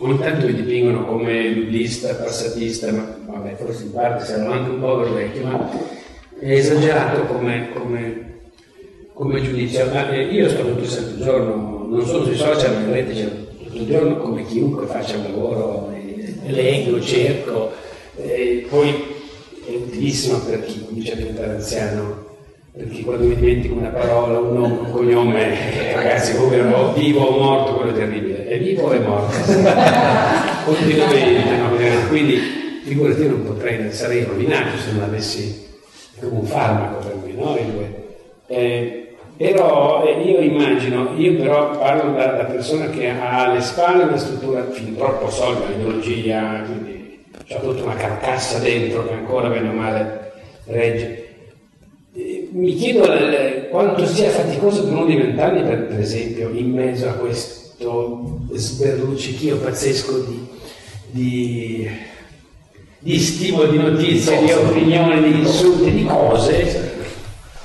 ogni 0.00 0.18
tanto 0.18 0.46
mi 0.46 0.54
dipingono 0.54 1.04
come 1.04 1.52
buddista, 1.52 2.14
passatista, 2.14 2.90
ma 2.92 3.16
vabbè, 3.26 3.56
forse 3.56 3.84
in 3.84 3.92
parte 3.92 4.24
sarò 4.24 4.50
anche 4.50 4.70
un 4.70 4.80
povero 4.80 5.12
vecchio, 5.12 5.46
ma 5.46 5.70
è 6.38 6.50
esagerato 6.52 7.22
come, 7.24 7.68
come, 7.74 8.38
come 9.12 9.42
giudizio. 9.42 9.86
Ma 9.92 10.10
eh, 10.10 10.24
io 10.24 10.48
sto 10.48 10.62
tutto 10.62 10.82
il 10.82 10.88
santo 10.88 11.22
giorno, 11.22 11.86
non 11.88 12.06
sono 12.06 12.24
sui 12.24 12.36
social, 12.36 12.74
ma 12.74 12.80
in 12.80 12.92
rete 12.92 13.12
c'è 13.12 13.28
tutto 13.64 13.76
il 13.76 13.86
giorno 13.86 14.16
come 14.16 14.44
chiunque 14.44 14.86
faccia 14.86 15.16
un 15.16 15.24
lavoro, 15.24 15.92
eh, 15.92 16.50
leggo, 16.50 17.00
cerco, 17.00 17.72
eh, 18.16 18.66
poi 18.68 19.14
è 19.66 19.74
utilissimo 19.74 20.38
per 20.38 20.64
chi 20.64 20.84
comincia 20.84 21.12
a 21.12 21.16
diventare 21.16 21.52
anziano, 21.52 22.24
perché 22.72 23.02
quando 23.02 23.26
mi 23.26 23.34
dimentico 23.34 23.74
una 23.74 23.88
parola, 23.88 24.38
un 24.38 24.54
nome, 24.54 24.78
un 24.78 24.90
cognome, 24.90 25.90
eh, 25.90 25.94
ragazzi, 25.94 26.36
come 26.36 26.60
o 26.60 26.92
vivo 26.92 27.20
o 27.22 27.38
morto, 27.38 27.74
quello 27.74 27.90
è 27.90 27.94
terribile, 27.94 28.46
è 28.46 28.58
vivo 28.58 28.82
o 28.84 28.90
è 28.92 28.98
morto? 28.98 29.36
Continuamente, 30.64 31.56
no? 31.56 32.08
Quindi 32.08 32.38
figurati 32.84 33.22
io 33.22 33.30
non 33.30 33.44
potrei, 33.44 33.92
sarei 33.92 34.24
rovinato 34.24 34.76
se 34.78 34.92
non 34.92 35.02
avessi 35.02 35.66
come 36.20 36.38
un 36.38 36.46
farmaco 36.46 36.98
per 36.98 37.16
me, 37.24 37.32
no? 37.32 37.58
Eh, 38.46 39.06
però 39.36 40.04
eh, 40.06 40.22
io 40.22 40.38
immagino, 40.38 41.10
io 41.16 41.36
però 41.36 41.76
parlo 41.76 42.12
da, 42.12 42.26
da, 42.32 42.44
persona 42.44 42.88
che 42.88 43.10
ha 43.10 43.44
alle 43.44 43.60
spalle 43.60 44.04
una 44.04 44.16
struttura 44.16 44.64
fin 44.70 44.96
troppo 44.96 45.28
solida, 45.28 45.66
l'ideologia, 45.66 46.64
quindi 47.46 47.54
c'è 47.54 47.60
tutta 47.60 47.84
una 47.84 47.94
carcassa 47.94 48.58
dentro 48.58 49.06
che 49.06 49.12
ancora 49.12 49.48
bene 49.48 49.68
o 49.68 49.72
male 49.72 50.32
regge. 50.64 51.24
Mi 52.50 52.74
chiedo 52.74 53.06
quanto 53.70 54.06
sia 54.06 54.30
faticoso 54.30 54.84
per 54.84 54.92
uno 54.92 55.06
di 55.06 55.16
vent'anni, 55.16 55.62
per, 55.62 55.86
per, 55.86 56.00
esempio, 56.00 56.50
in 56.50 56.70
mezzo 56.70 57.08
a 57.08 57.12
questo 57.12 58.40
sberluccichio 58.52 59.58
pazzesco 59.58 60.20
di, 60.20 60.46
di, 61.10 61.90
di 62.98 63.18
stimoli, 63.18 63.72
di 63.72 63.76
notizie, 63.76 64.42
di 64.42 64.50
opinioni, 64.52 65.30
di 65.30 65.40
insulti, 65.40 65.90
di 65.92 66.04
cose, 66.06 66.94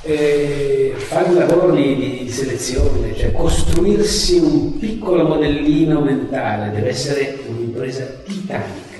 eh, 0.02 0.94
fare 0.98 1.30
un 1.30 1.36
lavoro 1.36 1.74
di, 1.74 2.20
di, 2.24 2.30
selezione, 2.30 3.16
cioè 3.16 3.32
costruirsi 3.32 4.38
un 4.40 4.78
piccolo 4.78 5.26
modellino 5.26 6.02
mentale, 6.02 6.72
deve 6.72 6.90
essere 6.90 7.40
un'impresa 7.48 8.04
titanica 8.26 8.91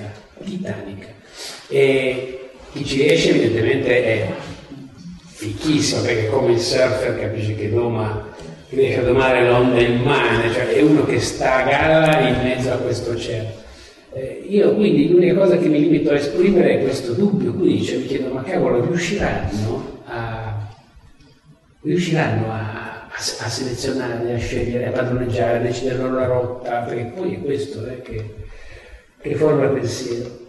titanica. 0.44 1.08
E 1.68 2.50
chi 2.74 2.86
ci 2.86 3.02
riesce 3.02 3.30
evidentemente 3.30 4.04
è 4.04 4.30
fichissimo 5.26 6.02
perché 6.02 6.28
come 6.28 6.54
il 6.54 6.60
surfer 6.60 7.20
capisce 7.20 7.56
che 7.56 7.70
doma, 7.70 8.30
riesce 8.70 9.00
a 9.00 9.04
domare 9.04 9.48
l'onda 9.48 9.82
immane, 9.82 10.52
cioè 10.52 10.68
è 10.68 10.82
uno 10.82 11.04
che 11.04 11.20
sta 11.20 11.56
a 11.56 11.64
galla 11.64 12.28
in 12.28 12.42
mezzo 12.44 12.72
a 12.72 12.78
questo 12.78 13.12
oceano. 13.12 13.50
Eh, 14.14 14.46
io 14.48 14.76
quindi 14.76 15.10
l'unica 15.10 15.34
cosa 15.34 15.58
che 15.58 15.68
mi 15.68 15.80
limito 15.80 16.12
a 16.12 16.16
esprimere 16.16 16.80
è 16.80 16.84
questo 16.84 17.14
dubbio, 17.14 17.54
quindi 17.54 17.84
cioè, 17.84 17.98
mi 17.98 18.06
chiedo 18.06 18.34
ma 18.34 18.44
cavolo 18.44 18.84
riusciranno 18.86 20.04
a, 20.06 20.68
riusciranno 21.82 22.52
a, 22.52 23.08
a 23.10 23.50
selezionare, 23.50 24.34
a 24.34 24.38
scegliere, 24.38 24.88
a 24.88 24.92
padroneggiare, 24.92 25.58
a 25.58 25.62
decidere 25.62 25.98
la 25.98 26.08
loro 26.08 26.28
rotta, 26.28 26.80
perché 26.82 27.12
poi 27.16 27.36
è 27.36 27.40
questo 27.40 27.86
eh, 27.88 28.02
che, 28.02 28.34
che 29.22 29.36
forma 29.36 29.68
pensiero. 29.68 30.40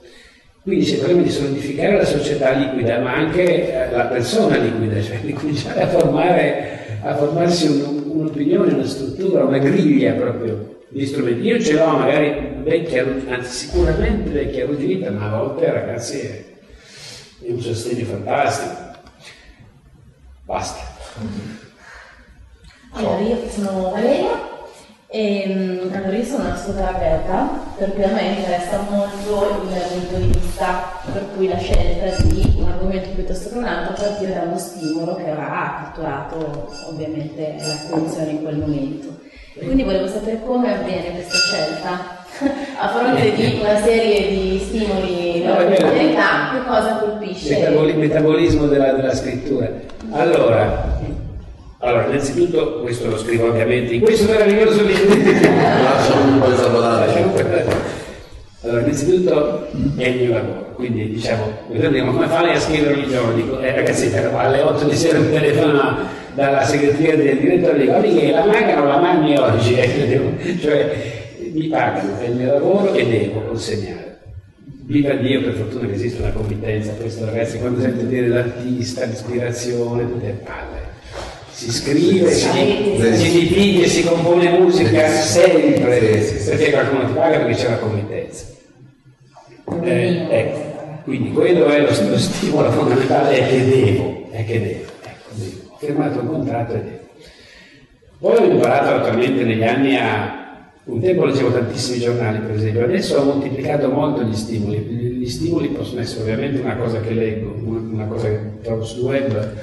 Quindi 0.62 0.84
c'è 0.84 0.92
il 0.92 0.98
problema 0.98 1.22
di 1.22 1.30
solidificare 1.30 1.96
la 1.96 2.04
società 2.04 2.52
liquida, 2.52 3.00
ma 3.00 3.14
anche 3.14 3.72
eh, 3.72 3.90
la 3.90 4.04
persona 4.04 4.56
liquida, 4.56 5.02
cioè 5.02 5.18
di 5.18 5.32
cominciare 5.32 5.82
a, 5.82 5.88
formare, 5.88 6.98
a 7.02 7.16
formarsi 7.16 7.66
un, 7.66 8.04
un'opinione, 8.06 8.72
una 8.72 8.86
struttura, 8.86 9.44
una 9.44 9.58
griglia 9.58 10.12
proprio 10.12 10.82
di 10.88 11.04
strumenti. 11.04 11.46
Io 11.46 11.60
ce 11.60 11.72
l'ho 11.72 11.86
magari 11.86 12.62
vecchia, 12.62 13.04
anzi 13.26 13.66
sicuramente 13.66 14.30
vecchia 14.30 14.62
arrugginita, 14.62 15.10
ma 15.10 15.32
a 15.32 15.36
volte 15.36 15.72
ragazzi 15.72 16.20
è 16.20 16.44
un 17.50 17.60
sostegno 17.60 18.04
fantastico. 18.04 18.90
Basta. 20.44 20.80
Allora, 22.92 23.18
io 23.20 23.48
sono 23.48 23.90
Valeria 23.90 24.51
e, 25.14 25.42
ehm, 25.42 25.90
allora 25.92 26.16
io 26.16 26.24
sono 26.24 26.44
una 26.44 26.54
psicoterapeuta, 26.54 27.48
per 27.76 27.92
cui 27.92 28.02
a 28.02 28.08
me 28.08 28.22
interessa 28.34 28.80
molto 28.88 29.60
il 29.60 29.82
punto 29.92 30.16
di 30.16 30.38
vista 30.38 31.00
per 31.12 31.26
cui 31.36 31.48
la 31.48 31.58
scelta 31.58 32.22
di 32.22 32.54
un 32.56 32.68
argomento 32.70 33.10
piuttosto 33.10 33.50
che 33.50 33.58
un 33.58 33.64
altro 33.64 33.92
partire 34.02 34.32
da 34.32 34.40
uno 34.42 34.56
stimolo 34.56 35.14
che 35.16 35.28
avrà 35.28 35.82
catturato 35.84 36.72
ovviamente 36.88 37.56
l'attenzione 37.58 38.30
in 38.30 38.42
quel 38.42 38.56
momento. 38.56 39.08
Quindi 39.58 39.82
volevo 39.82 40.08
sapere 40.08 40.40
come 40.46 40.72
avviene 40.78 41.12
questa 41.12 41.36
scelta 41.36 42.20
a 42.80 42.88
fronte 42.88 43.34
di 43.34 43.58
una 43.60 43.76
serie 43.82 44.28
di 44.30 44.58
stimoli 44.66 45.42
No, 45.44 45.56
vero. 45.56 45.74
quotidianità, 45.74 46.52
che 46.52 46.66
cosa 46.66 46.94
colpisce? 46.96 47.58
Metaboli- 47.58 47.92
metabolismo 47.92 48.66
della, 48.66 48.92
della 48.92 49.14
scrittura. 49.14 49.68
Allora, 50.12 51.00
allora, 51.84 52.06
innanzitutto, 52.06 52.80
questo 52.80 53.10
lo 53.10 53.18
scrivo 53.18 53.48
ovviamente 53.48 53.94
in 53.94 54.02
questo 54.02 54.30
meraviglioso 54.30 54.82
libro. 54.86 55.14
Lasciamo 55.82 56.32
un 56.32 56.38
po' 56.38 56.54
salvare. 56.54 57.24
Allora, 58.60 58.80
innanzitutto 58.82 59.66
è 59.96 60.06
il 60.06 60.22
mio 60.22 60.32
lavoro, 60.32 60.74
quindi 60.76 61.10
diciamo, 61.10 61.44
come 61.66 62.28
fa 62.28 62.42
lei 62.42 62.54
a 62.54 62.60
scrivere 62.60 62.94
ogni 62.94 63.08
giorno? 63.08 63.32
Dico, 63.32 63.58
eh 63.58 63.74
ragazzi, 63.74 64.10
però 64.10 64.38
alle 64.38 64.60
8 64.60 64.84
di 64.84 64.94
sera 64.94 65.18
mi 65.18 65.32
telefono 65.32 65.96
dalla 66.34 66.62
segreteria 66.64 67.16
del 67.16 67.38
direttore 67.38 67.78
dico, 67.78 68.00
che 68.00 68.30
la 68.30 68.42
pagano 68.42 68.86
la 68.86 68.98
mangi 69.00 69.34
oggi, 69.34 69.74
eh, 69.74 70.06
devo- 70.06 70.60
cioè 70.60 70.96
mi 71.52 71.66
pagano, 71.66 72.20
è 72.20 72.26
il 72.26 72.36
mio 72.36 72.52
lavoro 72.52 72.94
e 72.94 73.04
devo 73.08 73.40
consegnare. 73.40 74.18
Viva 74.84 75.14
Dio, 75.14 75.42
per 75.42 75.54
fortuna 75.54 75.88
che 75.88 75.94
esiste 75.94 76.22
una 76.22 76.30
committenza, 76.30 76.92
questo 76.92 77.24
ragazzi, 77.24 77.58
quando 77.58 77.80
sento 77.80 78.04
dire 78.04 78.28
l'artista, 78.28 79.04
l'ispirazione, 79.04 80.08
tutte 80.08 80.26
le 80.26 80.40
palle. 80.44 80.81
Si 81.62 81.70
scrive, 81.70 82.32
si, 82.32 82.48
si 83.14 83.30
dipinge, 83.30 83.86
si 83.86 84.02
compone 84.02 84.50
musica 84.50 85.08
sempre, 85.08 86.00
perché 86.44 86.72
qualcuno 86.72 87.06
ti 87.06 87.12
paga 87.12 87.38
perché 87.38 87.54
c'è 87.54 87.66
una 87.68 87.76
committenza. 87.76 88.46
Eh, 89.82 90.26
ecco, 90.28 90.58
quindi 91.04 91.30
quello 91.30 91.66
è 91.66 91.78
lo, 91.82 92.08
lo 92.08 92.18
stimolo 92.18 92.68
fondamentale, 92.72 93.38
è 93.38 93.48
che 93.48 93.64
devo, 93.64 94.26
è 94.32 94.44
che 94.44 94.60
devo, 94.60 94.90
ecco, 95.04 95.28
devo. 95.34 95.56
Ho 95.68 95.76
firmato 95.78 96.18
un 96.18 96.26
contratto 96.26 96.74
e 96.74 96.80
devo. 96.80 96.98
Poi 98.18 98.36
ho 98.36 98.52
imparato 98.52 98.94
attualmente 98.94 99.44
negli 99.44 99.62
anni 99.62 99.96
a... 99.96 100.40
Un 100.84 101.00
tempo 101.00 101.26
leggevo 101.26 101.52
tantissimi 101.52 102.00
giornali, 102.00 102.40
per 102.40 102.56
esempio, 102.56 102.82
adesso 102.82 103.18
ho 103.18 103.24
moltiplicato 103.24 103.88
molto 103.88 104.24
gli 104.24 104.34
stimoli. 104.34 104.78
Gli 104.78 105.28
stimoli 105.28 105.68
possono 105.68 106.00
essere 106.00 106.22
ovviamente 106.22 106.60
una 106.60 106.74
cosa 106.74 107.00
che 107.00 107.12
leggo, 107.12 107.54
una 107.64 108.06
cosa 108.06 108.26
che 108.26 108.40
trovo 108.62 108.82
sul 108.82 109.04
web, 109.04 109.54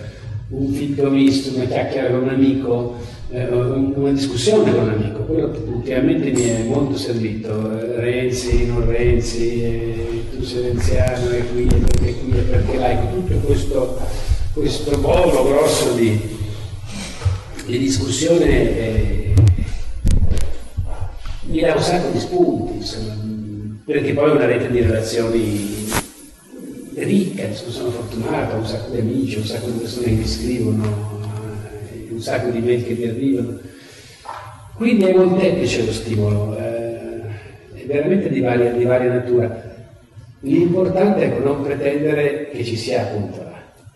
un 0.50 0.74
film 0.74 1.10
visto, 1.10 1.56
una 1.56 1.66
chiacchiera 1.66 2.10
con 2.10 2.24
un 2.24 2.30
amico, 2.30 2.98
eh, 3.30 3.48
una 3.48 4.12
discussione 4.12 4.72
con 4.72 4.84
un 4.84 4.90
amico. 4.90 5.20
Quello 5.20 5.52
ultimamente 5.68 6.32
mi 6.32 6.42
è 6.42 6.64
molto 6.64 6.98
servito. 6.98 7.80
Eh, 7.80 8.00
Renzi, 8.00 8.66
non 8.66 8.86
Renzi, 8.86 9.64
eh, 9.64 10.24
tu 10.36 10.44
sei 10.44 10.64
renziano, 10.64 11.30
e 11.30 11.44
qui, 11.52 11.68
e 11.68 11.76
perché 11.76 12.16
qui, 12.16 12.32
e 12.32 12.42
perché 12.42 12.78
là. 12.78 12.92
Ecco, 12.92 13.16
tutto 13.16 13.36
questo, 13.46 14.00
questo 14.54 14.98
bolo 14.98 15.48
grosso 15.48 15.94
di, 15.94 16.20
di 17.66 17.78
discussione 17.78 18.46
eh, 18.48 19.34
mi 21.44 21.60
dà 21.60 21.76
un 21.76 21.82
sacco 21.82 22.10
di 22.12 22.20
spunti, 22.20 22.78
insomma, 22.78 23.16
perché 23.86 24.14
poi 24.14 24.32
una 24.32 24.46
rete 24.46 24.72
di 24.72 24.82
relazioni 24.82 25.88
ricca, 27.04 27.52
sono 27.54 27.90
fortunato, 27.92 28.56
ho 28.56 28.60
un 28.60 28.66
sacco 28.66 28.92
di 28.92 29.00
amici, 29.00 29.38
un 29.38 29.46
sacco 29.46 29.70
di 29.70 29.80
persone 29.80 30.06
che 30.06 30.12
mi 30.12 30.28
scrivono, 30.28 30.84
eh, 31.92 32.08
un 32.12 32.22
sacco 32.22 32.50
di 32.50 32.60
mail 32.60 32.86
che 32.86 32.94
mi 32.94 33.08
arrivano. 33.08 33.60
Quindi 34.76 35.06
è 35.06 35.14
molteplice 35.14 35.86
lo 35.86 35.92
stimolo, 35.92 36.58
eh, 36.58 37.22
è 37.74 37.86
veramente 37.86 38.30
di 38.30 38.40
varia, 38.40 38.72
di 38.72 38.84
varia 38.86 39.12
natura. 39.12 39.68
L'importante 40.42 41.24
è 41.24 41.40
non 41.40 41.62
pretendere 41.64 42.50
che 42.50 42.64
ci 42.64 42.78
sia 42.78 43.02
appunto, 43.02 43.46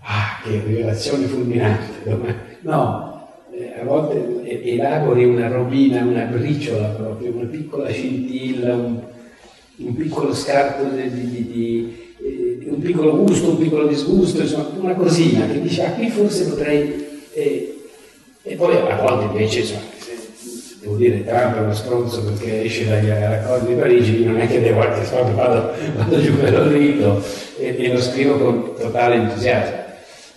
ah, 0.01 0.41
che 0.43 0.61
rivelazione 0.65 1.25
fulminante, 1.27 2.09
domani. 2.09 2.35
no, 2.61 3.27
eh, 3.53 3.79
a 3.79 3.83
volte 3.85 4.43
elabori 4.63 5.23
una 5.23 5.47
robina, 5.47 6.01
una 6.03 6.25
briciola 6.25 6.87
proprio, 6.89 7.33
una 7.33 7.47
piccola 7.47 7.89
scintilla, 7.89 8.73
un, 8.75 8.99
un 9.77 9.95
piccolo 9.95 10.33
scarto 10.33 10.83
di- 10.83 11.09
di- 11.09 11.29
di- 11.29 12.02
eh, 12.23 12.67
un 12.69 12.79
piccolo 12.79 13.17
gusto, 13.17 13.49
un 13.49 13.57
piccolo 13.57 13.87
disgusto, 13.87 14.41
insomma, 14.41 14.69
una 14.79 14.95
cosina 14.95 15.47
che 15.47 15.61
dice, 15.61 15.83
ah, 15.83 15.91
qui 15.91 16.09
forse 16.09 16.47
potrei... 16.47 17.05
eh, 17.33 17.77
e 18.41 18.55
poi 18.55 18.75
a 18.75 18.95
volte 18.95 19.25
invece, 19.25 19.59
insomma, 19.59 19.81
devo 20.81 20.95
dire, 20.95 21.23
Trump 21.23 21.55
è 21.55 21.59
uno 21.61 21.73
stronzo 21.73 22.23
perché 22.23 22.63
esce 22.63 22.87
dagli 22.87 23.09
accordi 23.09 23.73
di 23.73 23.79
Parigi, 23.79 24.25
non 24.25 24.39
è 24.39 24.47
che 24.47 24.61
devo 24.61 24.81
anche 24.81 25.07
proprio 25.07 25.35
vado, 25.35 25.71
vado 25.95 26.21
giù 26.21 26.37
per 26.37 26.53
il 26.53 26.59
rito 26.59 27.23
e, 27.57 27.75
e 27.77 27.93
lo 27.93 28.01
scrivo 28.01 28.37
con 28.37 28.73
totale 28.77 29.15
entusiasmo. 29.15 29.77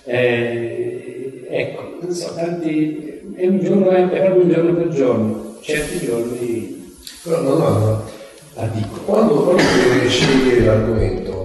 Eh, 0.05 1.47
ecco, 1.49 1.99
non 2.01 2.13
so, 2.13 2.33
tanti, 2.35 3.21
è 3.35 3.47
un 3.49 3.59
giorno, 3.59 3.91
è 3.91 4.07
proprio 4.07 4.43
un 4.43 4.51
giorno 4.51 4.75
per 4.75 4.89
giorno, 4.89 5.57
certi 5.63 6.07
giorni 6.07 6.77
Però 7.27 7.41
no, 7.41 7.57
no, 7.57 7.69
no. 7.79 8.05
la 8.55 8.67
dico. 8.73 9.01
Quando, 9.05 9.35
quando 9.35 9.63
devi 9.93 10.09
scegliere 10.09 10.65
l'argomento, 10.65 11.36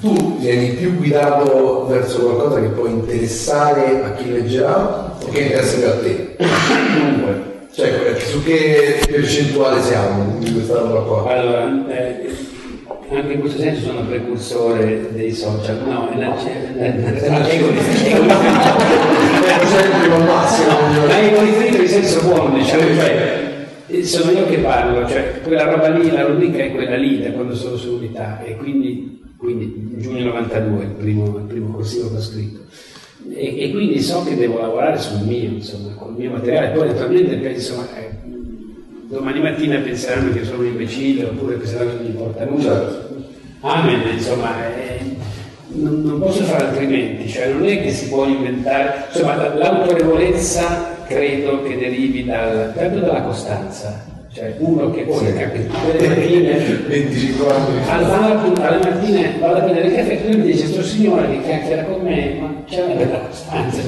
tu 0.00 0.38
vieni 0.38 0.70
più 0.76 0.96
guidato 0.96 1.86
verso 1.88 2.20
qualcosa 2.20 2.60
che 2.60 2.68
può 2.68 2.86
interessare 2.86 4.02
a 4.04 4.12
chi 4.12 4.30
leggerà 4.30 5.16
o 5.20 5.28
che 5.28 5.40
interessa 5.40 5.78
più 5.78 5.86
a 5.86 5.96
te? 5.98 6.36
Comunque, 6.36 7.66
Cioè, 7.72 8.16
su 8.18 8.42
che 8.42 9.00
percentuale 9.08 9.82
siamo 9.82 10.36
di 10.38 10.52
questa 10.52 10.78
roba 10.78 11.00
qua? 11.00 11.32
Allora, 11.32 11.86
eh, 11.88 12.28
anche 13.10 13.32
in 13.32 13.40
questo 13.40 13.58
senso 13.58 13.86
sono 13.86 14.02
precursore 14.02 15.08
dei 15.12 15.32
social. 15.32 15.78
No, 15.86 16.10
è 16.10 16.16
la, 16.18 16.28
la, 16.28 16.36
è. 16.76 17.28
Ma 21.08 21.20
ego 21.20 21.40
riferito 21.40 21.80
in 21.80 21.88
senso 21.88 22.20
buono, 22.22 22.56
diciamo, 22.56 22.82
cioè, 22.82 23.56
eh, 23.86 24.04
sono 24.04 24.30
io 24.32 24.46
che 24.46 24.58
parlo, 24.58 25.08
cioè 25.08 25.40
quella 25.42 25.64
roba 25.64 25.88
lì, 25.88 26.10
la 26.10 26.26
rubrica 26.26 26.58
è 26.62 26.70
quella 26.72 26.96
lì 26.96 27.22
da 27.22 27.30
quando 27.30 27.54
sono 27.54 27.76
sull'unità 27.76 28.42
e 28.42 28.56
quindi, 28.56 29.17
quindi 29.38 29.94
giugno 29.98 30.24
92 30.24 30.84
il 30.84 30.90
primo, 30.90 31.36
il 31.38 31.44
primo 31.44 31.72
corsivo 31.72 32.10
che 32.10 32.16
ho 32.16 32.20
scritto. 32.20 32.60
E, 33.30 33.62
e 33.62 33.70
quindi 33.70 34.00
so 34.00 34.24
che 34.24 34.36
devo 34.36 34.60
lavorare 34.60 34.98
sul 34.98 35.20
mio, 35.26 35.50
insomma, 35.50 35.92
col 35.94 36.14
mio 36.14 36.32
materiale, 36.32 36.76
poi 36.76 36.88
naturalmente 36.88 37.36
penso, 37.36 37.86
eh, 37.96 38.10
domani 39.08 39.40
mattina 39.40 39.78
penseranno 39.78 40.32
che 40.32 40.44
sono 40.44 40.58
un 40.60 40.66
imbecille 40.66 41.24
oppure 41.24 41.56
penseranno 41.56 41.90
che 41.90 41.96
non 41.96 42.04
mi 42.04 42.10
importa 42.10 42.44
nulla. 42.44 43.06
Amen, 43.60 44.00
insomma, 44.12 44.74
eh, 44.74 45.00
non, 45.68 46.02
non 46.02 46.20
posso 46.20 46.42
fare 46.44 46.66
altrimenti, 46.66 47.28
cioè 47.28 47.52
non 47.52 47.64
è 47.64 47.80
che 47.82 47.92
si 47.92 48.08
può 48.08 48.26
inventare, 48.26 49.06
insomma 49.12 49.36
la- 49.36 49.54
l'autorevolezza 49.54 50.96
credo 51.06 51.62
che 51.62 51.76
derivi 51.78 52.24
dal, 52.24 52.72
tanto 52.74 53.00
dalla 53.00 53.22
costanza, 53.22 54.04
cioè 54.38 54.54
uno 54.58 54.88
che 54.92 55.02
poi 55.02 55.18
tutte 55.18 55.32
le 55.98 56.08
mattine 56.08 56.58
25 56.86 57.50
anni. 57.50 57.80
alle, 57.88 58.62
alle 58.62 58.78
mattine 58.78 59.34
vado 59.40 59.56
a 59.56 59.60
prendere 59.62 59.88
il 59.88 59.94
caffè 59.94 60.12
e 60.12 60.20
lui 60.28 60.36
mi 60.36 60.52
dice 60.52 60.66
sto 60.68 60.82
signore 60.84 61.28
che 61.28 61.42
chiacchiera 61.42 61.82
con 61.82 62.00
me, 62.02 62.36
ma 62.38 62.62
c'è 62.64 62.84
una 62.84 62.94
bella 62.94 63.18
costanza. 63.18 63.80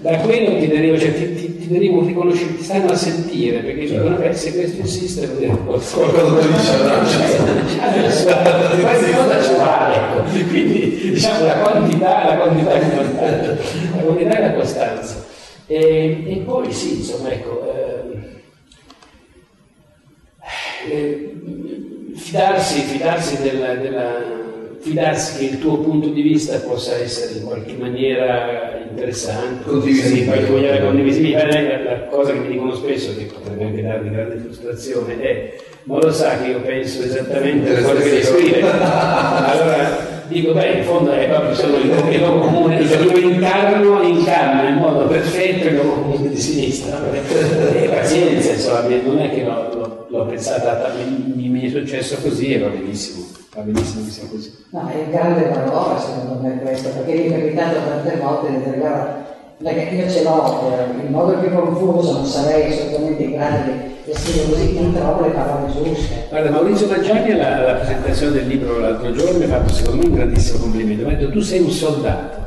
Da 0.00 0.16
quello 0.18 0.58
ti 0.58 0.66
deriva, 0.66 0.98
cioè 0.98 1.14
ti, 1.14 1.34
ti, 1.34 1.58
ti 1.58 1.68
deriva 1.68 1.98
un 1.98 2.06
riconoscimento, 2.06 2.58
ti 2.58 2.64
stanno 2.64 2.90
a 2.90 2.96
sentire, 2.96 3.58
perché 3.58 3.86
dicono, 3.86 4.16
beh, 4.16 4.32
se 4.32 4.54
questo 4.54 4.80
insiste 4.80 5.26
vuol 5.26 5.38
dire 5.38 5.56
qualcosa. 5.56 5.96
Qualcosa 5.96 6.46
dice 6.46 7.80
Adesso, 7.80 8.24
qualcosa 8.24 9.42
ci 9.42 9.54
va, 9.56 9.94
ecco. 9.94 10.48
Quindi 10.48 11.10
diciamo 11.12 11.44
la 11.44 11.54
quantità, 11.54 12.28
la 12.28 12.36
quantità 12.36 12.72
è 12.72 12.82
importante, 12.82 13.58
la 13.94 14.02
quantità 14.02 14.38
e 14.38 14.40
la 14.40 14.52
costanza. 14.52 15.24
E, 15.66 16.24
e 16.26 16.36
poi 16.44 16.70
sì, 16.72 16.98
insomma, 16.98 17.30
ecco, 17.30 17.62
eh, 17.72 17.93
eh, 20.88 21.32
fidarsi, 22.14 22.80
fidarsi 22.80 23.42
della, 23.42 23.74
della- 23.74 24.42
fidarsi 24.80 25.38
che 25.38 25.44
il 25.54 25.58
tuo 25.60 25.78
punto 25.78 26.08
di 26.08 26.20
vista 26.20 26.58
possa 26.58 26.96
essere 26.96 27.38
in 27.38 27.44
qualche 27.44 27.72
maniera 27.72 28.78
interessante, 28.86 29.64
Condivisibile. 29.70 30.44
vogliare 30.44 30.82
condivisibile. 30.82 31.48
Eh, 31.48 31.82
La, 31.84 32.00
cosa 32.10 32.32
che 32.32 32.38
mi 32.40 32.48
dicono 32.48 32.74
spesso, 32.74 33.16
che 33.16 33.24
potrebbe 33.24 33.64
anche 33.64 33.82
darmi 33.82 34.10
grande 34.10 34.36
frustrazione, 34.36 35.20
è 35.20 35.54
ma 35.84 35.98
lo 36.00 36.12
sa 36.12 36.38
che 36.38 36.50
io 36.50 36.60
penso 36.60 37.02
esattamente 37.02 37.70
le 37.74 37.82
cose 37.82 38.02
che 38.02 38.10
lei 38.10 38.22
scrive. 38.22 38.60
Allora 39.44 40.22
dico, 40.28 40.52
beh, 40.52 40.70
in 40.72 40.84
fondo 40.84 41.12
è 41.12 41.28
proprio 41.28 41.54
solo 41.54 41.76
il 41.78 41.86
luogo, 41.86 42.38
comune, 42.40 42.78
dico, 42.78 42.94
io 43.18 43.28
incarno, 43.30 44.02
incarno 44.02 44.68
in 44.68 44.74
modo 44.76 45.06
perfetto 45.06 45.68
il 45.68 45.74
luogo 45.74 46.00
comune 46.02 46.28
di 46.28 46.36
sinistra. 46.40 47.00
E 47.74 47.88
pazienza, 47.88 48.52
insomma, 48.52 48.80
non 48.80 49.18
è 49.20 49.30
che 49.30 49.42
l'ho, 49.44 49.68
l'ho- 49.74 50.03
l'ho 50.18 50.26
pensata, 50.26 50.92
mi, 51.34 51.48
mi 51.48 51.66
è 51.66 51.68
successo 51.68 52.16
così 52.22 52.54
e 52.54 52.58
va 52.58 52.68
benissimo, 52.68 53.26
va 53.54 53.62
benissimo 53.62 54.04
che 54.04 54.10
sia 54.10 54.28
così. 54.28 54.52
No, 54.70 54.88
è 54.88 55.04
un 55.04 55.10
grande 55.10 55.48
valore 55.48 56.00
secondo 56.00 56.40
me 56.40 56.60
questo, 56.60 56.88
perché 56.90 57.12
mi 57.14 57.28
è 57.28 57.30
capitato 57.30 57.76
tante 57.88 58.16
volte 58.20 58.50
di 58.50 58.58
dire, 58.64 58.76
guarda, 58.78 59.22
perché 59.62 59.94
io 59.94 60.10
ce 60.10 60.22
l'ho 60.22 60.70
eh, 60.70 61.06
in 61.06 61.12
modo 61.12 61.38
più 61.38 61.50
confuso, 61.52 62.12
non 62.12 62.26
sarei 62.26 62.72
assolutamente 62.72 63.22
in 63.22 63.32
grado 63.32 63.70
di 63.70 63.92
descrivere 64.04 64.50
così, 64.50 64.80
non 64.80 64.92
trovo 64.92 65.22
le 65.22 65.32
parole 65.32 65.72
giuste. 65.72 66.26
Guarda, 66.28 66.50
Maurizio 66.50 66.86
Maggiani 66.86 67.32
alla, 67.32 67.56
alla 67.56 67.74
presentazione 67.74 68.32
del 68.32 68.46
libro 68.46 68.78
l'altro 68.78 69.12
giorno 69.12 69.38
mi 69.38 69.44
ha 69.44 69.48
fatto 69.48 69.72
secondo 69.72 70.02
me 70.02 70.08
un 70.08 70.14
grandissimo 70.14 70.58
complimento. 70.58 71.06
Mi 71.06 71.14
ha 71.14 71.16
detto 71.16 71.30
tu 71.30 71.40
sei 71.40 71.60
un 71.60 71.70
soldato, 71.70 72.43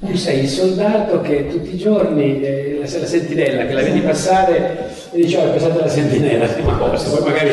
Tu 0.00 0.14
sei 0.14 0.44
il 0.44 0.48
soldato 0.48 1.20
che 1.22 1.48
tutti 1.48 1.74
i 1.74 1.76
giorni, 1.76 2.40
eh, 2.40 2.78
la, 2.80 2.98
la 3.00 3.06
sentinella 3.06 3.66
che 3.66 3.72
la 3.72 3.82
vedi 3.82 3.98
passare 3.98 4.86
e 5.10 5.16
dice 5.20 5.38
oh 5.38 5.46
è 5.46 5.52
passata 5.52 5.80
la 5.80 5.88
sentinella, 5.88 6.46
sì, 6.46 6.62
ma 6.62 6.76
cosa? 6.76 7.10
Poi 7.10 7.28
magari 7.28 7.50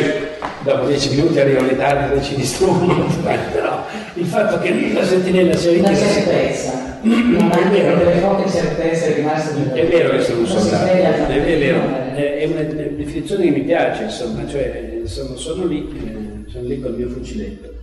dopo 0.62 0.86
dieci 0.86 1.10
minuti 1.16 1.40
arrivano 1.40 1.66
le 1.66 1.76
tardi 1.76 2.20
e 2.20 2.22
ci 2.22 2.36
distruggono, 2.36 3.08
però 3.52 3.84
il 4.14 4.26
fatto 4.26 4.60
che 4.60 4.92
la 4.94 5.04
sentinella 5.04 5.56
sia 5.56 5.72
lì... 5.72 5.80
Una 5.80 5.96
certezza, 5.96 7.00
non 7.02 7.50
È 7.52 7.56
anche 7.56 7.82
vero. 7.82 7.98
delle 7.98 8.20
poche 8.20 8.52
certezze 8.52 9.14
rimaste 9.14 9.74
È 9.74 9.88
vero 9.88 10.10
che 10.12 10.22
sono 10.22 10.40
un 10.42 10.48
soldato, 10.48 10.86
è, 10.86 11.58
vero, 11.58 11.80
è 12.14 12.46
una 12.46 12.62
definizione 12.62 13.44
che 13.46 13.50
mi 13.50 13.62
piace, 13.62 14.04
insomma, 14.04 14.48
cioè 14.48 15.00
sono, 15.06 15.36
sono 15.36 15.66
lì, 15.66 15.88
eh, 15.96 16.52
sono 16.52 16.68
lì 16.68 16.80
col 16.80 16.94
mio 16.94 17.10
fuciletto. 17.10 17.74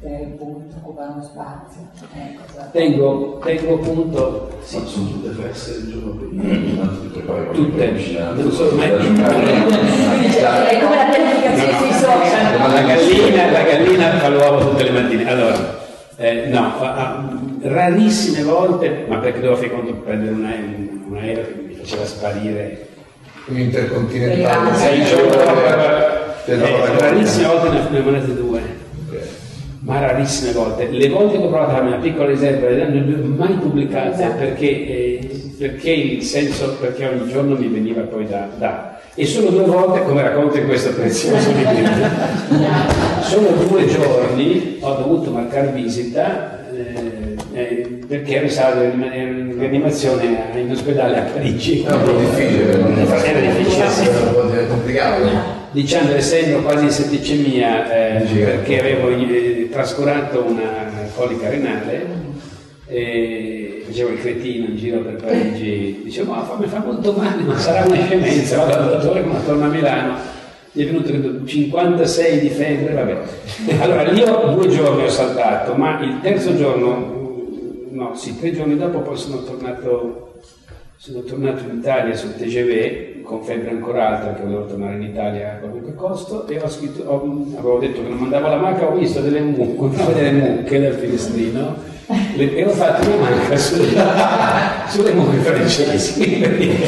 Tenere 0.00 0.24
punto, 0.38 0.76
occupare 0.76 1.10
uno 1.12 1.22
spazio. 1.24 1.80
Ecco, 2.14 2.42
esatto. 2.48 2.70
Tengo, 2.70 3.40
tengo 3.44 3.78
punto, 3.78 4.50
sì, 4.62 4.78
Ma 4.78 4.86
sono 4.86 5.06
tutte 5.08 5.30
feste 5.30 5.70
il 5.72 5.90
giorno 5.90 6.10
prima, 6.12 6.42
tanto 6.84 7.00
ti 7.00 7.08
prepari 7.08 7.48
Tutte. 7.52 7.90
Non 8.36 8.52
so, 8.52 8.70
ma- 8.76 8.84
È 8.84 10.78
come 10.80 10.96
la 10.96 11.04
pianificazione 11.10 11.78
sui 11.78 11.92
social. 11.92 12.58
La 12.58 12.82
gallina, 12.82 13.50
la 13.50 13.62
gallina 13.62 14.10
fa 14.18 14.28
l'uovo 14.28 14.70
tutte 14.70 14.84
le 14.84 14.90
mattine. 14.90 15.28
Allora, 15.28 15.80
eh, 16.16 16.46
no, 16.46 16.72
rarissime 17.62 18.44
volte, 18.44 19.04
ma 19.08 19.16
perché 19.16 19.40
dovevo 19.40 19.56
fare 19.56 19.70
conto 19.70 19.92
per 19.94 20.02
prendere 20.02 20.32
un 20.32 20.44
aereo, 20.44 20.68
un 21.08 21.16
aereo 21.16 21.44
che 21.44 21.64
mi 21.66 21.74
faceva 21.74 22.04
sparire 22.04 22.86
Un 23.46 23.58
intercontinentale. 23.58 24.74
sei 24.76 25.04
giorni 25.04 25.36
eh, 26.46 26.98
rarissime 26.98 27.46
volte 27.48 27.68
ne, 27.70 27.80
ne 27.90 27.98
ho 27.98 28.02
mandate 28.02 28.34
due. 28.36 28.86
Ma 29.88 30.00
rarissime 30.00 30.52
volte. 30.52 30.86
Le 30.90 31.08
volte 31.08 31.38
che 31.38 31.44
ho 31.44 31.48
provato 31.48 31.70
a 31.70 31.74
fare 31.76 31.86
una 31.86 31.96
piccola 31.96 32.28
riserva 32.28 32.68
non 32.68 33.04
le 33.06 33.14
ho 33.14 33.26
mai 33.26 33.54
pubblicate 33.54 34.22
Esatto. 34.22 34.36
perché, 34.36 34.66
eh, 34.68 35.30
perché 35.56 35.90
il 35.90 36.22
senso, 36.22 36.76
perché 36.78 37.06
ogni 37.06 37.26
giorno 37.26 37.56
mi 37.56 37.68
veniva 37.68 38.02
poi 38.02 38.26
da, 38.26 38.48
da. 38.58 39.00
E 39.14 39.24
solo 39.24 39.48
due 39.48 39.64
volte, 39.64 40.02
come 40.02 40.20
racconto 40.20 40.58
in 40.58 40.66
questo 40.66 40.92
prezioso 40.92 41.50
libro, 41.52 42.06
solo 43.22 43.48
due 43.66 43.86
giorni 43.86 44.76
ho 44.80 44.94
dovuto 44.94 45.30
marcare 45.30 45.72
visita 45.72 46.66
eh, 46.70 47.36
eh, 47.54 47.98
perché 48.06 48.34
ero 48.36 48.44
in 48.44 48.50
sala 48.50 48.82
di 48.82 48.90
rimanere 48.90 49.30
in 49.30 49.58
rianimazione 49.58 50.50
in 50.54 50.70
ospedale 50.70 51.18
a 51.18 51.22
Parigi. 51.22 51.86
Un 51.88 52.02
po' 52.04 52.12
difficile. 52.12 53.24
Era 53.24 53.40
difficile, 53.40 53.88
sì. 53.88 54.06
Po' 54.34 54.66
complicato. 54.68 55.56
Diciamo 55.70 56.14
essendo 56.14 56.62
quasi 56.62 56.84
in 56.84 56.90
setticemia 56.90 58.20
eh, 58.20 58.24
perché 58.24 58.80
avevo 58.80 59.10
eh, 59.10 59.68
trascurato 59.70 60.42
una 60.42 61.10
colica 61.14 61.50
renale 61.50 62.06
e 62.86 63.82
facevo 63.86 64.10
il 64.10 64.20
cretino 64.20 64.66
in 64.66 64.76
giro 64.76 65.00
per 65.00 65.16
Parigi. 65.16 66.00
Dicevo 66.04 66.32
ma 66.32 66.42
fa, 66.42 66.56
mi 66.58 66.66
fa 66.66 66.78
molto 66.78 67.12
male 67.12 67.42
ma 67.42 67.58
sarà 67.58 67.84
una 67.84 68.02
scemenza. 68.02 68.64
Vado 68.64 68.72
dal 68.72 69.00
dottore 69.00 69.22
quando 69.22 69.44
torno 69.44 69.64
a 69.64 69.68
Milano. 69.68 70.16
Gli 70.72 70.82
è 70.82 70.86
venuto 70.86 71.08
credo, 71.08 71.44
56 71.44 72.40
di 72.40 72.48
febbre 72.48 72.94
vabbè. 72.94 73.18
Allora 73.80 74.40
ho 74.40 74.54
due 74.54 74.68
giorni 74.68 75.04
ho 75.04 75.10
saltato 75.10 75.74
ma 75.74 76.00
il 76.02 76.20
terzo 76.22 76.56
giorno 76.56 77.16
no 77.90 78.14
sì 78.14 78.38
tre 78.38 78.52
giorni 78.52 78.76
dopo 78.76 79.00
poi 79.00 79.16
sono 79.16 79.42
tornato 79.42 80.27
sono 81.00 81.20
tornato 81.22 81.62
in 81.62 81.78
Italia 81.78 82.12
sul 82.16 82.34
TGV 82.34 83.22
con 83.22 83.44
febbre 83.44 83.70
ancora 83.70 84.08
alta 84.16 84.26
perché 84.30 84.42
volevo 84.42 84.66
tornare 84.66 84.96
in 84.96 85.02
Italia 85.02 85.52
a 85.52 85.58
qualunque 85.58 85.94
costo 85.94 86.44
e 86.48 86.58
ho 86.60 86.68
scritto, 86.68 87.04
ho- 87.04 87.46
avevo 87.56 87.78
detto 87.78 88.02
che 88.02 88.08
non 88.08 88.18
mandavo 88.18 88.48
la 88.48 88.56
manca, 88.56 88.88
ho 88.90 88.96
visto 88.96 89.20
delle 89.20 89.40
mucche, 89.40 90.12
delle 90.12 90.32
mucche 90.32 90.80
dal 90.80 90.94
finestrino 90.94 91.76
le- 92.34 92.56
e 92.56 92.64
ho 92.64 92.70
fatto 92.70 93.06
una 93.08 93.30
manca 93.30 93.56
sulle, 93.56 93.94
sulle 94.88 95.12
mucche 95.12 95.36
francesi. 95.36 96.20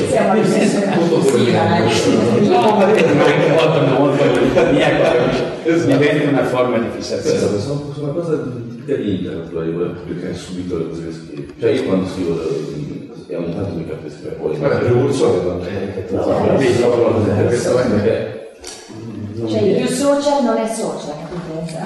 Siamo 0.09 0.33
allo 0.33 0.45
stesso 0.45 0.81
punto. 0.91 1.21
No, 2.49 2.77
ma 2.79 2.85
vedi, 2.87 3.15
ma 3.15 3.25
anche 3.25 3.49
molto 3.53 3.81
molto 3.97 4.25
mia 4.73 4.89
diventa 5.87 6.29
una 6.31 6.45
forma 6.45 6.79
di 6.79 6.87
fissazione. 6.97 7.39
sono 7.61 7.93
su 7.95 8.03
una 8.03 8.13
cosa 8.13 8.35
di 8.37 9.15
internet, 9.15 9.51
volevo 9.53 9.79
volevo 9.79 9.93
pubblicare 10.01 10.35
subito 10.35 10.79
le 10.79 10.89
cose 10.89 11.05
che 11.07 11.13
scrivo. 11.13 11.53
Cioè 11.61 11.71
io 11.71 11.83
quando 11.85 12.09
scrivo 12.09 12.41
e 13.31 13.37
ogni 13.37 13.55
tanto 13.55 13.75
mi 13.77 13.87
capisco 13.87 14.29
poi. 14.41 14.57
Guarda, 14.57 14.79
per 14.79 14.93
un 14.93 15.13
solito. 15.13 15.53
No, 15.53 15.63
è- 18.03 18.49
Cioè 19.49 19.61
il 19.61 19.77
più 19.87 19.95
social 19.95 20.43
non 20.43 20.57
è 20.57 20.67
social, 20.67 21.15
capite? 21.17 21.79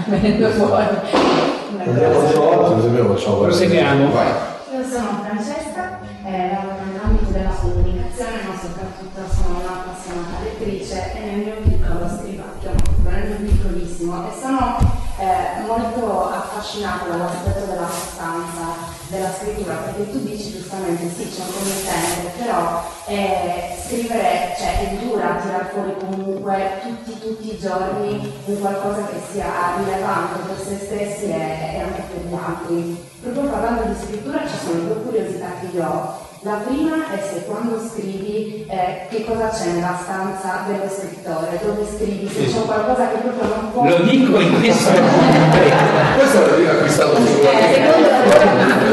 Andiamo 1.85 3.15
facciamo 3.15 3.37
Proseguiamo. 3.37 4.11
Vai. 4.11 4.27
Io 4.73 4.83
sono 4.89 5.21
Francesca, 5.23 6.01
eh, 6.25 6.51
lavoro 6.51 6.83
nell'ambito 6.89 7.31
della 7.31 7.55
comunicazione, 7.61 8.41
ma 8.49 8.55
soprattutto 8.59 9.21
sono 9.31 9.61
una 9.61 9.85
appassionata 9.85 10.43
lettrice 10.43 11.13
e 11.15 11.21
nel 11.25 11.39
mio 11.45 11.55
piccolo 11.63 12.09
scrivacchio, 12.09 12.71
nel 13.05 13.37
mio 13.39 13.53
piccolissimo, 13.53 14.27
e 14.27 14.33
sono 14.41 14.79
eh, 15.21 15.63
molto 15.67 16.31
affascinata 16.31 17.07
dall'aspetto 17.07 17.67
della 17.71 17.87
sostanza 17.87 18.84
della 19.15 19.33
scrittura, 19.33 19.75
perché 19.75 20.11
tu 20.11 20.19
dici 20.19 20.51
giustamente 20.51 21.09
sì, 21.15 21.31
c'è 21.31 21.43
un 21.43 21.53
committente, 21.55 22.43
però 22.43 22.83
eh, 23.07 23.77
scrivere 23.87 24.55
cioè, 24.59 24.91
è 24.91 24.97
dura 24.99 25.39
tirar 25.41 25.71
fuori 25.73 25.95
comunque 25.99 26.81
tutti, 26.83 27.19
tutti 27.21 27.55
i 27.55 27.59
giorni 27.59 28.33
un 28.47 28.61
qualcosa 28.61 29.07
che 29.07 29.21
sia 29.31 29.47
rilevante 29.79 30.41
per 30.47 30.67
se 30.67 30.85
stessi 30.85 31.25
e, 31.27 31.77
e 31.77 31.81
anche 31.81 32.03
per 32.11 32.27
gli 32.27 32.35
altri. 32.35 33.13
Proprio 33.23 33.51
parlando 33.51 33.83
di 33.85 34.05
scrittura 34.05 34.41
ci 34.47 34.57
sono 34.67 34.81
due 34.81 35.03
curiosità 35.03 35.47
che 35.61 35.77
io 35.77 35.85
ho. 35.87 36.33
La 36.45 36.61
prima 36.67 37.09
è 37.11 37.23
se 37.27 37.47
quando 37.47 37.81
scrivi 37.89 38.67
eh, 38.69 39.07
che 39.09 39.25
cosa 39.25 39.49
c'è 39.49 39.65
nella 39.65 39.99
stanza 40.03 40.65
dello 40.67 40.91
scrittore, 40.93 41.59
dove 41.65 41.87
scrivi, 41.97 42.29
se 42.29 42.53
c'è 42.53 42.67
qualcosa 42.67 43.09
che 43.09 43.17
proprio 43.17 43.49
non 43.49 43.73
può... 43.73 43.89
Lo 43.89 44.03
dico 44.03 44.39
in 44.39 44.61
questo 44.61 44.91
Questo 46.19 46.41
l'avete 46.41 46.69
acquistato 46.69 47.17
su 47.17 47.23
Eh, 47.23 47.73
secondo 47.73 48.09
la 48.09 48.84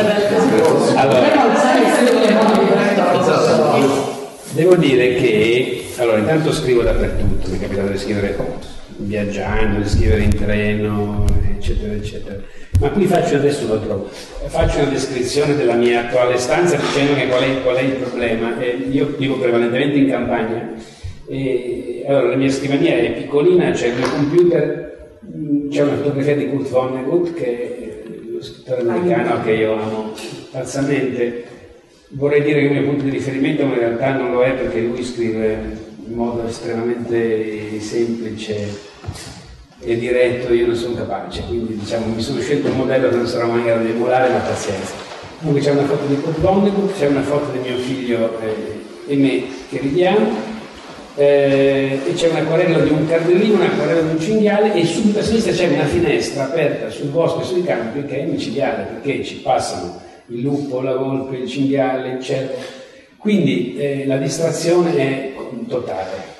Allora, 0.00 1.28
Devo 4.52 4.74
dire 4.74 5.14
che, 5.14 5.84
allora, 5.98 6.18
intanto 6.18 6.52
scrivo 6.52 6.82
dappertutto, 6.82 7.50
mi 7.50 7.58
è 7.58 7.60
capitato 7.60 7.88
di 7.88 7.98
scrivere 7.98 8.36
viaggiando, 8.96 9.80
di 9.80 9.88
scrivere 9.88 10.22
in 10.22 10.34
treno, 10.34 11.24
eccetera, 11.56 11.92
eccetera. 11.92 12.40
Ma 12.80 12.88
qui 12.88 13.04
faccio 13.04 13.36
adesso 13.36 13.66
lo 13.66 13.78
trovo, 13.78 14.08
faccio 14.46 14.78
una 14.78 14.88
descrizione 14.88 15.54
della 15.54 15.74
mia 15.74 16.06
attuale 16.06 16.38
stanza 16.38 16.76
dicendo 16.76 17.14
che 17.14 17.28
qual 17.28 17.42
è, 17.42 17.62
qual 17.62 17.76
è 17.76 17.82
il 17.82 17.92
problema. 17.92 18.58
Eh, 18.58 18.88
io 18.90 19.14
vivo 19.18 19.36
prevalentemente 19.36 19.98
in 19.98 20.08
campagna, 20.08 20.72
e, 21.28 22.04
allora 22.08 22.28
la 22.30 22.36
mia 22.36 22.50
scrivania 22.50 22.96
è 22.96 23.12
piccolina, 23.12 23.70
c'è 23.70 23.88
il 23.88 23.96
mio 23.96 24.08
computer, 24.08 25.08
c'è 25.70 25.82
una 25.82 25.96
fotografia 25.96 26.34
di 26.34 26.48
Kurt 26.48 26.68
Vonnegut 26.70 27.34
che 27.34 27.79
lo 28.40 28.46
scrittore 28.46 28.80
americano 28.80 29.42
che 29.42 29.52
io 29.52 29.74
amo 29.74 30.12
pazzamente. 30.50 31.44
Vorrei 32.12 32.42
dire 32.42 32.60
che 32.60 32.66
il 32.66 32.72
mio 32.72 32.84
punto 32.84 33.04
di 33.04 33.10
riferimento, 33.10 33.66
ma 33.66 33.74
in 33.74 33.80
realtà 33.80 34.14
non 34.14 34.32
lo 34.32 34.42
è 34.42 34.52
perché 34.52 34.80
lui 34.80 35.04
scrive 35.04 35.78
in 36.06 36.14
modo 36.14 36.46
estremamente 36.46 37.78
semplice 37.80 38.88
e 39.82 39.98
diretto, 39.98 40.52
io 40.52 40.66
non 40.66 40.74
sono 40.74 40.96
capace, 40.96 41.42
quindi 41.46 41.76
diciamo 41.76 42.06
mi 42.06 42.20
sono 42.20 42.40
scelto 42.40 42.68
un 42.68 42.76
modello 42.76 43.10
che 43.10 43.16
non 43.16 43.26
sarò 43.26 43.46
mai 43.46 43.58
in 43.58 43.66
grado 43.66 43.84
di 43.84 43.90
emulare, 43.90 44.30
ma 44.30 44.38
pazienza. 44.38 44.94
Comunque 45.38 45.62
c'è 45.62 45.70
una 45.70 45.86
foto 45.86 46.06
di 46.06 46.20
Kurt 46.20 46.40
Vonnegut, 46.40 46.98
c'è 46.98 47.06
una 47.06 47.22
foto 47.22 47.52
di 47.52 47.58
mio 47.58 47.76
figlio 47.76 48.40
eh, 48.40 49.12
e 49.12 49.16
me 49.16 49.44
che 49.68 49.78
ridiamo, 49.78 50.30
eh, 51.20 52.00
e 52.06 52.14
c'è 52.14 52.30
un'acquarella 52.30 52.78
di 52.78 52.88
un 52.88 53.06
cardellino, 53.06 53.56
un'acquarella 53.56 54.00
di 54.00 54.08
un 54.08 54.20
cinghiale 54.20 54.72
e 54.72 54.86
subito 54.86 55.18
a 55.18 55.22
sinistra 55.22 55.52
c'è 55.52 55.68
una 55.68 55.84
finestra 55.84 56.44
aperta 56.44 56.88
sul 56.88 57.08
bosco 57.08 57.42
e 57.42 57.44
sui 57.44 57.62
campi 57.62 58.06
che 58.06 58.20
è 58.20 58.24
micidiale 58.24 58.84
perché 58.84 59.22
ci 59.22 59.34
passano 59.36 60.00
il 60.28 60.40
lupo, 60.40 60.80
la 60.80 60.96
volpe, 60.96 61.36
il 61.36 61.46
cinghiale, 61.46 62.22
cervo. 62.22 62.54
Quindi 63.18 63.76
eh, 63.76 64.06
la 64.06 64.16
distrazione 64.16 64.96
è 64.96 65.32
totale. 65.68 66.38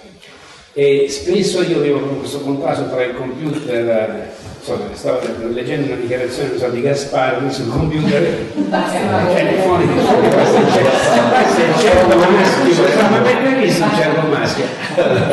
E 0.72 1.07
spesso 1.11 1.61
io 1.61 1.76
avevo 1.76 1.99
questo 2.16 2.41
contrasto 2.41 2.89
tra 2.89 3.05
il 3.05 3.14
computer, 3.16 4.33
insomma, 4.61 4.85
stavo 4.93 5.21
leggendo 5.53 5.87
una 5.87 5.97
dichiarazione 5.97 6.59
so, 6.59 6.69
di 6.69 6.83
Gasparri 6.83 7.51
sul 7.51 7.71
computer, 7.71 8.23
cioè 8.53 9.55
fuori 9.63 9.87
di 9.87 9.95
se 11.55 11.63
il 11.63 11.75
cervo 11.79 12.17
maschio, 12.17 13.09
ma 13.11 13.19
perché 13.19 13.55
visto 13.57 13.85
il 13.85 13.91
cervo 13.97 14.29
maschio? 14.29 14.65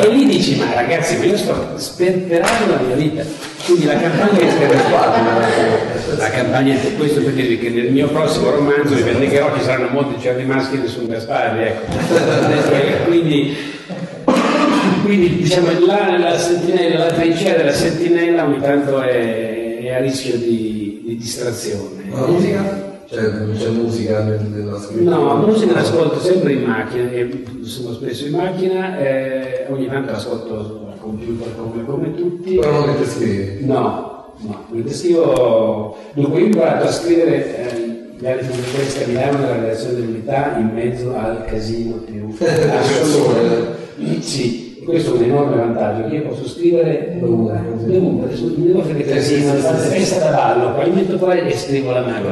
E 0.00 0.08
lì 0.08 0.26
dici, 0.26 0.56
ma 0.56 0.72
ragazzi, 0.74 1.18
ma 1.18 1.24
io 1.24 1.36
sto 1.36 1.72
sperperando 1.76 2.74
la 2.74 2.80
mia 2.86 2.96
vita. 2.96 3.22
Quindi 3.64 3.84
la 3.84 3.98
campagna 3.98 4.38
è 4.38 4.66
la 6.16 6.30
campagna 6.30 6.74
è 6.74 6.96
questo 6.96 7.20
per 7.20 7.32
dirvi 7.32 7.58
che 7.58 7.68
nel 7.68 7.92
mio 7.92 8.08
prossimo 8.08 8.50
romanzo 8.50 8.94
vi 8.94 9.02
vendicherò 9.02 9.54
ci 9.56 9.62
saranno 9.62 9.88
molti 9.90 10.20
cervi 10.20 10.44
maschi 10.44 10.76
e 10.76 10.78
nessun 10.78 11.06
Gasparri, 11.06 11.64
ecco. 11.64 13.04
quindi, 13.06 13.76
quindi 15.08 15.36
diciamo 15.36 15.68
là 15.86 16.18
la 16.18 16.36
sentinella, 16.36 17.06
la 17.06 17.12
trincea 17.12 17.56
della 17.56 17.72
sentinella 17.72 18.44
ogni 18.44 18.60
tanto 18.60 19.00
è, 19.00 19.78
è 19.78 19.94
a 19.94 20.00
rischio 20.00 20.36
di, 20.36 21.00
di 21.02 21.16
distrazione. 21.16 22.10
La 22.10 22.26
musica? 22.26 23.00
Cioè, 23.08 23.22
c'è 23.56 23.68
musica 23.70 24.22
nel- 24.22 24.42
nella 24.42 24.78
scrittura? 24.78 25.16
No, 25.16 25.36
musica 25.46 25.72
l'ascolto 25.72 26.20
sempre 26.20 26.52
in 26.52 26.64
macchina, 26.64 27.10
e 27.10 27.42
sono 27.62 27.94
spesso 27.94 28.26
in 28.26 28.32
macchina, 28.32 28.98
eh, 28.98 29.64
ogni 29.70 29.86
tanto 29.88 30.12
l'ascolto 30.12 30.88
al 30.92 30.98
computer 31.00 31.56
come, 31.56 31.84
come 31.86 32.14
tutti. 32.14 32.56
Però 32.56 32.70
non 32.70 32.84
mentre 32.88 33.06
scrivi? 33.06 33.64
No, 33.64 34.34
no, 34.40 34.64
mentre 34.68 34.92
scrivo, 34.92 35.96
dunque 36.12 36.38
io 36.38 36.44
ho 36.44 36.48
imparato 36.48 36.86
a 36.86 36.92
scrivere 36.92 37.56
eh, 37.56 38.14
gli 38.18 38.26
anni 38.26 38.42
successivi 38.42 39.04
a 39.04 39.06
Milano 39.06 39.38
nella 39.38 39.56
redazione 39.58 39.94
dell'unità 39.94 40.54
in 40.58 40.70
mezzo 40.74 41.16
al 41.16 41.46
casino 41.46 41.94
più 42.04 42.28
assoluto. 42.44 43.76
Sì, 44.20 44.67
questo 44.88 45.14
è 45.14 45.18
un 45.18 45.24
enorme 45.24 45.56
vantaggio, 45.56 46.08
che 46.08 46.14
io 46.16 46.22
posso 46.22 46.48
scrivere 46.48 47.16
dovunque, 47.20 47.60
dovunque, 47.86 48.30
mi 48.56 48.66
devo 48.68 48.82
fare 48.82 49.04
casino, 49.04 49.52
festa 49.52 50.18
da 50.18 50.30
ballo, 50.36 50.72
poi 50.74 50.90
metto 50.90 51.16
qua 51.18 51.34
e 51.34 51.56
scrivo 51.56 51.90
la 51.92 52.00
mano. 52.00 52.28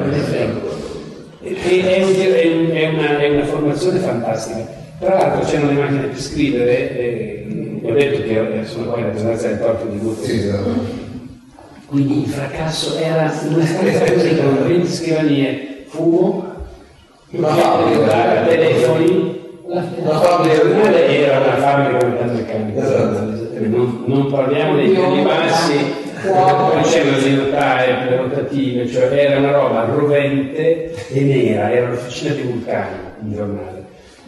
E- 1.43 1.57
e- 1.69 1.95
È, 1.97 2.03
un- 2.03 2.15
è 2.15 2.47
un- 2.47 2.71
è 2.73 2.89
una, 2.89 3.19
è 3.19 3.29
una 3.31 3.45
formazione 3.45 3.99
fantastica. 3.99 4.67
Tra 4.99 5.15
l'altro 5.15 5.47
c'erano 5.49 5.69
le 5.73 5.79
macchine 5.81 6.01
per 6.07 6.19
scrivere, 6.21 6.99
e 6.99 7.45
vi 7.47 7.91
ho 7.91 7.93
detto 7.95 8.23
che 8.23 8.61
sono 8.65 8.87
qua 8.87 8.99
in 8.99 9.05
rappresentanza 9.05 9.49
del 9.49 9.61
corpo 9.61 9.87
di 9.87 9.99
gruppo. 9.99 10.25
Sì. 10.25 10.51
Quindi 11.87 12.23
il 12.23 12.29
fracasso 12.29 12.97
era 12.97 13.31
una 13.49 13.65
stanza 13.65 14.13
così 14.13 14.37
con 14.37 14.67
20 14.67 14.89
scrivanie, 14.93 15.85
fumo, 15.87 16.45
fabbrica. 17.31 18.45
telefoni, 18.49 19.36
la, 19.67 19.83
fabbrica. 19.83 20.57
giornale 20.57 21.07
era 21.09 21.39
una 21.39 21.57
fabbrica 21.57 22.07
metalmeccanica. 22.07 22.83
Esatto. 22.83 23.35
Non, 23.59 24.05
non 24.07 24.31
parliamo 24.31 24.77
dei 24.77 24.91
piani 24.91 25.23
bassi, 25.23 25.77
non 26.25 26.83
c'erano 26.83 27.17
le 27.17 28.17
rotative, 28.17 28.87
cioè 28.87 29.11
era 29.13 29.39
una 29.39 29.53
roba 29.53 29.85
rovente 29.85 30.95
e 31.09 31.21
nera, 31.21 31.73
era 31.73 31.89
l'officina 31.89 32.35
di 32.35 32.43
Vulcano, 32.43 32.97
il 33.27 33.35
giornale. 33.35 33.85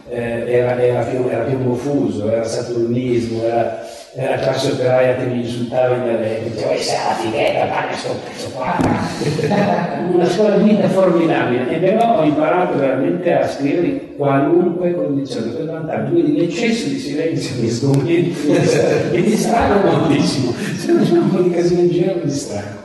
Eh, 0.09 0.51
era, 0.51 0.81
era, 0.81 1.03
più 1.03 1.63
confuso, 1.63 2.31
era 2.31 2.43
saturnismo, 2.43 3.43
era, 3.43 3.85
era 4.15 4.35
la 4.35 4.41
classe 4.41 4.71
operaia 4.71 5.15
che 5.15 5.25
mi 5.25 5.41
insultava 5.41 5.95
in 5.95 6.03
dialetto, 6.03 6.49
diceva, 6.49 6.71
è 6.71 6.77
la 6.77 7.15
fighetta, 7.15 7.65
paga 7.65 7.95
sto 7.95 8.15
pezzo 8.25 8.49
qua. 8.49 8.75
Una 10.11 10.27
scuola 10.27 10.57
di 10.57 10.69
vita 10.69 10.89
formidabile, 10.89 11.69
e 11.69 11.77
però 11.77 12.19
ho 12.19 12.23
imparato 12.23 12.77
veramente 12.77 13.33
a 13.33 13.47
scrivere 13.47 13.87
in 13.87 14.15
qualunque 14.15 14.95
condizione, 14.95 15.51
per 15.51 15.65
vantaggio, 15.65 16.11
quindi 16.11 16.37
l'eccesso 16.37 16.87
di 16.87 16.97
silenzio 16.97 17.61
mi 17.61 17.69
sgomenta, 17.69 18.39
mi 19.11 19.21
distrago 19.21 19.89
moltissimo, 19.89 20.53
se 20.53 20.91
non 20.91 21.05
c'è 21.05 21.11
un 21.11 21.29
po' 21.29 21.41
di 21.41 21.51
casino 21.51 21.81
in 21.81 21.89
giro 21.89 22.15
mi 22.15 22.23
distrago. 22.23 22.77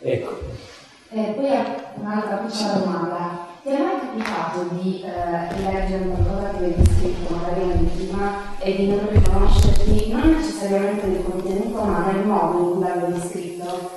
Ecco. 0.00 0.38
E 1.10 1.20
poi 1.36 1.50
un'altra 1.94 2.44
piccola 2.46 2.72
domanda. 2.74 3.43
Ti 3.64 3.70
è 3.70 3.78
mai 3.78 3.98
capitato 3.98 4.66
di 4.74 5.02
eh, 5.02 5.62
leggere 5.62 6.04
qualcosa 6.04 6.50
che 6.50 6.56
avevi 6.56 6.84
scritto 6.84 7.34
magari 7.34 7.62
anni 7.62 7.88
prima 7.96 8.58
e 8.58 8.76
di 8.76 8.88
non 8.88 9.08
riconoscerti, 9.10 10.10
non 10.12 10.34
necessariamente 10.36 11.06
nel 11.06 11.22
contenuto, 11.22 11.82
ma 11.82 12.12
nel 12.12 12.26
modo 12.26 12.58
in 12.58 12.72
cui 12.72 12.80
l'avevi 12.84 13.20
scritto? 13.26 13.90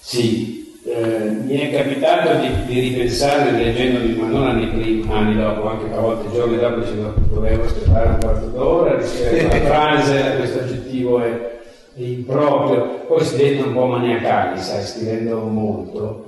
Sì, 0.00 0.74
eh, 0.86 1.36
mi 1.44 1.54
è 1.54 1.70
capitato 1.70 2.38
di, 2.40 2.64
di 2.64 2.80
ripensare 2.80 3.50
leggendomi, 3.50 4.14
ma 4.14 4.26
non 4.26 4.46
anni 4.46 4.68
prima, 4.68 5.14
anni 5.14 5.36
dopo, 5.36 5.68
anche 5.68 5.92
a 5.92 6.00
volte 6.00 6.32
giorni 6.32 6.56
dopo 6.56 6.80
dicevo 6.80 7.12
dovevo 7.28 7.64
aspettare 7.64 8.08
un 8.08 8.18
quarto 8.20 8.46
d'ora, 8.46 8.96
riscrivere 8.96 9.44
una 9.44 9.68
frase, 9.68 10.36
questo 10.38 10.60
aggettivo 10.60 11.20
è, 11.20 11.60
è 11.94 12.00
improprio, 12.00 13.04
poi 13.06 13.22
si 13.22 13.36
diventa 13.36 13.66
un 13.66 13.74
po' 13.74 13.84
maniacali, 13.84 14.58
sai, 14.62 14.82
scrivendo 14.82 15.40
molto. 15.40 16.24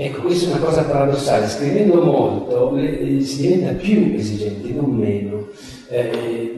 Ecco, 0.00 0.20
questa 0.20 0.46
è 0.46 0.52
una 0.52 0.64
cosa 0.64 0.84
paradossale, 0.84 1.48
scrivendo 1.48 2.00
molto 2.00 2.70
le- 2.72 3.20
si 3.24 3.40
diventa 3.40 3.72
più 3.72 4.12
esigenti, 4.14 4.72
non 4.72 4.90
meno. 4.94 5.48
Eh, 5.88 6.54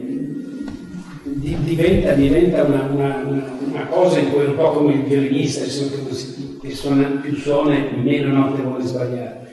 di- 1.23 1.57
diventa, 1.63 2.11
diventa 2.13 2.61
una, 2.61 2.87
una- 2.93 3.23
una- 3.25 3.85
cosa 3.89 4.19
in 4.19 4.29
cui 4.31 4.43
è 4.43 4.47
un 4.47 4.55
po' 4.55 4.69
come 4.73 4.93
il 4.93 5.01
violinista, 5.05 5.63
che 5.63 6.69
suona 6.69 7.19
più 7.19 7.35
suona 7.35 7.73
e 7.77 7.95
meno 7.95 8.31
note 8.31 8.61
vuole 8.61 8.85
sbagliare. 8.85 9.47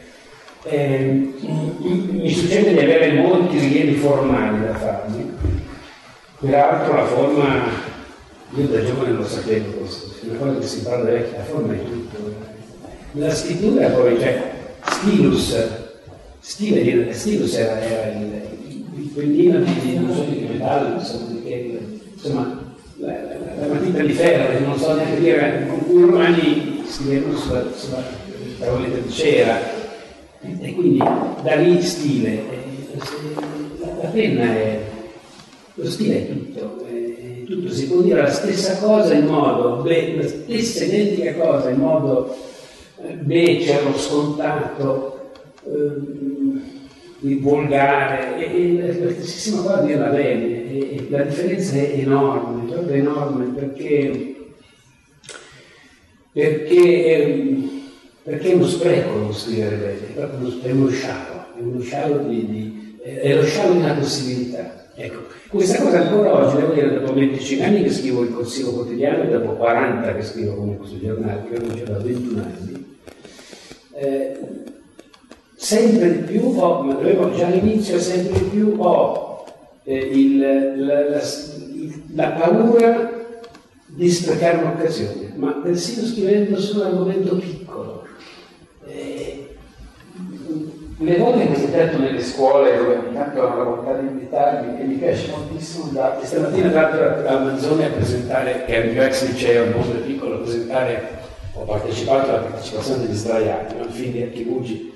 Eh, 0.65 1.33
mi 1.41 2.31
succede 2.31 2.73
di 2.75 2.79
avere 2.81 3.15
molti 3.15 3.59
rilievi 3.59 3.95
formali 3.95 4.67
da 4.67 4.75
farmi, 4.75 5.33
peraltro 6.41 6.95
la 6.95 7.07
forma, 7.07 7.47
io 8.55 8.67
da 8.67 8.85
giovane 8.85 9.13
lo 9.13 9.25
sapevo 9.27 9.71
questo, 9.79 10.13
è 10.27 10.29
una 10.29 10.39
cosa 10.41 10.59
che 10.59 10.67
si 10.67 10.83
parla 10.83 11.05
da 11.05 11.11
vecchi, 11.13 11.37
la 11.39 11.45
forma 11.45 11.73
è 11.73 11.83
tutto. 11.83 12.08
La 13.19 13.35
scrittura 13.35 13.89
poi, 13.89 14.17
cioè, 14.21 14.41
stilus, 14.85 15.57
stile, 16.39 17.13
stilus 17.13 17.53
era, 17.55 17.81
era 17.81 18.17
il, 18.17 19.11
quellino 19.13 19.59
di, 19.59 19.99
non 19.99 20.15
so 20.15 20.23
di 20.23 20.47
metallo, 20.49 21.01
insomma, 21.01 21.27
di 21.31 21.43
che, 21.43 21.79
insomma 22.15 22.75
la, 22.99 23.07
la- 23.13 23.67
la 23.67 23.75
matita 23.75 24.03
di 24.03 24.13
ferro, 24.13 24.61
non 24.65 24.79
so 24.79 24.95
neanche 24.95 25.19
dire, 25.19 25.67
con 25.69 25.85
cui 25.85 25.99
i 25.99 26.05
romani 26.05 26.83
scrivevano 26.87 27.37
sulla, 27.37 27.65
sulla 27.75 28.05
tavoletta 28.61 28.99
di 28.99 29.11
cera, 29.11 29.59
e 30.41 30.75
quindi 30.75 30.99
da 30.99 31.55
lì 31.57 31.83
stile. 31.83 32.43
La, 34.01 34.09
penna 34.09 34.45
è, 34.45 34.81
lo 35.75 35.91
stile 35.91 36.17
è 36.19 36.29
tutto, 36.29 36.87
è 36.87 37.45
tutto, 37.45 37.73
si 37.73 37.89
può 37.89 38.01
dire 38.01 38.23
la 38.23 38.31
stessa 38.31 38.77
cosa 38.79 39.13
in 39.15 39.27
modo, 39.27 39.85
la 39.85 40.27
stessa 40.29 40.85
identica 40.85 41.35
cosa 41.35 41.71
in 41.71 41.79
modo 41.79 42.37
becero, 43.21 43.97
scontato, 43.97 45.31
ehm, 45.65 46.63
il 47.21 47.41
volgare, 47.41 48.39
e, 48.39 48.79
e 48.79 49.05
la 49.05 49.11
stessissima 49.11 49.63
cosa 49.63 49.81
dirla 49.83 50.09
bene, 50.09 50.71
e, 50.71 51.07
la 51.09 51.23
differenza 51.23 51.77
è 51.77 51.93
enorme, 51.95 52.71
proprio 52.71 52.95
enorme, 52.95 53.47
perché, 53.47 54.37
perché, 56.33 57.57
perché 58.23 58.51
è 58.51 58.55
uno 58.55 58.67
spreco 58.67 59.19
non 59.19 59.35
scrivere 59.35 59.77
bene, 59.77 60.09
è 60.09 60.13
proprio 60.13 60.47
uno, 60.47 60.63
è 60.63 60.71
uno 60.71 60.89
scialo, 60.91 61.47
è 61.57 61.61
uno 61.61 61.81
scialo 61.81 62.19
di, 62.19 62.47
di- 62.47 62.97
è 63.03 63.35
lo 63.35 63.45
scialo 63.45 63.73
di 63.73 63.79
una 63.79 63.95
possibilità. 63.95 64.87
Ecco, 64.95 65.27
questa 65.49 65.81
cosa 65.81 66.01
ancora 66.01 66.35
oggi, 66.35 66.57
devo 66.57 66.73
dire, 66.73 66.93
dopo 66.93 67.15
25 67.15 67.65
anni 67.65 67.83
che 67.85 67.91
scrivo 67.91 68.23
il 68.23 68.33
corsivo 68.33 68.73
quotidiano 68.73 69.23
e 69.23 69.29
dopo 69.29 69.53
40 69.53 70.15
che 70.15 70.23
scrivo 70.23 70.55
come 70.57 70.77
questo 70.77 70.99
giornale, 70.99 71.45
che 71.49 71.61
c'era 71.73 71.93
da 71.93 71.99
21 72.03 72.43
anni, 72.43 72.88
eh, 73.99 74.39
sempre 75.57 76.13
di 76.13 76.19
più 76.33 76.55
ho, 76.57 76.83
ma 76.83 76.95
avevo 76.95 77.35
già 77.35 77.47
all'inizio, 77.47 77.99
sempre 77.99 78.39
di 78.39 78.45
più 78.47 78.75
ho 78.79 79.45
eh, 79.85 79.97
il- 79.97 80.39
la, 80.87 81.09
la- 81.09 81.21
il- 81.73 82.03
la 82.15 82.29
paura 82.31 83.11
di 83.87 84.11
sprecare 84.11 84.59
un'occasione, 84.59 85.33
ma 85.37 85.53
persino 85.63 86.07
scrivendo 86.07 86.61
su 86.61 86.79
un 86.79 86.87
argomento 86.87 87.37
piccolo. 87.37 88.05
Eh, 88.87 89.57
le 91.01 91.17
volte 91.17 91.51
che 91.51 91.65
ho 91.65 91.69
detto 91.69 91.99
nelle 91.99 92.23
scuole 92.23 92.77
dove 92.77 92.97
ogni 92.97 93.15
tanto 93.15 93.47
hanno 93.47 93.57
la 93.57 93.63
volontà 93.65 93.95
di 93.99 94.09
invitarmi 94.09 94.81
e 94.81 94.85
mi 94.85 94.95
piace 94.95 95.31
moltissimo 95.31 95.85
andare, 95.85 96.25
stamattina 96.25 96.71
tra 96.71 96.81
l'altro 96.91 97.29
a 97.29 97.39
Manzoni 97.39 97.85
a 97.85 97.89
presentare, 97.91 98.65
che 98.67 98.75
è 98.83 98.85
il 98.85 98.93
mio 98.93 99.03
ex 99.03 99.27
liceo, 99.29 99.65
un 99.65 99.71
mondo 99.81 100.01
piccolo, 100.01 100.35
a 100.35 100.39
presentare, 100.39 101.18
ho 101.59 101.65
partecipato 101.65 102.31
alla 102.31 102.41
partecipazione 102.43 103.07
degli 103.07 103.17
sdraiati, 103.17 103.75
film 103.91 104.13
di 104.13 104.23
Archibugi, 104.23 104.93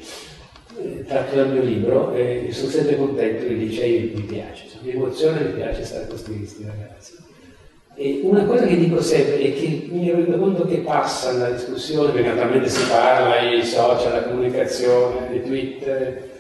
eh, 0.79 1.05
tratto 1.05 1.35
dal 1.35 1.51
mio 1.51 1.63
libro, 1.63 2.15
e 2.15 2.49
sono 2.53 2.71
sempre 2.71 2.97
contento 2.97 3.47
che 3.47 3.53
i 3.53 3.59
licei 3.59 4.13
mi 4.15 4.23
piace, 4.23 4.67
mi 4.83 4.93
emoziona 4.93 5.41
mi 5.41 5.53
piace 5.53 5.85
stare 5.85 6.07
con 6.07 6.17
questi 6.23 6.65
ragazzi. 6.65 7.15
E 7.95 8.21
una 8.23 8.45
cosa 8.45 8.65
che 8.65 8.77
dico 8.77 9.03
sempre 9.03 9.39
è 9.39 9.53
che 9.55 9.89
mi 9.91 10.11
rendo 10.11 10.39
conto 10.39 10.65
che 10.65 10.79
passa 10.79 11.33
nella 11.33 11.51
discussione, 11.51 12.13
perché 12.13 12.29
naturalmente 12.29 12.69
si 12.69 12.87
parla, 12.89 13.41
i 13.41 13.65
social, 13.65 14.13
la 14.13 14.23
comunicazione, 14.23 15.35
i 15.35 15.43
Twitter, 15.43 16.31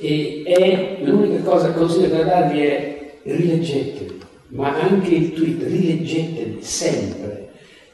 e, 0.00 0.42
e 0.44 0.96
l'unica 1.02 1.42
cosa 1.42 1.68
che 1.68 1.78
consiglio 1.78 2.08
per 2.08 2.24
darvi 2.24 2.60
è 2.64 3.12
rileggeteli, 3.22 4.20
ma 4.48 4.80
anche 4.80 5.14
il 5.14 5.32
tweet, 5.34 5.62
rileggeteli 5.62 6.62
sempre. 6.62 7.43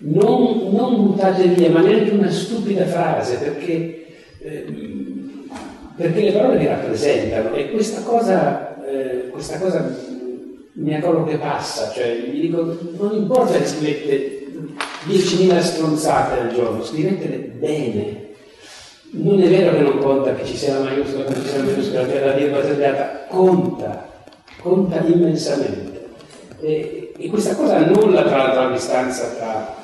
Non, 0.02 0.70
non 0.72 1.08
buttate 1.08 1.46
via, 1.48 1.68
ma 1.70 1.80
neanche 1.80 2.10
una 2.10 2.30
stupida 2.30 2.86
frase, 2.86 3.36
perché, 3.36 4.06
ehm, 4.38 5.46
perché 5.94 6.22
le 6.22 6.32
parole 6.32 6.56
vi 6.56 6.66
rappresentano 6.66 7.54
e 7.54 7.70
questa 7.70 8.00
cosa, 8.00 8.82
eh, 8.86 9.28
questa 9.28 9.58
cosa 9.58 9.94
mi 10.72 10.94
accorgo 10.94 11.24
che 11.24 11.36
passa, 11.36 11.90
cioè 11.90 12.18
vi 12.30 12.40
dico, 12.40 12.78
non 12.98 13.14
importa 13.14 13.58
che 13.58 13.66
scrivete 13.66 14.46
10.000 15.06 15.60
stronzate 15.60 16.40
al 16.40 16.54
giorno, 16.54 16.82
scrivetele 16.82 17.36
bene. 17.36 18.28
Non 19.12 19.42
è 19.42 19.48
vero 19.48 19.72
che 19.72 19.82
non 19.82 19.98
conta 19.98 20.34
che 20.34 20.46
ci 20.46 20.56
sia 20.56 20.78
la 20.78 20.84
maiuscola, 20.84 21.24
che 21.24 21.34
ci 21.34 21.46
sia 21.46 21.58
la 21.58 21.64
minuscola, 21.64 22.06
che 22.06 22.24
la 22.24 22.32
virgola 22.32 22.62
tagliata, 22.62 23.26
conta, 23.28 24.08
conta 24.62 25.04
immensamente. 25.04 26.08
E, 26.60 27.12
e 27.18 27.28
questa 27.28 27.54
cosa 27.54 27.76
annulla 27.76 28.22
tra 28.22 28.36
l'altro 28.36 28.62
la 28.62 28.70
distanza 28.70 29.34
tra, 29.36 29.79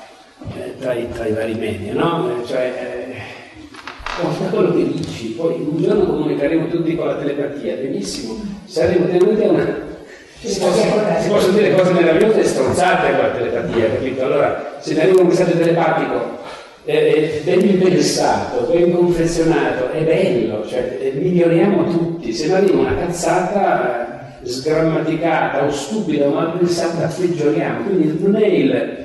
eh, 0.55 0.75
tra 0.79 0.95
i, 0.95 1.09
tra 1.11 1.27
i 1.27 1.33
vari 1.33 1.55
media, 1.55 1.95
no? 1.95 2.31
Eh, 2.31 2.47
Cioè, 2.47 2.63
eh, 2.63 4.51
quello 4.51 4.73
che 4.75 4.93
dici, 4.93 5.33
poi 5.33 5.55
un 5.55 5.83
giorno 5.83 6.07
comunicheremo 6.07 6.69
tutti 6.69 6.95
con 6.95 7.07
la 7.07 7.17
telepatia, 7.17 7.77
benissimo, 7.77 8.41
saremo 8.65 9.07
tenuti 9.07 9.43
a 9.43 9.51
una... 9.51 9.95
Si 10.39 10.59
possono, 10.61 11.53
dire 11.57 11.75
cose 11.75 11.93
meravigliose 11.93 12.41
e 12.41 12.45
stronzate 12.45 13.13
con 13.13 13.23
la 13.23 13.31
telepatia, 13.31 13.91
capito? 13.91 14.25
Allora, 14.25 14.77
se 14.81 14.95
ne 14.95 15.03
arriva 15.03 15.23
un 15.23 15.27
messaggio 15.29 15.57
telepatico 15.57 16.45
eh, 16.87 17.43
ben 17.45 17.79
pensato, 17.79 18.69
ben 18.71 18.93
confezionato, 18.93 19.91
è 19.91 20.03
bello, 20.03 20.65
cioè 20.69 20.99
eh, 21.01 21.13
miglioriamo 21.17 21.85
tutti, 21.85 22.33
se 22.33 22.47
ne 22.47 22.55
arriva 22.55 22.79
una 22.79 22.95
cazzata 22.95 24.41
eh, 24.41 24.47
sgrammaticata 24.49 25.65
o 25.65 25.71
stupida 25.71 26.27
o 26.27 26.31
mal 26.31 26.57
pensata, 26.57 27.09
peggioriamo, 27.09 27.87
quindi 27.87 28.23
non 28.23 28.37
è 28.37 28.47
il, 28.47 29.05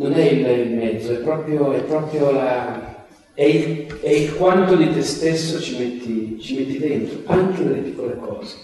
non 0.00 0.14
è 0.14 0.24
il, 0.24 0.70
mezzo, 0.70 1.12
è 1.12 1.16
proprio, 1.16 1.72
è 1.72 1.82
proprio 1.82 2.30
la, 2.30 3.04
è 3.34 3.44
il, 3.44 3.86
è 4.00 4.08
il, 4.08 4.34
quanto 4.34 4.74
di 4.74 4.90
te 4.94 5.02
stesso 5.02 5.60
ci 5.60 5.76
metti, 5.78 6.40
ci 6.40 6.56
metti 6.56 6.78
dentro, 6.78 7.18
anche 7.26 7.62
nelle 7.62 7.80
piccole 7.80 8.16
cose. 8.16 8.56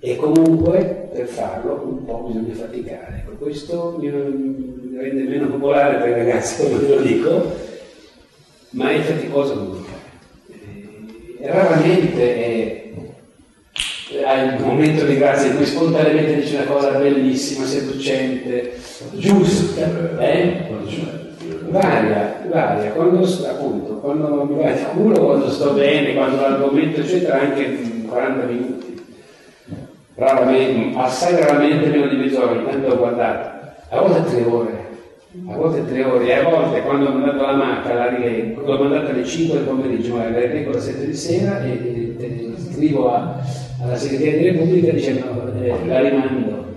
E 0.00 0.16
comunque 0.16 1.10
per 1.12 1.28
farlo 1.28 1.80
un 1.86 2.04
po' 2.04 2.24
bisogna 2.26 2.54
faticare. 2.54 3.24
Ecco, 3.24 3.36
questo 3.36 3.96
mi, 4.00 4.10
rende 4.10 5.22
meno 5.22 5.46
popolare 5.46 5.98
per 5.98 6.08
i 6.08 6.24
ragazzi, 6.24 6.64
come 6.66 6.78
ve 6.78 6.88
lo 6.88 7.00
dico, 7.00 7.52
ma 8.70 8.90
è 8.90 8.98
faticoso 8.98 9.54
comunque. 9.54 9.92
E 11.38 11.46
raramente 11.46 12.34
è 12.34 12.83
hai 14.22 14.54
il 14.54 14.60
momento 14.62 15.04
di 15.04 15.16
grazia 15.16 15.50
in 15.50 15.56
cui 15.56 15.66
spontaneamente 15.66 16.36
dici 16.36 16.54
una 16.54 16.64
cosa 16.64 16.90
bellissima, 16.90 17.64
seducente, 17.64 18.74
giusta, 19.12 20.18
eh? 20.18 20.72
Varia, 21.68 22.42
varia, 22.48 22.90
quando 22.92 23.24
appunto, 23.24 23.94
quando 23.94 24.44
mi 24.44 24.62
va 24.62 24.70
di 24.70 24.84
culo, 24.94 25.24
quando 25.24 25.50
sto 25.50 25.72
bene, 25.72 26.14
quando 26.14 26.40
l'argomento 26.40 27.00
eccetera, 27.00 27.40
anche 27.40 28.04
40 28.06 28.44
minuti. 28.46 29.02
Raramente, 30.14 30.96
assai 30.96 31.40
raramente 31.40 31.88
meno 31.88 32.06
di 32.06 32.16
mezz'ora, 32.16 32.54
intanto 32.54 32.86
ho 32.86 32.96
guardato, 32.96 33.72
a 33.88 34.00
volte 34.00 34.30
tre 34.30 34.44
ore, 34.44 34.86
a 35.48 35.56
volte 35.56 35.84
tre 35.88 36.04
ore, 36.04 36.26
e 36.26 36.32
a 36.34 36.42
volte 36.48 36.82
quando 36.82 37.06
ho 37.06 37.12
mandato 37.12 37.92
la 37.92 38.08
rileggo, 38.08 38.60
l'ho 38.60 38.78
mandata 38.78 39.10
alle 39.10 39.24
5 39.24 39.56
del 39.56 39.66
pomeriggio, 39.66 40.14
ma 40.14 40.30
la 40.30 40.38
rileggo 40.38 40.70
alle 40.70 40.80
7 40.80 41.06
di 41.06 41.14
sera 41.16 41.60
e, 41.64 41.70
e 41.72 42.03
scrivo 42.74 43.14
a, 43.14 43.40
alla 43.80 43.96
segreteria 43.96 44.38
di 44.38 44.58
Repubblica 44.58 44.92
dicendo 44.92 45.52
eh, 45.62 45.86
la 45.86 46.00
rimando. 46.00 46.72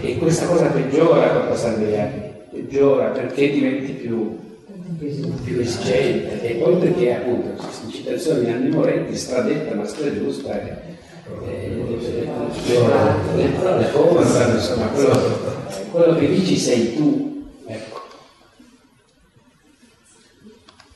E 0.00 0.18
questa 0.18 0.46
cosa 0.46 0.66
peggiora 0.66 1.30
col 1.30 1.48
passare 1.48 1.78
degli 1.78 1.94
anni, 1.94 2.22
peggiora 2.50 3.08
perché 3.08 3.50
diventi 3.50 3.92
più, 3.92 4.38
più 5.44 5.60
esigente 5.60 6.42
e 6.42 6.54
poi 6.54 6.76
perché 6.76 7.14
appunto 7.14 7.62
questa 7.62 7.88
citazione 7.90 8.40
di 8.40 8.50
Anni 8.50 8.70
Moretti 8.70 9.16
stradetta 9.16 9.74
ma 9.74 9.84
stragiusta 9.84 10.52
è 10.52 10.94
le 13.36 13.48
parole 13.58 13.84
formano, 13.86 14.54
insomma, 14.54 14.86
quello, 14.86 15.38
quello 15.90 16.14
che 16.18 16.28
dici 16.28 16.56
sei 16.56 16.94
tu. 16.94 17.48
Ecco. 17.66 18.00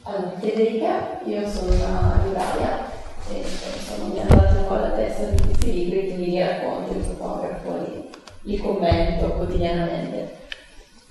Allora, 0.02 0.32
Federica, 0.38 1.20
io 1.24 1.48
sono 1.48 1.74
una 1.74 2.22
Italia 2.30 2.90
insomma, 3.38 4.12
mi 4.12 4.20
hanno 4.20 4.40
dato 4.40 4.58
un 4.58 4.66
po' 4.66 4.74
la 4.74 4.90
testa 4.90 5.24
di 5.24 5.42
questi 5.42 5.72
libri, 5.72 6.06
quindi 6.06 6.30
li 6.30 6.40
racconto, 6.40 6.92
li 6.92 7.00
fotografo, 7.02 7.76
li, 7.78 8.10
li 8.42 8.58
commento 8.58 9.26
quotidianamente. 9.32 10.38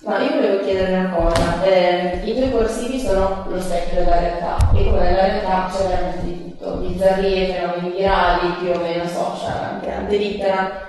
Ma 0.01 0.20
io 0.20 0.32
volevo 0.36 0.63
chiedere 0.63 0.97
una 0.97 1.09
cosa, 1.09 1.61
eh, 1.63 2.22
i 2.24 2.34
tuoi 2.34 2.51
corsivi 2.51 2.99
sono 2.99 3.45
lo 3.49 3.59
specchio 3.59 3.99
della 3.99 4.20
realtà 4.20 4.57
e 4.74 4.86
come 4.86 5.01
nella 5.01 5.26
realtà 5.26 5.70
c'è 5.70 5.88
veramente 5.88 6.26
di 6.26 6.43
tutto, 6.43 6.78
bizzarrie, 6.78 7.53
fenomeni 7.53 7.95
virali, 7.97 8.53
più 8.59 8.70
o 8.72 8.80
meno 8.80 9.05
social, 9.05 9.61
anche 9.61 9.91
antelittera, 9.91 10.88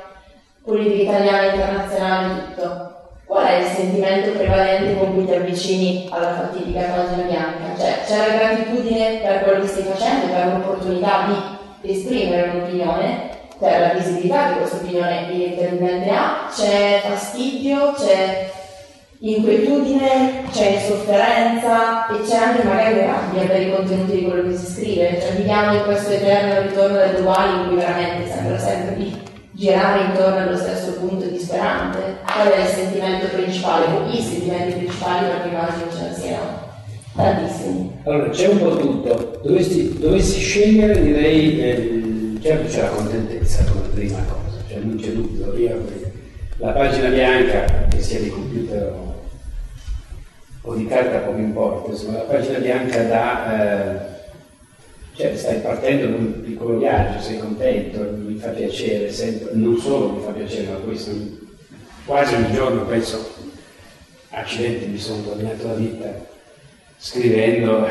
politica 0.62 1.10
italiana, 1.10 1.46
internazionale, 1.46 2.44
tutto. 2.54 2.89
Qual 3.30 3.46
è 3.46 3.58
il 3.58 3.66
sentimento 3.66 4.36
prevalente 4.36 4.98
con 4.98 5.14
cui 5.14 5.24
ti 5.24 5.32
avvicini 5.32 6.08
alla 6.10 6.34
fatidica 6.34 6.80
pagina 6.80 7.28
bianca? 7.28 7.78
Cioè, 7.78 8.00
c'è 8.04 8.16
la 8.16 8.36
gratitudine 8.36 9.20
per 9.22 9.42
quello 9.44 9.60
che 9.60 9.68
stai 9.68 9.82
facendo, 9.84 10.32
per 10.32 10.46
l'opportunità 10.46 11.28
di 11.80 11.92
esprimere 11.92 12.48
un'opinione, 12.48 13.28
per 13.56 13.80
la 13.82 13.92
visibilità 13.94 14.48
che 14.48 14.58
questa 14.58 14.76
opinione 14.78 15.30
evidentemente 15.30 16.10
ha, 16.10 16.50
c'è 16.52 17.02
fastidio, 17.04 17.92
c'è 17.92 18.50
inquietudine, 19.20 20.42
c'è 20.50 20.82
sofferenza 20.84 22.08
e 22.08 22.26
c'è 22.26 22.36
anche 22.36 22.64
magari 22.64 22.98
rabbia 22.98 23.46
per 23.46 23.60
i 23.60 23.70
contenuti 23.70 24.10
di 24.10 24.24
quello 24.24 24.48
che 24.48 24.56
si 24.56 24.72
scrive. 24.72 25.20
Cioè 25.20 25.36
viviamo 25.36 25.74
in 25.74 25.84
questo 25.84 26.10
eterno 26.10 26.62
ritorno 26.62 26.96
delle 26.96 27.20
uguali 27.20 27.60
in 27.60 27.68
cui 27.68 27.76
veramente 27.76 28.28
sembra 28.28 28.58
sempre 28.58 28.96
di 28.96 29.29
girare 29.60 30.04
intorno 30.04 30.38
allo 30.38 30.56
stesso 30.56 30.92
punto 30.94 31.26
disperante. 31.26 32.16
Qual 32.24 32.48
è 32.48 32.62
il 32.62 32.66
sentimento 32.66 33.26
principale 33.26 33.86
i 34.10 34.22
sentimenti 34.22 34.78
principali 34.78 35.26
perché 35.26 35.48
immagino 35.48 35.92
ce 35.92 36.02
ne 36.08 36.14
siano 36.14 36.68
tantissimi. 37.14 37.98
Allora, 38.04 38.30
c'è 38.30 38.48
un 38.48 38.58
po' 38.58 38.76
tutto. 38.76 39.40
Dovessi, 39.44 39.98
dovessi 39.98 40.40
scegliere 40.40 41.02
direi, 41.02 41.60
eh, 41.60 42.38
certo 42.40 42.68
c'è 42.68 42.80
la 42.82 42.88
contentezza 42.88 43.64
come 43.64 43.88
prima 43.92 44.18
cosa, 44.24 44.56
cioè 44.66 44.78
non 44.78 44.96
c'è 44.96 45.10
dubbio. 45.10 45.54
Io, 45.58 45.84
la 46.56 46.70
pagina 46.70 47.08
bianca, 47.10 47.88
che 47.90 48.00
sia 48.00 48.20
di 48.20 48.30
computer 48.30 48.82
o 48.92 49.08
o 50.62 50.74
di 50.74 50.86
carta 50.86 51.18
poco 51.20 51.38
importa, 51.38 51.90
insomma 51.90 52.18
la 52.18 52.24
pagina 52.24 52.58
bianca 52.58 53.02
dà, 53.04 53.62
eh, 53.62 53.98
cioè 55.20 55.36
stai 55.36 55.60
partendo 55.60 56.06
da 56.06 56.16
un 56.16 56.40
piccolo 56.42 56.78
viaggio, 56.78 57.20
sei 57.20 57.38
contento, 57.38 58.10
mi 58.16 58.36
fa 58.36 58.48
piacere, 58.48 59.12
sempre, 59.12 59.50
non 59.52 59.76
solo 59.76 60.12
mi 60.12 60.22
fa 60.22 60.30
piacere, 60.30 60.68
ma 60.68 60.76
questo 60.76 61.10
quasi 62.06 62.34
ogni 62.34 62.52
giorno 62.52 62.86
penso, 62.86 63.34
accidenti, 64.30 64.86
mi 64.86 64.98
sono 64.98 65.22
guadagnato 65.22 65.66
la 65.66 65.74
vita 65.74 66.26
scrivendo, 66.96 67.86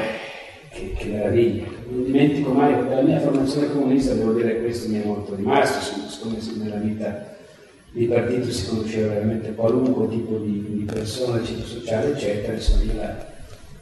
che, 0.71 0.93
che 0.97 1.05
meraviglia. 1.05 1.65
Non 1.87 2.03
dimentico 2.05 2.51
mai, 2.51 2.73
dalla 2.73 3.01
mia 3.01 3.19
formazione 3.19 3.71
comunista 3.71 4.13
devo 4.13 4.33
dire 4.33 4.55
che 4.55 4.61
questo 4.61 4.89
mi 4.89 5.01
è 5.01 5.05
molto 5.05 5.35
rimasto, 5.35 6.07
siccome 6.07 6.37
nella 6.63 6.77
vita 6.77 7.35
di 7.91 8.05
partito 8.05 8.51
si 8.51 8.67
conosceva 8.67 9.13
veramente 9.13 9.53
qualunque 9.53 10.09
tipo 10.09 10.37
di, 10.37 10.65
di 10.67 10.83
persona, 10.83 11.43
ciclo 11.43 11.65
sociale, 11.65 12.11
eccetera, 12.11 12.53
insomma 12.53 12.93
la, 12.93 13.25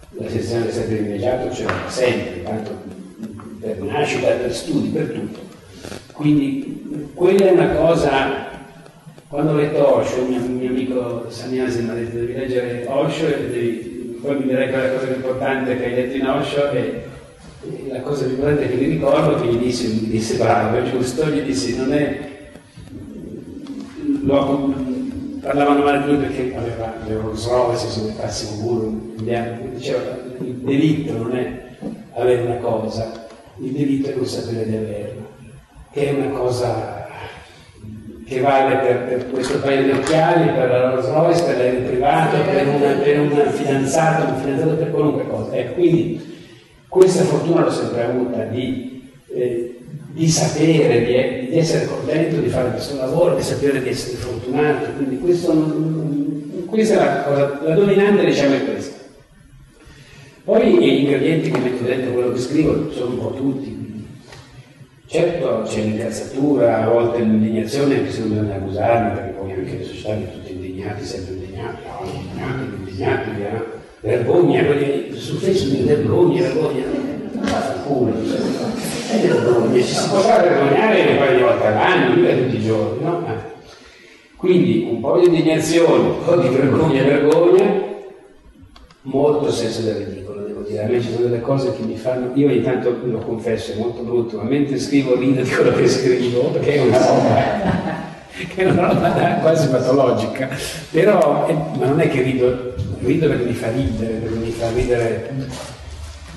la 0.09 0.29
sezione 0.29 0.63
del 0.63 0.73
sempre 0.73 0.95
privilegiato 0.95 1.47
c'era 1.49 1.89
sempre, 1.89 2.43
tanto 2.43 2.96
per 3.73 3.83
nascita, 3.83 4.27
per 4.27 4.53
studi, 4.53 4.89
per 4.89 5.07
tutto. 5.07 5.39
Quindi 6.13 7.11
quella 7.13 7.45
è 7.45 7.51
una 7.51 7.69
cosa, 7.75 8.47
quando 9.27 9.51
ho 9.51 9.55
letto 9.55 9.97
Osho, 9.97 10.25
mio, 10.25 10.39
mio 10.39 10.69
amico 10.69 11.25
Sanyasi 11.29 11.83
mi 11.83 11.89
ha 11.89 11.93
detto 11.93 12.17
devi 12.17 12.33
leggere 12.33 12.85
Osho 12.87 13.27
e 13.27 13.49
devi, 13.49 14.19
poi 14.21 14.37
mi 14.37 14.47
direi 14.47 14.69
che 14.69 14.73
è 14.73 14.87
la 14.87 14.93
cosa 14.93 15.05
più 15.05 15.15
importante 15.15 15.77
che 15.77 15.85
hai 15.85 15.95
letto 15.95 16.15
in 16.17 16.27
Osho 16.27 16.71
e, 16.71 17.03
e 17.61 17.87
la 17.89 18.01
cosa 18.01 18.23
più 18.23 18.33
importante 18.33 18.69
che 18.69 18.75
mi 18.75 18.85
ricordo 18.85 19.41
che 19.41 19.47
gli 19.47 19.57
disse, 19.57 19.87
mi 19.87 20.07
disse 20.09 20.37
bravo, 20.37 20.77
è 20.77 20.89
giusto, 20.89 21.25
gli 21.27 21.41
disse 21.41 21.75
non 21.75 21.93
è 21.93 22.19
lo, 24.23 24.73
parlavano 25.41 25.83
male 25.83 26.03
di 26.03 26.07
lui 26.07 26.17
perché 26.17 26.53
aveva 26.55 26.93
le 27.05 27.13
Rolls 27.13 27.47
Royce, 27.47 27.87
se 27.87 28.01
mettasse 28.01 28.53
un 28.53 28.59
muro 28.59 28.85
in 28.87 29.23
bianco, 29.23 29.67
diceva 29.73 29.99
il 30.39 30.53
delitto 30.55 31.13
non 31.13 31.35
è 31.35 31.65
avere 32.13 32.41
una 32.41 32.57
cosa, 32.57 33.26
il 33.59 33.71
delitto 33.71 34.09
è 34.09 34.15
non 34.15 34.25
sapere 34.25 34.65
di 34.65 34.75
averla, 34.75 35.25
che 35.91 36.09
è 36.09 36.13
una 36.13 36.37
cosa 36.37 37.05
che 38.25 38.41
vale 38.41 38.75
per, 38.77 39.05
per 39.05 39.29
questo 39.29 39.59
paio 39.59 39.83
di 39.83 39.91
occhiali, 39.91 40.51
per 40.51 40.69
la 40.69 40.89
Rolls 40.89 41.07
Royce, 41.07 41.43
per 41.43 41.57
l'aereo 41.57 41.87
privato, 41.87 42.37
per, 42.41 42.67
una, 42.67 42.91
per 42.93 43.19
un 43.19 43.51
fidanzato, 43.51 44.33
un 44.33 44.39
fidanzato 44.39 44.75
per 44.75 44.91
qualunque 44.91 45.27
cosa. 45.27 45.55
Ecco, 45.55 45.73
quindi 45.73 46.35
questa 46.87 47.23
fortuna 47.23 47.61
l'ho 47.61 47.71
sempre 47.71 48.03
avuta 48.03 48.43
di 48.43 48.95
eh, 49.33 49.77
di 50.17 50.27
sapere, 50.27 51.05
di, 51.05 51.49
di, 51.51 51.57
essere 51.59 51.85
contento 51.85 52.37
di 52.37 52.49
fare 52.49 52.71
questo 52.71 52.95
lavoro, 52.97 53.35
di 53.35 53.43
sapere 53.43 53.83
di 53.83 53.89
essere 53.89 54.17
fortunato. 54.17 54.91
Quindi 54.95 55.19
questo 55.19 55.53
questa 56.67 56.93
è 56.93 56.97
la 56.97 57.23
cosa, 57.23 57.59
la 57.63 57.75
dominante 57.75 58.25
diciamo 58.25 58.55
è 58.55 58.65
questa. 58.65 58.76
Poi 60.47 60.77
gli 60.77 60.99
ingredienti 60.99 61.51
che 61.51 61.59
metto 61.59 61.83
dentro 61.83 62.13
quello 62.13 62.31
che 62.31 62.39
scrivo 62.39 62.89
sono 62.93 63.09
un 63.09 63.19
po' 63.19 63.33
tutti. 63.33 64.05
Certo 65.05 65.63
c'è 65.65 65.81
l'incazzatura, 65.81 66.83
a 66.83 66.89
volte 66.89 67.19
l'indignazione, 67.19 67.97
anche 67.97 68.11
se 68.11 68.19
non 68.21 68.29
bisogna 68.29 68.55
abusarne, 68.55 69.13
perché 69.13 69.31
poi 69.31 69.51
anche 69.51 69.77
le 69.77 69.83
società 69.83 70.13
sono 70.13 70.31
tutti 70.31 70.53
indignati, 70.53 71.03
sempre 71.03 71.33
indignati, 71.33 71.81
indignati, 72.13 72.63
indignati, 72.77 73.29
no? 73.41 73.65
vergogna, 73.99 74.63
su 75.15 75.35
Facebook 75.35 75.83
vergogna, 75.83 76.41
vergogna, 76.41 76.83
non 77.33 77.83
culo 77.85 78.13
è 78.13 79.19
vergogna, 79.19 79.81
ci 79.81 79.83
si 79.83 80.09
potrà 80.09 80.37
vergognare 80.37 81.11
un 81.11 81.17
paio 81.17 81.35
di 81.35 81.43
volte 81.43 81.65
all'anno, 81.65 82.15
mica 82.15 82.33
tutti 82.33 82.55
i 82.55 82.65
giorni, 82.65 83.03
no? 83.03 83.27
Eh. 83.27 83.55
Quindi 84.37 84.87
un 84.91 85.01
po' 85.01 85.19
di 85.19 85.25
indignazione, 85.25 86.07
un 86.07 86.23
po' 86.23 86.37
di 86.37 86.47
vergogna, 86.47 87.03
vergogna, 87.03 87.85
molto 89.01 89.51
senso 89.51 89.81
del 89.81 89.95
ridicolo, 89.95 90.26
devo 90.26 90.26
dire, 90.67 90.83
a 90.83 90.87
me 90.87 91.01
ci 91.01 91.11
sono 91.11 91.27
delle 91.27 91.41
cose 91.41 91.73
che 91.75 91.83
mi 91.83 91.95
fanno, 91.95 92.31
io 92.33 92.47
ogni 92.47 92.61
tanto 92.61 92.95
lo 93.03 93.19
confesso, 93.19 93.71
è 93.71 93.75
molto 93.75 94.01
brutto, 94.01 94.37
ma 94.37 94.43
mentre 94.43 94.79
scrivo 94.79 95.17
rido 95.17 95.41
di 95.41 95.49
quello 95.49 95.71
che 95.71 95.87
scrivo, 95.87 96.51
perché 96.51 96.75
è 96.75 96.81
una 96.81 96.97
roba 96.97 98.05
che 98.53 98.63
è 98.63 98.69
una 98.69 98.87
roba 98.87 99.09
quasi 99.41 99.67
patologica, 99.67 100.49
però, 100.91 101.47
eh, 101.47 101.53
ma 101.53 101.85
non 101.85 101.99
è 101.99 102.09
che 102.09 102.21
rido, 102.21 102.73
rido 102.99 103.27
perché 103.27 103.43
mi 103.43 103.53
fa 103.53 103.71
ridere, 103.71 104.13
perché 104.13 104.37
mi 104.37 104.51
fa 104.51 104.69
ridere 104.71 105.33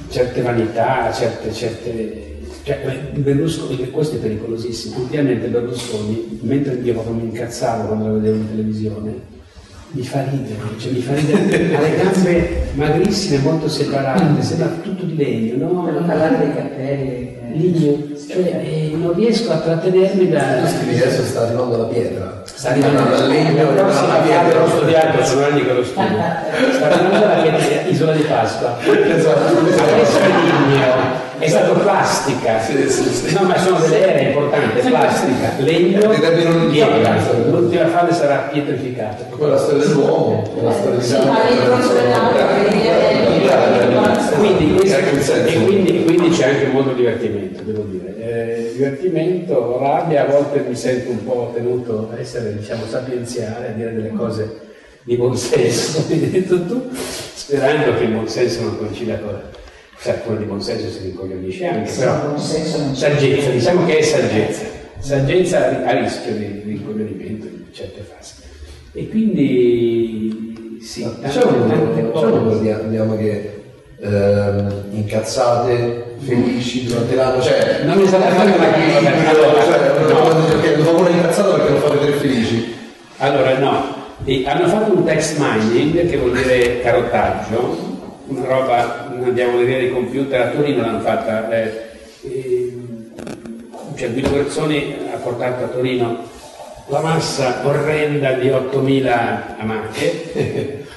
certe 0.09 0.43
vanità, 0.43 1.13
certe, 1.13 1.53
certe 1.53 2.29
cioè, 2.63 3.11
Berlusconi, 3.15 3.91
questo 3.91 4.17
è 4.17 4.19
pericolosissimo. 4.19 4.99
Ultimamente 4.99 5.47
Berlusconi, 5.49 6.41
mentre 6.43 6.75
io 6.75 7.03
mi 7.11 7.23
incazzavo 7.23 7.87
quando 7.87 8.09
lo 8.09 8.15
vedevo 8.15 8.37
in 8.37 8.49
televisione, 8.49 9.15
mi 9.93 10.03
fa 10.03 10.23
ridere, 10.31 10.59
cioè 10.79 10.93
mi 10.93 11.01
fa 11.01 11.15
ridere, 11.15 11.77
ha 11.77 11.81
le 11.81 11.97
gambe 11.97 12.69
magrissime, 12.75 13.39
molto 13.39 13.69
separate, 13.69 14.43
sembra 14.43 14.69
tutto 14.83 15.05
di 15.05 15.17
legno, 15.17 15.67
no? 15.67 15.91
Non 15.91 16.05
parlare 16.07 16.39
dei 16.39 16.55
capelli. 16.55 17.39
Ligno, 17.53 17.99
cioè 18.29 18.63
eh, 18.63 18.93
non 18.95 19.13
riesco 19.15 19.51
a 19.51 19.57
trattenermi 19.57 20.29
da. 20.29 20.63
Quindi 20.85 21.03
adesso 21.03 21.25
sta 21.25 21.41
arrivando 21.41 21.79
la 21.79 21.85
pietra. 21.85 22.43
Sta 22.45 22.69
arrivando 22.69 23.11
dal 23.11 23.29
legno, 23.29 23.75
la 23.75 23.83
la 23.83 24.23
pietra. 24.23 24.61
L'ho 24.61 24.69
studiato, 24.69 25.25
sono 25.25 25.45
anni 25.47 25.65
che 25.65 25.73
lo 25.73 25.83
studio. 25.83 26.17
Sta 26.75 26.87
arrivando 26.87 27.27
la 27.27 27.43
pietra, 27.43 27.89
isola 27.89 28.13
di 28.13 28.23
Pasqua. 28.23 28.79
Esatto. 28.81 29.59
Adesso 29.59 30.19
è 30.19 30.27
ligno, 30.29 31.29
è 31.41 31.49
stato 31.49 31.73
plastica. 31.81 32.61
Sì, 32.61 32.89
sì, 32.91 33.03
sì. 33.03 33.35
No, 33.35 33.43
ma 33.43 33.59
sono 33.59 33.79
delle 33.81 34.13
ere 34.13 34.29
importanti, 34.29 34.81
plastica, 34.89 35.53
legno, 35.59 36.09
pietra. 36.71 37.17
L'ultima 37.49 37.87
fase 37.89 38.13
sarà 38.13 38.49
pietrificata. 38.53 39.25
Poi 39.37 39.49
la 39.49 39.57
storia 39.57 39.87
dell'uomo, 39.87 40.45
la 40.63 40.73
storia 40.73 40.99
di 40.99 41.07
Quindi, 44.37 44.65
un 44.65 44.81
e 44.81 45.65
quindi, 45.65 46.05
quindi 46.05 46.29
c'è 46.29 46.49
anche 46.51 46.67
molto 46.67 46.93
divertimento, 46.93 47.63
devo 47.63 47.83
dire. 47.83 48.17
Eh, 48.19 48.73
divertimento, 48.75 49.79
rabbia, 49.81 50.27
a 50.27 50.31
volte 50.31 50.65
mi 50.67 50.75
sento 50.75 51.11
un 51.11 51.25
po' 51.25 51.53
tenuto 51.55 52.11
a 52.13 52.21
essere, 52.21 52.55
diciamo, 52.55 52.85
sapienziale, 52.87 53.69
a 53.69 53.71
dire 53.71 53.95
delle 53.95 54.11
cose 54.11 54.69
di 55.03 55.17
buon 55.17 55.37
senso, 55.37 56.05
hai 56.13 56.31
detto 56.31 56.65
tu, 56.67 56.91
sperando 56.93 57.97
che 57.97 58.05
il 58.05 58.11
buon 58.11 58.29
senso 58.29 58.63
non 58.63 58.79
coincida 58.79 59.19
con... 59.19 59.41
Quello 60.03 60.39
di 60.39 60.45
buon 60.45 60.63
senso 60.63 60.89
si 60.89 61.01
rincoglionisce 61.03 61.67
anche, 61.67 61.93
però 61.93 62.39
saggezza, 62.39 63.51
diciamo 63.51 63.85
che 63.85 63.99
è 63.99 64.03
saggezza. 64.03 64.63
Saggezza 64.99 65.85
a 65.85 65.99
rischio 65.99 66.33
di 66.33 66.63
rincoglionimento 66.65 67.47
in 67.47 67.65
certe 67.71 68.01
fasi. 68.01 68.35
E 68.93 69.09
quindi 69.11 70.79
sì, 70.81 71.07
Diciamo, 71.23 71.67
tante 71.69 72.03
diciamo 72.03 72.11
cose. 72.11 73.17
che 73.19 73.61
ehm, 74.01 74.85
incazzate, 74.93 76.05
felici 76.19 76.87
durante 76.87 77.15
l'anno, 77.15 77.43
cioè 77.43 77.83
Non 77.85 78.01
esattamente 78.01 78.57
ma 78.59 78.73
che- 78.73 79.27
allora, 79.27 79.63
cioè, 79.65 80.09
no. 80.09 80.45
perché 80.47 80.77
non 80.77 80.95
vuole 80.95 81.11
incazzato 81.11 81.53
perché 81.57 81.73
non 81.73 81.81
fa 81.81 81.89
vedere 81.91 82.13
felici. 82.13 82.75
Allora 83.19 83.59
no, 83.59 83.99
E 84.25 84.45
hanno 84.47 84.67
fatto 84.67 84.95
un 84.95 85.05
text 85.05 85.37
mining 85.39 86.09
che 86.09 86.17
vuol 86.17 86.33
dire 86.33 86.81
carottaggio, 86.81 87.89
una 88.27 88.47
roba, 88.47 89.10
una 89.21 89.31
diavoleria 89.31 89.79
di 89.79 89.91
computer, 89.91 90.41
a 90.41 90.51
Torino 90.51 90.81
l'hanno 90.81 91.01
fatta, 91.01 91.51
eh, 91.51 91.91
eh, 92.23 92.79
cioè 93.95 94.11
Guido 94.13 94.31
Guerzoni 94.31 94.97
ha 95.13 95.17
portato 95.19 95.65
a 95.65 95.69
Torino 95.69 96.29
la 96.87 97.01
massa 97.01 97.61
orrenda 97.65 98.33
di 98.33 98.49
8.000 98.49 99.59
amache 99.59 100.33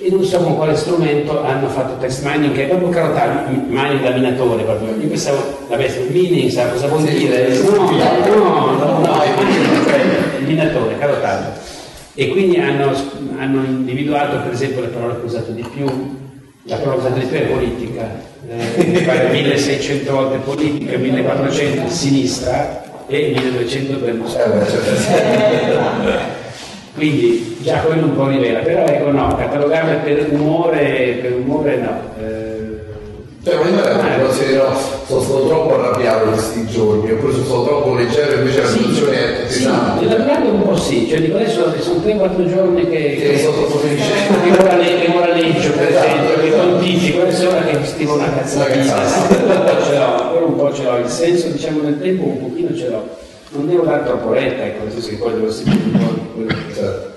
e 0.00 0.10
non 0.10 0.24
so 0.24 0.38
con 0.38 0.56
quale 0.56 0.74
strumento 0.74 1.42
hanno 1.44 1.68
fatto 1.68 1.98
text 1.98 2.24
mining 2.24 2.52
che 2.52 2.64
è 2.64 2.68
proprio 2.68 2.88
carottaggio, 2.88 3.50
mining 3.66 4.02
da 4.02 4.10
minatore 4.10 4.64
proprio. 4.64 4.96
Io 4.96 5.08
pensavo, 5.08 5.66
vabbè, 5.68 6.06
mining 6.10 6.50
sa 6.50 6.68
cosa 6.68 6.88
vuol 6.88 7.02
dire? 7.02 7.58
No, 7.60 7.90
no, 7.90 8.72
no, 8.72 8.98
no, 8.98 9.20
è 9.22 9.28
mining, 9.38 10.46
minatore, 10.46 10.98
carottaggio. 10.98 11.60
E 12.14 12.28
quindi 12.28 12.56
hanno, 12.56 12.92
hanno 13.38 13.62
individuato 13.64 14.40
per 14.40 14.52
esempio 14.52 14.80
le 14.80 14.88
parole 14.88 15.16
che 15.16 15.20
ho 15.20 15.26
usato 15.26 15.50
di 15.52 15.64
più, 15.72 16.25
la 16.66 16.76
più 16.76 16.90
è 16.90 17.42
politica, 17.42 18.20
eh, 18.48 18.84
mi 18.84 19.00
pare 19.02 19.28
1600 19.30 20.12
volte 20.12 20.38
politica, 20.38 20.96
1400 20.96 21.88
sinistra 21.88 23.04
e 23.06 23.34
1200 23.36 23.98
Berlusconi. 23.98 24.64
Quindi 26.94 27.58
già 27.60 27.78
quello 27.80 28.06
un 28.06 28.16
po' 28.16 28.28
rivela, 28.28 28.60
però 28.60 28.84
ecco 28.84 29.10
no, 29.10 29.36
catalogarle 29.36 29.96
per 29.96 30.26
umore, 30.30 31.18
per 31.20 31.34
umore 31.34 31.76
no. 31.76 32.00
Eh, 32.20 32.80
Cioè, 33.44 33.54
ma 33.54 34.16
io 34.16 34.32
si 34.32 34.54
no, 34.54 34.74
sono 35.06 35.20
stato 35.20 35.46
troppo 35.46 35.74
arrabbiato 35.78 36.30
questi 36.30 36.66
giorni, 36.66 37.12
oppure 37.12 37.32
sono 37.32 37.44
stato 37.44 37.64
troppo 37.64 37.94
leggero 37.94 38.38
invece 38.38 38.62
la 38.62 38.68
Sì, 38.68 38.78
situazione 38.78 39.16
è 39.44 39.48
sì, 39.48 39.62
pesante. 39.62 40.04
nell'arrivato 40.04 40.48
un 40.50 40.62
po' 40.62 40.76
sì, 40.76 41.06
cioè 41.08 41.20
dico 41.20 41.36
adesso 41.36 41.72
sono 41.80 42.00
3-4 42.00 42.48
giorni 42.48 42.88
che, 42.88 43.16
Che 43.20 43.38
sono 43.38 43.56
troppo 43.56 43.78
felice. 43.78 44.04
che 44.42 44.62
ora, 44.62 44.76
le- 44.76 44.98
che 45.00 45.12
ora 45.16 45.32
leggio 45.34 45.70
per 45.70 45.88
Esatto, 45.88 46.06
esempio, 46.06 46.40
che 46.40 46.46
esatto. 46.48 46.68
pontifico, 46.70 47.20
adesso 47.22 47.42
è 47.42 47.46
ora 47.46 47.60
che 47.62 47.86
scrivo 47.86 48.14
una 48.14 48.32
cazzata. 48.34 48.72
un 48.74 49.64
po' 49.64 49.84
ce 49.84 49.96
l'ho, 49.96 50.16
ancora 50.22 50.44
un 50.44 50.56
po' 50.56 50.72
ce 50.74 50.82
l'ho, 50.82 50.96
il 50.98 51.08
senso 51.08 51.48
diciamo 51.48 51.80
del 51.80 52.00
tempo 52.00 52.24
un 52.24 52.38
pochino 52.40 52.74
ce 52.76 52.88
l'ho, 52.88 53.08
non 53.50 53.68
devo 53.68 53.84
dare 53.84 54.04
troppo 54.04 54.32
retta, 54.32 54.64
ecco, 54.64 54.82
nel 54.84 54.92
senso 54.92 55.08
che 55.10 55.16
poi 55.16 55.32
devo 55.34 55.50
seguire 55.52 55.78
un 55.84 55.92
po' 55.92 56.14
quello 56.34 56.48
che 56.48 56.74
Certo. 56.74 57.14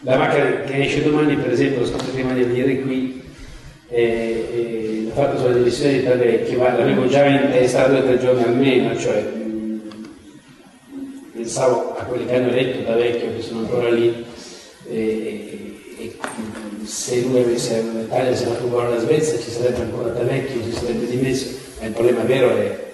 la 0.00 0.16
macchina 0.16 0.44
che 0.64 0.80
esce 0.84 1.02
domani, 1.02 1.34
per 1.36 1.52
esempio, 1.52 1.80
lo 1.80 1.86
scritto 1.86 2.04
prima 2.12 2.32
di 2.32 2.42
venire 2.42 2.80
qui, 2.80 3.22
eh, 3.88 4.48
eh, 4.52 5.02
l'ho 5.04 5.10
fatto 5.10 5.38
sulle 5.38 5.54
dimissioni 5.54 5.98
di 5.98 6.04
Tavecchio, 6.04 6.58
ma 6.58 6.76
l'avevo 6.76 7.06
già 7.06 7.24
in 7.26 7.50
testa 7.50 7.86
due 7.86 8.00
o 8.00 8.02
tre 8.04 8.18
giorni 8.18 8.42
almeno, 8.42 8.96
cioè 8.98 9.22
mh, 9.22 10.08
pensavo 11.32 11.96
a 11.96 12.04
quelli 12.04 12.26
che 12.26 12.34
hanno 12.34 12.48
eletto 12.48 12.84
Tavecchio, 12.84 13.34
che 13.34 13.42
sono 13.42 13.60
ancora 13.60 13.90
lì, 13.90 14.24
e, 14.88 15.80
e, 15.98 16.16
se 16.84 17.20
lui 17.22 17.40
avesse, 17.40 17.82
l'Italia 17.82 18.34
se 18.34 18.46
la 18.46 18.54
buona 18.66 18.90
la 18.90 19.00
Svezia, 19.00 19.38
ci 19.38 19.50
sarebbe 19.50 19.80
ancora 19.82 20.10
Tavecchio, 20.10 20.62
si 20.62 20.72
sarebbe 20.72 21.06
dimesso, 21.06 21.48
ma 21.80 21.86
il 21.86 21.92
problema 21.92 22.22
vero 22.22 22.56
è 22.56 22.84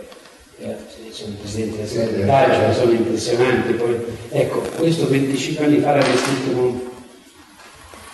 sono 1.13 1.35
presidente 1.39 1.77
della 1.77 1.89
segretaria, 1.89 2.55
cioè 2.55 2.75
sono 2.75 2.93
impressionanti. 2.93 3.73
Poi, 3.75 3.97
ecco, 4.31 4.61
questo 4.77 5.09
25 5.09 5.65
anni 5.65 5.79
fa 5.81 5.95
l'aveva 5.95 6.17
scritto 6.17 6.51
con- 6.53 6.91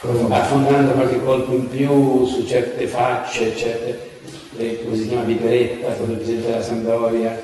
affondando 0.00 0.92
qualche 0.92 1.22
colpo 1.22 1.52
in 1.52 1.68
più 1.68 2.24
su 2.26 2.46
certe 2.46 2.86
facce, 2.86 3.56
certe, 3.56 4.10
eh, 4.56 4.84
come 4.84 4.96
si 4.96 5.08
chiama 5.08 5.24
Viperetta, 5.24 5.88
quello 5.92 6.12
il 6.12 6.18
presidente 6.18 6.50
della 6.50 6.62
Sampdoria, 6.62 7.42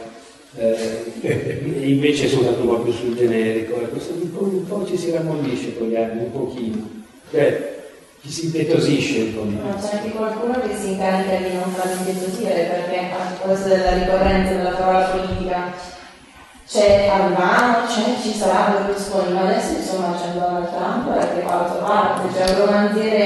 eh, 0.57 1.13
e 1.21 1.63
invece 1.91 2.29
sono 2.29 2.47
andato 2.47 2.63
un 2.63 2.69
po' 2.69 2.83
più 2.83 2.93
sul 2.93 3.17
generico, 3.17 3.81
ecco, 3.81 3.99
un, 4.21 4.33
po', 4.33 4.45
un 4.45 4.67
po' 4.67 4.87
ci 4.87 4.97
si 4.97 5.11
rammollisce 5.11 5.77
con 5.77 5.89
gli 5.89 5.97
anni, 5.97 6.25
un 6.25 6.33
pochino, 6.33 6.89
cioè 7.31 7.73
ci 8.23 8.31
si 8.31 8.45
impietosisce 8.47 9.21
un 9.21 9.35
po'. 9.35 9.43
Ma 9.43 9.75
c'è 9.75 9.97
anche 9.97 10.11
qualcuno 10.11 10.61
che 10.61 10.77
si 10.77 10.91
incarica 10.93 11.37
di 11.37 11.55
non 11.55 11.73
farli 11.73 11.99
impietosire 11.99 12.71
perché 12.71 12.99
a 13.13 13.33
proposito 13.39 13.69
della 13.69 13.95
ricorrenza 13.95 14.55
della 14.55 14.71
parola 14.71 15.05
politica 15.07 15.73
c'è 16.75 17.07
Albano, 17.09 17.87
c'è, 17.87 18.03
ci 18.21 18.35
sarà 18.35 18.75
Berlusconi, 18.75 19.33
ma 19.33 19.43
adesso 19.43 19.77
insomma 19.79 20.13
c'è 20.19 20.37
Donald 20.37 20.67
Trump 20.75 21.19
che 21.35 21.43
fa 21.47 21.55
parte, 21.55 22.29
c'è 22.35 22.51
un 22.59 22.67
romanziere 22.67 23.19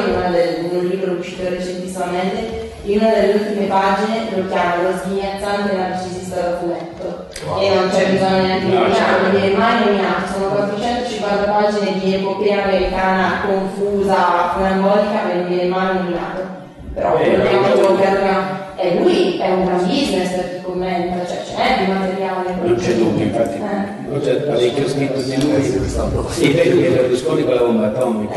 in, 0.00 0.14
una 0.16 0.28
del- 0.30 0.64
in 0.64 0.78
un 0.78 0.86
libro 0.86 1.12
uscito 1.12 1.42
recentissimamente, 1.50 2.70
in 2.84 2.98
una 2.98 3.10
delle 3.10 3.32
ultime 3.34 3.66
pagine 3.66 4.24
lo 4.34 4.48
chiama 4.48 4.82
lo 4.82 4.96
sghignazzante 4.96 5.76
narcisista 5.76 6.36
da 6.40 6.56
fumetto 6.56 7.26
e 7.60 7.74
non 7.74 7.88
c'è 7.90 8.06
bisogno 8.10 8.40
neanche 8.40 8.64
di 8.64 8.72
No, 8.72 8.80
nominarlo, 8.80 9.22
non 9.22 9.30
viene 9.40 9.56
mai 9.56 9.84
nominato, 9.84 10.32
sono 10.32 10.46
450 10.48 11.50
pagine 11.52 11.98
di 12.00 12.14
epopea 12.14 12.62
americana 12.64 13.42
confusa, 13.44 14.52
funambolica, 14.54 15.20
ma 15.28 15.34
non 15.34 15.46
viene 15.46 15.68
mai 15.68 15.94
nominato. 15.94 16.60
Però 16.94 17.16
Eh, 17.18 17.36
vogliamo 17.36 17.60
ma- 17.60 17.74
giocarla. 17.74 18.60
E 18.76 18.96
lui 18.98 19.38
è 19.38 19.48
un 19.50 19.64
gran 19.64 19.86
business 19.86 20.30
per 20.32 20.56
chi 20.56 20.62
commenta, 20.62 21.24
cioè 21.24 21.42
c'è 21.44 21.84
di 21.84 21.90
materiale. 21.92 22.54
Non 22.60 22.74
c'è 22.76 22.94
dubbio, 22.94 23.21
infatti, 23.32 23.58
non 24.08 24.20
c'è 24.20 24.34
parecchio 24.42 24.88
scritto 24.88 25.20
di 25.20 25.40
lui. 25.40 26.52
Per 26.52 26.66
lui 26.68 26.84
è 26.84 26.90
Berlusconi 26.90 27.44
con 27.44 27.54
la 27.54 27.60
bomba 27.62 27.86
atomica. 27.86 28.34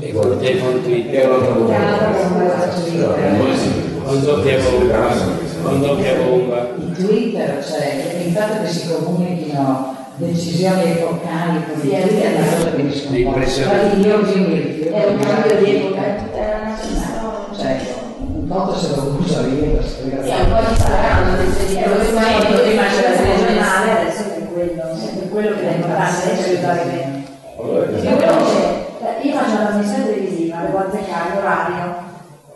E 0.00 0.12
con 0.12 0.32
il 0.32 0.38
telefono 0.38 0.78
Twitter. 0.80 1.28
Con 4.04 4.22
doppia 4.22 4.58
bomba. 4.58 5.14
Con 5.62 5.80
doppia 5.80 6.14
bomba. 6.14 6.68
Il 6.78 7.04
Twitter, 7.04 7.64
cioè 7.64 8.22
il 8.24 8.32
fatto 8.32 8.62
che 8.62 8.68
si 8.68 8.88
comunichino 8.88 9.96
decisioni 10.16 10.90
epocali 10.90 11.62
con 11.70 11.80
Sì, 11.80 11.86
il 11.88 11.94
è 11.94 12.34
una 12.34 12.46
cosa 12.46 12.70
che 12.74 12.82
mi 12.82 12.92
sconvolge. 12.94 13.62
io. 13.62 14.16
È 14.90 15.06
un 15.06 15.18
cambio 15.18 15.56
di 15.62 15.76
epoca, 15.76 16.27
conto 18.48 18.74
se 18.76 18.96
lo 18.96 19.02
uso 19.20 19.40
io 19.46 19.76
per 19.76 19.86
scrivere. 19.86 20.24
Sì, 20.24 20.30
un 20.30 20.50
po' 20.50 20.60
di 20.60 21.76
Eh, 21.76 21.88
lo 21.88 21.94
lo 21.94 22.04
sbaglio 22.04 22.62
prima 22.62 22.82
c'era 22.86 23.12
il 23.12 23.18
regionale, 23.18 24.00
adesso 24.00 24.22
è 24.22 24.46
quello, 24.52 24.82
è 24.82 25.28
quello 25.28 25.56
che 25.56 25.68
è 25.68 25.74
importante, 25.74 26.32
è 26.32 26.48
aiutare 26.48 26.84
me. 26.84 27.26
Io, 28.02 28.16
comunicare 31.08 31.34
l'orario 31.34 31.94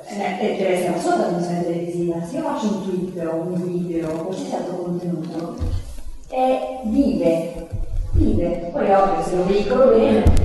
eh, 0.06 0.36
e 0.40 0.56
deve 0.56 0.78
essere 0.78 1.00
solo 1.00 1.16
la 1.16 1.22
trasmissione 1.24 1.62
televisiva. 1.62 2.22
Se 2.22 2.36
io 2.36 2.42
faccio 2.42 2.66
un 2.66 2.82
tweet 2.82 3.26
o 3.26 3.34
un 3.34 3.66
video 3.66 4.08
o 4.10 4.24
qualsiasi 4.24 4.54
altro 4.54 4.76
contenuto, 4.76 5.56
è 6.28 6.80
vive, 6.84 7.68
vive. 8.12 8.70
Poi 8.72 8.90
ovvio 8.92 9.24
se 9.24 9.36
lo 9.36 9.46
veicolo 9.46 9.86
bene 9.86 10.41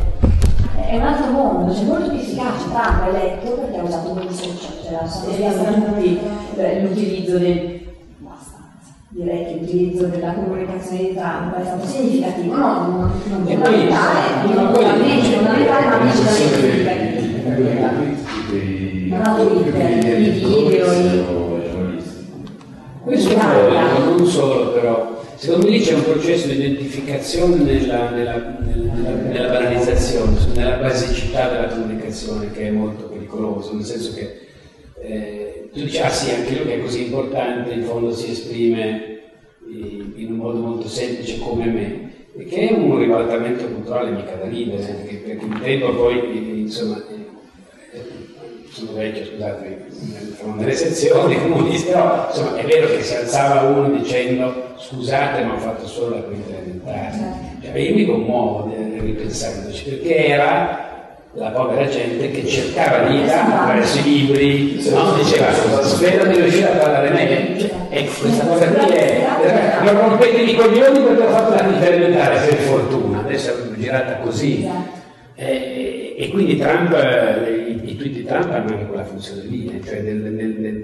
è 0.88 0.96
un 0.96 1.04
altro 1.04 1.32
mondo, 1.32 1.74
c'è 1.74 1.84
molto 1.84 2.10
più 2.10 2.20
efficace. 2.20 2.66
È 2.72 3.08
eletto 3.10 3.52
perché 3.52 3.78
ha 3.78 3.84
usato 3.84 4.14
dei 4.14 4.28
social, 4.32 4.74
cioè 4.84 4.92
la 4.94 5.74
tutti 5.74 6.20
eh, 6.56 6.82
l'utilizzo 6.82 7.38
del 7.38 7.78
direi 9.10 9.46
che 9.46 9.54
l'utilizzo 9.60 10.06
della 10.08 10.34
comunicazione 10.34 10.98
di 10.98 11.14
Trump 11.16 11.56
è 11.56 11.64
stato 11.66 11.88
significativo, 11.88 12.56
no, 12.56 12.88
non, 12.88 13.12
non 13.30 13.46
fondamentale, 13.46 14.54
non 14.54 14.74
fondamentale, 14.74 15.86
ma 15.86 15.98
invece 15.98 16.28
significativo. 16.28 17.36
Non 19.08 19.22
ha 19.24 19.34
Twitter, 19.34 20.20
i 20.20 20.30
video, 20.30 20.92
i... 20.94 21.26
Questo 23.04 23.36
poi, 23.36 24.18
non 24.18 24.28
solo 24.28 24.72
però, 24.74 25.17
secondo 25.38 25.70
me 25.70 25.80
c'è 25.80 25.94
un 25.94 26.04
processo 26.04 26.48
di 26.48 26.56
identificazione 26.56 27.56
nella, 27.58 28.10
nella, 28.10 28.58
nella, 28.60 29.12
nella 29.12 29.48
banalizzazione, 29.50 30.36
nella 30.56 30.78
basicità 30.78 31.50
della 31.50 31.68
comunicazione 31.68 32.52
che 32.52 32.68
è 32.68 32.72
molto 32.72 33.06
pericoloso, 33.06 33.74
nel 33.74 33.86
senso 33.86 34.14
che 34.16 34.40
eh, 35.00 35.70
tu 35.72 35.82
dici, 35.82 36.00
ah 36.00 36.10
sì, 36.10 36.32
anche 36.32 36.56
lui 36.56 36.66
che 36.66 36.76
è 36.76 36.82
così 36.82 37.06
importante, 37.06 37.72
in 37.72 37.84
fondo 37.84 38.14
si 38.14 38.32
esprime 38.32 39.16
in 39.68 40.28
un 40.32 40.38
modo 40.38 40.60
molto 40.60 40.88
semplice 40.88 41.38
come 41.40 41.66
me, 41.66 42.46
che 42.46 42.70
è 42.70 42.74
un 42.74 42.98
ribaltamento 42.98 43.66
culturale 43.66 44.12
mica 44.12 44.34
da 44.36 44.48
ridere, 44.48 45.06
perché 45.06 45.38
un 45.40 45.60
tempo 45.62 45.94
poi, 45.94 46.62
insomma, 46.62 47.04
sono 48.72 48.94
vecchio, 48.94 49.26
scusate, 49.26 49.86
sono 50.40 50.56
nelle 50.56 50.74
sezioni 50.74 51.40
comuniste, 51.40 51.92
però 51.92 52.28
insomma 52.30 52.56
è 52.58 52.66
vero 52.66 52.88
che 52.88 53.04
si 53.04 53.16
alzava 53.16 53.70
uno 53.70 53.98
dicendo 53.98 54.67
scusate 54.90 55.44
ma 55.44 55.56
ho 55.56 55.58
fatto 55.58 55.86
solo 55.86 56.16
la 56.16 56.22
quinta 56.22 56.56
elementare. 56.56 57.20
Cioè, 57.62 57.78
io 57.78 57.96
mi 57.96 58.06
commuovo 58.06 58.74
ripensandoci, 59.00 59.84
perché 59.84 60.28
era 60.28 60.86
la 61.34 61.50
povera 61.50 61.88
gente 61.88 62.32
che 62.32 62.48
cercava 62.48 63.08
vita 63.08 63.46
attraverso 63.46 64.00
i 64.00 64.04
libri, 64.04 64.90
no? 64.90 65.14
diceva 65.14 65.52
spero 65.84 66.26
di 66.26 66.40
riuscire 66.40 66.72
a 66.72 66.78
parlare 66.78 67.10
meglio. 67.10 67.70
E 67.90 68.10
questa 68.20 68.46
cosa 68.46 68.68
qui 68.68 68.94
è. 68.94 69.26
Non 69.84 70.10
rompete 70.10 70.42
i 70.42 70.56
coglioni 70.56 71.00
perché 71.00 71.24
ho 71.24 71.30
fatto 71.30 71.54
la 71.56 71.64
quinta 71.64 71.86
elementare, 71.86 72.48
per 72.48 72.58
fortuna, 72.60 73.20
adesso 73.20 73.52
è 73.52 73.78
girata 73.78 74.18
così. 74.18 74.68
E, 75.36 76.16
e 76.18 76.30
quindi 76.30 76.58
Trump, 76.58 76.92
i, 76.94 77.92
i 77.92 77.96
tweet 77.96 78.14
di 78.14 78.26
Trump 78.26 78.52
hanno 78.52 78.72
anche 78.72 78.88
quella 78.88 79.06
funzione 79.06 79.44
lì, 79.44 79.68
eh, 79.68 79.86
cioè 79.86 80.02
del, 80.02 80.22
del 80.22 80.56
come 80.56 80.77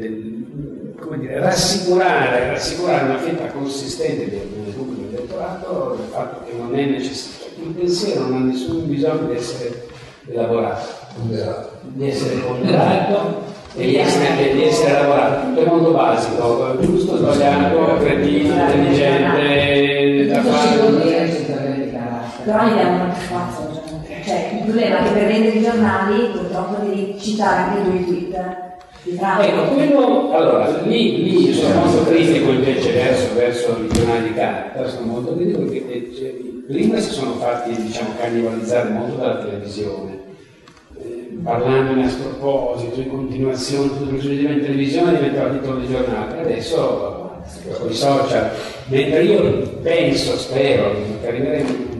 dire, 1.23 1.39
rassicurare, 1.39 2.49
rassicurare 2.49 3.05
una 3.05 3.17
fetta 3.17 3.47
consistente 3.47 4.29
del, 4.29 4.73
pubblico 4.73 5.15
elettorato 5.15 5.95
del 5.97 6.07
fatto 6.11 6.43
che 6.45 6.55
non 6.57 6.75
è 6.75 6.85
necessario, 6.85 7.51
il 7.63 7.73
pensiero 7.73 8.27
non 8.27 8.41
ha 8.41 8.45
nessun 8.45 8.87
bisogno 8.87 9.27
di 9.27 9.35
essere 9.35 9.87
elaborato, 10.27 10.87
di 11.81 12.09
essere 12.09 12.35
ponderato 12.35 13.41
e 13.75 13.85
di 13.85 13.97
essere, 13.97 14.53
di 14.53 14.63
essere 14.63 14.93
lavorato. 14.93 15.47
Tutto 15.47 15.61
è 15.61 15.65
molto 15.65 15.91
basico, 15.91 16.77
giusto, 16.79 17.17
sbagliato, 17.17 17.97
cretino, 17.99 18.53
intelligente, 18.53 20.27
da 20.27 20.41
fare. 20.41 21.21
Però 22.43 22.65
gli 22.65 22.73
danno 22.73 23.03
uno 23.05 23.13
spazio. 23.15 23.81
Cioè, 24.25 24.51
il 24.53 24.63
problema 24.63 24.99
è 24.99 25.03
che 25.03 25.09
per 25.09 25.27
vendere 25.27 25.57
i 25.57 25.63
giornali 25.63 26.29
purtroppo 26.31 26.85
devi 26.85 27.19
citare 27.19 27.57
anche 27.57 27.89
due 27.89 28.05
tweet. 28.05 28.62
Ecco, 29.05 29.73
quello, 29.73 30.31
allora, 30.31 30.81
lì, 30.85 31.23
lì 31.23 31.53
sono 31.53 31.83
molto 31.83 32.05
critico 32.05 32.51
invece 32.51 32.93
verso, 32.93 33.33
verso 33.35 33.77
i 33.83 33.89
giornali 33.89 34.29
di 34.29 34.33
carta, 34.33 34.87
sono 34.87 35.07
molto 35.07 35.35
critico 35.35 35.59
perché 35.59 36.09
cioè, 36.15 36.29
prima 36.67 36.97
si 36.99 37.09
sono 37.09 37.33
fatti, 37.33 37.75
diciamo, 37.75 38.11
cannibalizzare 38.17 38.89
molto 38.91 39.17
dalla 39.17 39.43
televisione, 39.43 40.19
eh, 41.01 41.37
parlandone 41.43 42.05
a 42.05 42.09
sproposito, 42.09 43.01
in 43.01 43.09
continuazione, 43.09 43.89
tutto 43.89 44.15
che 44.15 44.21
succedeva 44.21 44.53
in 44.53 44.61
televisione 44.61 45.15
diventava 45.15 45.49
titolo 45.49 45.79
di 45.79 45.87
giornale, 45.87 46.39
adesso 46.39 47.31
con 47.77 47.89
i 47.89 47.93
social, 47.93 48.51
mentre 48.87 49.23
io 49.23 49.79
penso, 49.81 50.37
spero, 50.37 50.95
che 51.19 51.27
arriveremo 51.27 51.92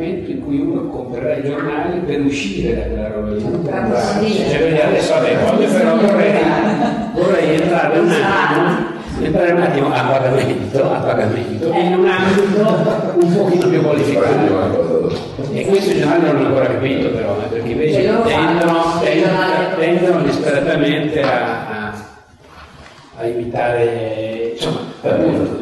momento 0.00 0.30
in 0.30 0.42
cui 0.42 0.58
uno 0.58 0.88
comprerà 0.88 1.36
i 1.36 1.42
giornali 1.44 2.00
per 2.00 2.20
uscire 2.20 2.74
da 2.74 2.82
quella 2.82 3.08
roba 3.08 3.28
lì. 4.20 4.34
Cioè, 4.34 4.86
adesso 4.86 5.12
vabbè, 5.12 5.36
voglio 5.36 5.70
però 5.70 5.96
vorrei, 5.96 6.32
vorrei 7.12 7.60
entrare 7.60 7.98
un 7.98 8.08
attimo 8.08 8.98
entrare 9.22 9.52
un 9.52 9.60
attimo 9.60 9.92
a 9.92 10.00
pagamento, 10.00 10.90
a 10.90 10.98
pagamento. 11.00 11.66
In 11.74 11.98
un 11.98 12.08
ambito 12.08 13.18
un 13.20 13.36
pochino 13.36 13.68
più 13.68 13.82
qualificato. 13.82 15.18
E 15.52 15.66
questo 15.66 15.90
i 15.90 15.98
giornali 15.98 16.22
non 16.22 16.36
hanno 16.36 16.46
ancora 16.46 16.66
capito 16.66 17.10
però, 17.10 17.36
eh, 17.38 17.48
perché 17.48 17.68
invece 17.70 18.02
tendono, 18.02 19.00
tendono, 19.02 19.74
tendono 19.78 20.22
disperatamente 20.22 21.20
a, 21.20 21.66
a, 21.68 21.92
a 23.18 23.26
imitare, 23.26 24.52
insomma, 24.54 24.78
per 25.02 25.12
appunto 25.12 25.58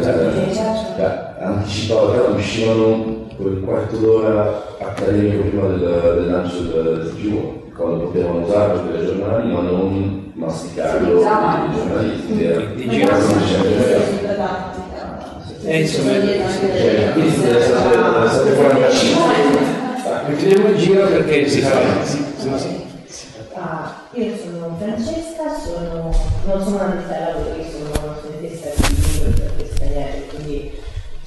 sacco. 0.00 1.02
Ha 1.02 1.44
anticipato, 1.44 2.34
uscivano 2.36 3.26
quel 3.36 3.60
quarto 3.60 3.96
d'ora 3.96 4.62
accademico 4.78 5.42
prima 5.48 5.66
del, 5.68 5.78
del 5.78 6.30
lancio 6.30 6.62
del 6.62 7.12
TG1 7.16 7.74
quando 7.74 8.04
potevano 8.04 8.44
usarlo 8.44 8.82
per 8.82 9.02
i 9.02 9.06
giornali 9.06 9.52
ma 9.52 9.60
non 9.60 10.32
masticarlo 10.34 11.20
i 11.20 11.74
giornalisti 11.74 12.32
di 12.74 12.88
giro 12.88 13.16
e 15.64 15.80
insomma 15.80 16.12
quindi 17.12 17.40
deve 17.40 17.58
essere 17.58 18.54
45 18.54 19.20
mettiamo 20.28 20.68
il 20.68 20.76
giro 20.76 21.06
perché 21.06 21.48
si 21.48 21.60
fa 21.60 21.78
ah, 23.54 23.94
io 24.12 24.36
sono 24.36 24.76
Francesca 24.78 25.54
sono, 25.62 26.14
non 26.46 26.62
sono 26.62 26.76
una 26.76 26.94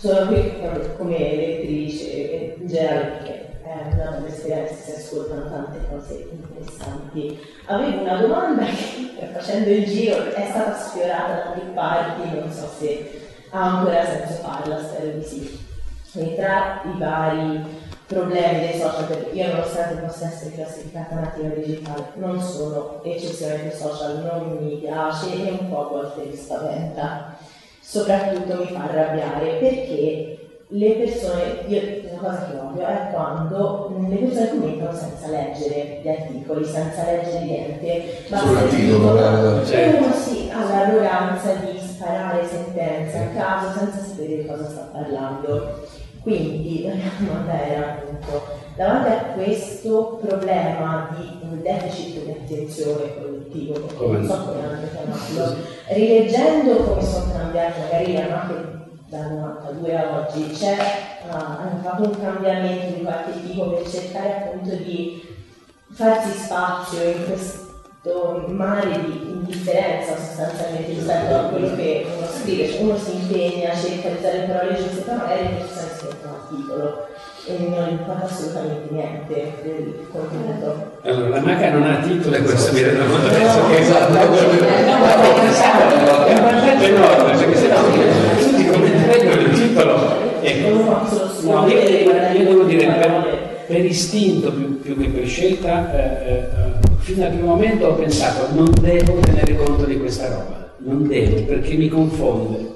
sono 0.06 0.28
qui 0.28 0.54
come 0.98 1.18
lettrice 1.18 2.58
in 2.60 2.68
generale 2.68 3.06
perché 3.06 3.60
è 3.64 3.94
una 3.94 4.10
bella 4.12 4.28
esperienza, 4.28 4.76
si 4.76 4.92
ascoltano 4.92 5.50
tante 5.50 5.80
cose 5.90 6.28
interessanti. 6.32 7.40
Avevo 7.66 8.02
una 8.02 8.22
domanda 8.22 8.66
che 8.70 9.30
facendo 9.34 9.72
il 9.72 9.86
giro 9.86 10.32
è 10.32 10.48
stata 10.48 10.78
sfiorata 10.78 11.34
da 11.34 11.50
più 11.52 11.74
parti, 11.74 12.40
non 12.40 12.52
so 12.52 12.70
se 12.78 13.20
ha 13.50 13.78
ancora 13.78 14.06
senso 14.06 14.44
farla, 14.44 14.78
spero 14.78 15.18
di 15.18 15.24
sì. 15.24 15.64
E 16.18 16.36
tra 16.36 16.82
i 16.84 16.98
vari 17.00 17.66
problemi 18.06 18.60
dei 18.60 18.80
social, 18.80 19.08
perché 19.08 19.36
io 19.36 19.48
nonostante 19.48 20.06
possa 20.06 20.28
essere 20.28 20.54
classificata 20.54 21.16
nativa 21.16 21.48
digitale, 21.56 22.12
non 22.16 22.40
sono 22.40 23.04
eccezionalmente 23.04 23.76
social, 23.76 24.20
non 24.20 24.58
mi 24.62 24.76
piace 24.78 25.34
e 25.34 25.58
un 25.60 25.68
po' 25.68 25.88
a 25.88 25.90
volte 25.90 26.30
mi 26.30 26.36
spaventa. 26.36 27.38
Soprattutto 27.88 28.58
mi 28.58 28.66
fa 28.66 28.84
arrabbiare 28.84 29.58
perché 29.60 30.40
le 30.70 30.92
persone, 30.94 31.64
io, 31.68 31.82
una 32.10 32.20
cosa 32.20 32.48
che 32.50 32.58
odio 32.58 32.86
è 32.88 33.10
quando 33.14 33.94
le 34.10 34.16
persone 34.16 34.50
commentano 34.50 34.98
senza 34.98 35.28
leggere 35.28 36.00
gli 36.02 36.08
articoli, 36.08 36.66
senza 36.66 37.04
leggere 37.06 37.44
niente. 37.44 38.26
Sul 38.28 38.70
titolo, 38.70 39.64
cioè. 39.66 40.00
uno 40.00 40.12
sì, 40.12 40.50
ha 40.52 40.64
l'arroganza 40.68 41.54
di 41.54 41.80
sparare 41.80 42.46
sentenze 42.48 43.18
a 43.18 43.28
caso 43.40 43.78
senza 43.78 44.04
sapere 44.04 44.36
di 44.38 44.46
cosa 44.48 44.68
sta 44.68 44.90
parlando. 44.92 45.86
Quindi 46.26 46.82
la 46.88 46.96
mia 46.96 47.12
domanda 47.20 47.68
era 47.68 47.86
appunto, 47.86 48.48
davanti 48.76 49.10
a 49.12 49.34
questo 49.36 50.20
problema 50.26 51.16
di 51.16 51.38
un 51.44 51.62
deficit 51.62 52.24
di 52.24 52.32
attenzione 52.32 53.04
produttivo, 53.10 53.74
perché 53.74 54.08
non 54.08 54.26
so 54.26 54.46
come 54.46 54.64
hanno 54.64 54.88
chiamarlo, 54.92 55.58
rileggendo 55.90 56.78
come 56.78 57.04
sono 57.04 57.32
cambiati 57.32 57.80
magari 57.80 58.18
anche 58.18 58.54
dal 59.08 59.34
92 59.34 59.98
a 59.98 60.18
oggi, 60.18 60.50
c'è, 60.50 60.78
uh, 61.30 61.36
hanno 61.36 61.80
fatto 61.84 62.02
un 62.02 62.20
cambiamento 62.20 62.96
di 62.96 63.04
qualche 63.04 63.44
tipo 63.46 63.70
per 63.70 63.88
cercare 63.88 64.34
appunto 64.34 64.76
di 64.78 65.22
farsi 65.92 66.32
spazio 66.32 67.04
in 67.04 67.26
questo 67.28 67.65
mare 68.48 69.00
di 69.06 69.32
indifferenza 69.32 70.16
sostanzialmente 70.16 70.92
rispetto 70.92 71.36
a 71.36 71.40
quello 71.50 71.76
che 71.76 72.06
uno 72.16 72.28
scrive, 72.28 72.70
cioè 72.70 72.82
uno 72.82 72.98
si 72.98 73.16
impegna, 73.16 73.74
cerca 73.74 74.10
di 74.10 74.16
usare 74.20 74.38
le 74.38 74.46
parole 74.46 74.76
giuste, 74.76 75.02
però 75.02 75.18
magari 75.18 75.44
le 75.44 75.50
persone 75.50 75.90
scrivono 75.98 76.20
un 76.22 76.30
articolo 76.30 77.08
e 77.48 77.58
non 77.60 77.90
importa 77.90 78.26
assolutamente 78.26 78.88
niente 78.92 79.54
del 79.64 80.08
contenuto. 80.12 81.00
Allora, 81.04 81.30
la 81.30 81.42
MACA 81.42 81.70
non 81.72 81.84
ha 81.84 81.98
titolo 81.98 82.36
e 82.36 82.42
questo 82.42 82.74
mi 82.74 82.82
rendo 82.82 83.06
conto 83.06 83.28
adesso 83.28 83.68
che 83.68 83.78
esatto, 83.80 84.14
è 84.16 84.24
importante 86.32 86.86
enorme, 86.86 87.38
perché 87.38 87.58
se 87.58 87.68
no 87.68 87.76
tutti 88.40 88.66
commenterebbero 88.68 89.42
il 89.42 89.52
titolo. 89.52 90.24
Ecco. 90.42 90.70
No, 91.42 91.68
io, 91.68 91.80
io 91.80 92.44
devo 92.44 92.64
dire, 92.64 92.86
per, 92.86 93.64
per 93.68 93.86
istinto 93.86 94.52
più, 94.52 94.80
più 94.80 94.98
che 94.98 95.08
per 95.10 95.28
scelta, 95.28 95.92
eh, 95.94 96.30
eh, 96.30 96.50
fino 97.06 97.24
al 97.24 97.30
primo 97.30 97.50
momento 97.50 97.86
ho 97.86 97.94
pensato 97.94 98.52
non 98.56 98.74
devo 98.82 99.20
tenere 99.20 99.56
conto 99.56 99.86
di 99.86 100.00
questa 100.00 100.28
roba, 100.28 100.74
non 100.78 101.08
devo 101.08 101.44
perché 101.44 101.76
mi 101.76 101.88
confonde. 101.88 102.74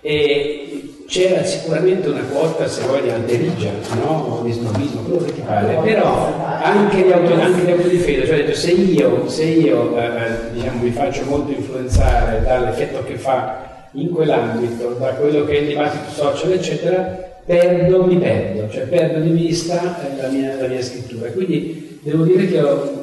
E 0.00 0.94
c'era 1.06 1.44
sicuramente 1.44 2.08
una 2.08 2.22
quota, 2.22 2.66
se 2.66 2.86
vuoi, 2.86 3.02
di 3.02 3.10
alterigia, 3.10 3.70
no? 4.02 4.40
di 4.44 4.52
snobismo, 4.52 5.02
quello 5.02 5.24
che 5.24 5.34
ti 5.34 5.42
pare, 5.42 5.78
però 5.82 6.42
anche 6.62 7.02
di, 7.02 7.12
auto, 7.12 7.34
anche 7.34 7.66
di 7.66 7.70
autodifesa, 7.72 8.24
cioè 8.24 8.36
detto, 8.36 8.54
se 8.54 8.70
io, 8.70 9.28
se 9.28 9.44
io 9.44 9.94
eh, 9.98 10.04
eh, 10.04 10.52
diciamo, 10.54 10.82
mi 10.82 10.90
faccio 10.90 11.24
molto 11.26 11.52
influenzare 11.52 12.42
dall'effetto 12.42 13.04
che 13.04 13.16
fa 13.16 13.88
in 13.92 14.08
quell'ambito, 14.08 14.96
da 14.98 15.08
quello 15.08 15.44
che 15.44 15.58
è 15.58 15.60
il 15.60 15.68
dibattito 15.68 16.10
social, 16.10 16.52
eccetera, 16.52 17.28
perdo, 17.44 18.04
mi 18.04 18.16
perdo, 18.16 18.70
cioè 18.70 18.84
perdo 18.84 19.20
di 19.20 19.30
vista 19.30 19.98
la 20.18 20.28
mia, 20.28 20.56
la 20.58 20.66
mia 20.66 20.80
scrittura. 20.80 21.28
Quindi 21.30 21.98
devo 22.02 22.24
dire 22.24 22.46
che 22.46 22.62
ho, 22.62 22.99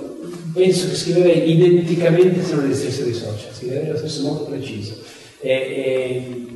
penso 0.58 0.90
che 0.90 0.96
scriverei 0.96 1.52
identicamente 1.52 2.44
se 2.44 2.56
non 2.56 2.70
esistesse 2.70 3.04
dei 3.04 3.14
social, 3.14 3.54
scriverei 3.54 3.92
lo 3.92 3.98
stesso 3.98 4.24
molto 4.24 4.46
preciso. 4.46 4.98
E, 5.40 5.52
e, 5.52 6.48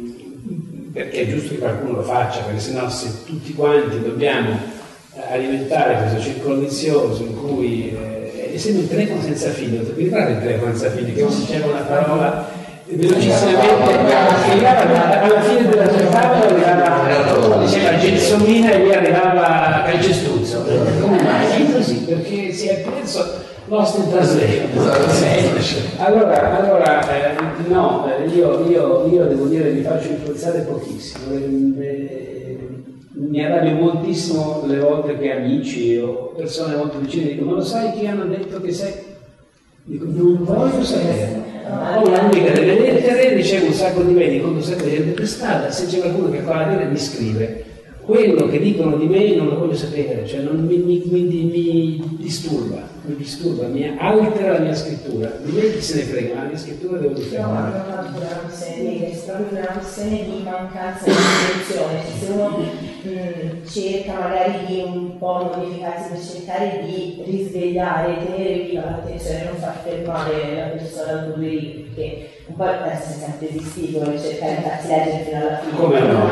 perché 0.92 1.22
è 1.22 1.30
giusto 1.30 1.54
che 1.54 1.60
qualcuno 1.60 1.98
lo 1.98 2.02
faccia, 2.02 2.42
perché 2.42 2.60
sennò 2.60 2.90
se 2.90 3.24
tutti 3.26 3.54
quanti 3.54 4.02
dobbiamo 4.02 4.60
alimentare 5.30 6.10
questo 6.10 6.30
circolo 6.30 6.60
vizioso 6.60 7.24
in 7.24 7.36
cui 7.36 7.96
eh, 7.96 8.58
sempre 8.58 8.82
il 8.84 8.90
telefono 8.90 9.22
senza 9.22 9.50
filo, 9.52 9.84
vi 9.96 10.04
ricordate 10.04 10.32
il 10.32 10.40
telefono 10.40 10.76
senza 10.76 10.96
filo 10.96 11.14
che 11.14 11.22
non 11.22 11.40
diceva 11.40 11.68
una 11.68 11.82
parola 11.82 12.51
velocissimamente 12.96 14.66
arrivava 14.66 15.22
alla 15.22 15.42
fine 15.42 15.70
della 15.70 15.88
giornata 15.88 16.48
arrivava 16.48 17.64
diceva 17.64 17.98
Gelsomina 17.98 18.72
e 18.72 18.86
gli 18.86 18.92
arrivava 18.92 19.84
Calcestruzzo 19.86 20.64
come 21.00 21.22
mai? 21.22 21.72
Così 21.72 22.04
perché 22.04 22.52
si 22.52 22.68
è 22.68 22.82
perso 22.82 23.50
lost 23.68 23.98
in 24.00 24.12
allora, 25.98 26.60
allora 26.60 27.02
eh, 27.10 27.36
no 27.68 28.06
eh, 28.08 28.28
io, 28.28 28.68
io, 28.68 29.08
io, 29.08 29.26
devo 29.26 29.46
dire 29.46 29.72
mi 29.72 29.82
faccio 29.82 30.10
influenzare 30.10 30.62
pochissimo 30.62 31.34
eh, 31.34 32.58
mi 33.14 33.46
arrabbio 33.46 33.76
moltissimo 33.76 34.64
le 34.66 34.80
volte 34.80 35.18
che 35.18 35.32
amici 35.32 35.96
o 35.98 36.34
persone 36.36 36.76
molto 36.76 36.98
vicine 37.00 37.32
dicono 37.32 37.52
ma 37.52 37.58
lo 37.58 37.64
sai 37.64 37.94
chi 37.94 38.08
hanno 38.08 38.26
detto 38.26 38.60
che 38.60 38.74
sei? 38.74 38.94
dico 39.84 40.06
non 40.06 40.44
voglio 40.44 40.84
sapere 40.84 41.41
ho 41.68 42.08
un'amica 42.08 42.52
delle 42.52 42.80
lettere, 42.80 43.34
ricevo 43.34 43.68
un 43.68 43.74
sacco 43.74 44.02
di 44.02 44.14
mail, 44.14 44.42
conto 44.42 44.62
sempre 44.62 44.90
gente 44.90 45.12
per 45.12 45.28
strada, 45.28 45.72
se 45.72 45.86
c'è 45.86 46.00
qualcuno 46.00 46.30
che 46.30 46.40
fa 46.40 46.56
la 46.56 46.74
dire 46.74 46.86
mi 46.86 46.98
scrive. 46.98 47.71
Quello 48.04 48.48
che 48.48 48.60
dicono 48.60 48.98
di 48.98 49.06
me 49.06 49.36
non 49.36 49.48
lo 49.48 49.60
voglio 49.60 49.76
sapere, 49.76 50.26
cioè 50.26 50.42
non, 50.42 50.66
mi, 50.66 50.78
mi, 50.78 51.04
mi, 51.06 51.22
mi, 51.22 52.18
disturba, 52.18 52.82
mi 53.06 53.16
disturba, 53.16 53.68
mi 53.68 53.96
altera 53.98 54.54
la 54.54 54.60
mia 54.60 54.76
scrittura. 54.76 55.32
Di 55.44 55.52
me 55.52 55.72
chi 55.72 55.82
se 55.82 55.96
ne 55.98 56.02
frega, 56.04 56.36
la 56.36 56.48
mia 56.50 56.58
scrittura 56.58 56.98
devo 56.98 57.14
difendere. 57.14 57.52
No, 57.52 57.54
non 57.54 58.24
è 58.24 58.42
è 59.56 59.60
una 59.60 59.68
questione 59.68 60.24
di 60.24 60.44
mancanza 60.44 61.06
di 61.06 61.12
attenzione. 61.12 62.02
Se 62.20 62.32
uno 62.32 62.58
mh, 62.58 63.68
cerca 63.68 64.14
magari 64.14 64.66
di 64.66 64.82
un 64.84 65.18
po' 65.18 65.52
modificarsi 65.56 66.10
per 66.10 66.22
cercare 66.22 66.84
di 66.84 67.22
risvegliare, 67.24 68.26
tenere 68.26 68.64
viva 68.64 68.82
l'attenzione, 68.82 69.44
non 69.46 69.56
far 69.58 69.82
fermare 69.84 70.56
la 70.56 70.68
persona 70.78 71.34
due 71.36 71.86
perché 71.94 72.30
un 72.52 72.56
po' 72.56 72.66
essere 72.66 73.20
sempre 73.20 73.50
esistito 73.50 74.12
e 74.12 74.20
cercare 74.20 74.56
di 74.56 74.62
farsi 74.62 74.88
leggere 74.88 75.24
fino 75.24 75.38
alla 75.38 75.58
fine. 75.60 75.76
Come 75.78 76.00
no? 76.00 76.28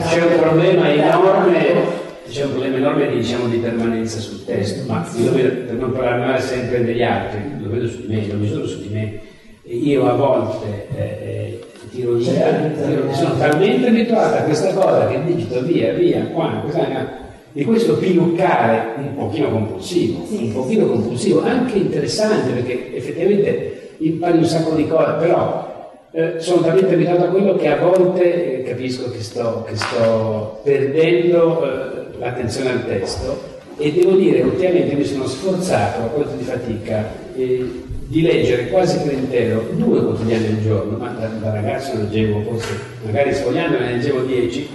C'è 0.00 0.22
un 0.22 0.40
problema 0.40 0.92
enorme 0.92 2.02
c'è 2.26 2.44
un 2.44 2.50
problema 2.52 2.76
enorme 2.78 3.08
di, 3.10 3.16
diciamo, 3.18 3.46
di 3.48 3.58
permanenza 3.58 4.18
sul 4.18 4.44
testo, 4.44 4.90
ma 4.90 5.06
io 5.16 5.30
per 5.30 5.74
non 5.78 5.92
parlare 5.92 6.40
sempre 6.40 6.82
degli 6.82 7.02
altri, 7.02 7.38
lo 7.60 7.68
vedo 7.68 7.86
su 7.86 8.00
di 8.00 8.14
me, 8.14 8.26
lo 8.26 8.38
vedo 8.38 8.66
su 8.66 8.80
di 8.80 8.88
me. 8.88 9.20
Io 9.64 10.08
a 10.08 10.14
volte 10.14 10.86
eh, 10.96 11.02
eh 11.02 11.64
tiro 11.90 12.14
via, 12.14 12.72
tiro, 12.86 13.12
sono 13.12 13.36
talmente 13.36 13.86
abituato 13.86 14.38
a 14.38 14.40
questa 14.40 14.72
cosa 14.72 15.06
che 15.06 15.22
digito 15.24 15.62
via, 15.62 15.92
via, 15.92 16.24
qua, 16.32 16.60
questa, 16.62 17.22
di 17.52 17.62
questo 17.62 17.98
piluccare 17.98 18.94
un 18.96 19.14
pochino 19.14 19.50
compulsivo, 19.50 20.26
un 20.28 20.52
pochino 20.52 20.86
compulsivo, 20.86 21.42
anche 21.42 21.76
interessante 21.76 22.52
perché 22.52 22.96
effettivamente 22.96 23.83
impari 23.98 24.38
un 24.38 24.44
sacco 24.44 24.74
di 24.74 24.86
cose, 24.86 25.12
però 25.18 25.72
eh, 26.12 26.34
sono 26.38 26.62
talmente 26.62 26.94
abituato 26.94 27.24
a 27.24 27.28
quello 27.28 27.56
che 27.56 27.68
a 27.68 27.78
volte 27.78 28.60
eh, 28.60 28.62
capisco 28.62 29.10
che 29.10 29.22
sto, 29.22 29.64
che 29.68 29.76
sto 29.76 30.60
perdendo 30.62 31.64
eh, 31.64 32.18
l'attenzione 32.18 32.70
al 32.70 32.86
testo 32.86 33.52
e 33.76 33.92
devo 33.92 34.12
dire 34.12 34.42
ultimamente 34.42 34.94
mi 34.94 35.04
sono 35.04 35.26
sforzato 35.26 36.02
a 36.02 36.06
quanto 36.06 36.36
di 36.36 36.44
fatica 36.44 37.10
eh, 37.34 37.82
di 38.06 38.22
leggere 38.22 38.68
quasi 38.68 38.98
per 38.98 39.12
intero 39.14 39.66
due 39.72 40.04
quotidiani 40.04 40.46
al 40.46 40.60
giorno, 40.60 40.98
ma 40.98 41.08
da, 41.18 41.26
da 41.26 41.52
ragazzo 41.52 41.96
leggevo 41.96 42.42
forse, 42.42 42.78
magari 43.04 43.34
sfogliando 43.34 43.78
ne 43.78 43.92
leggevo 43.92 44.20
dieci, 44.20 44.68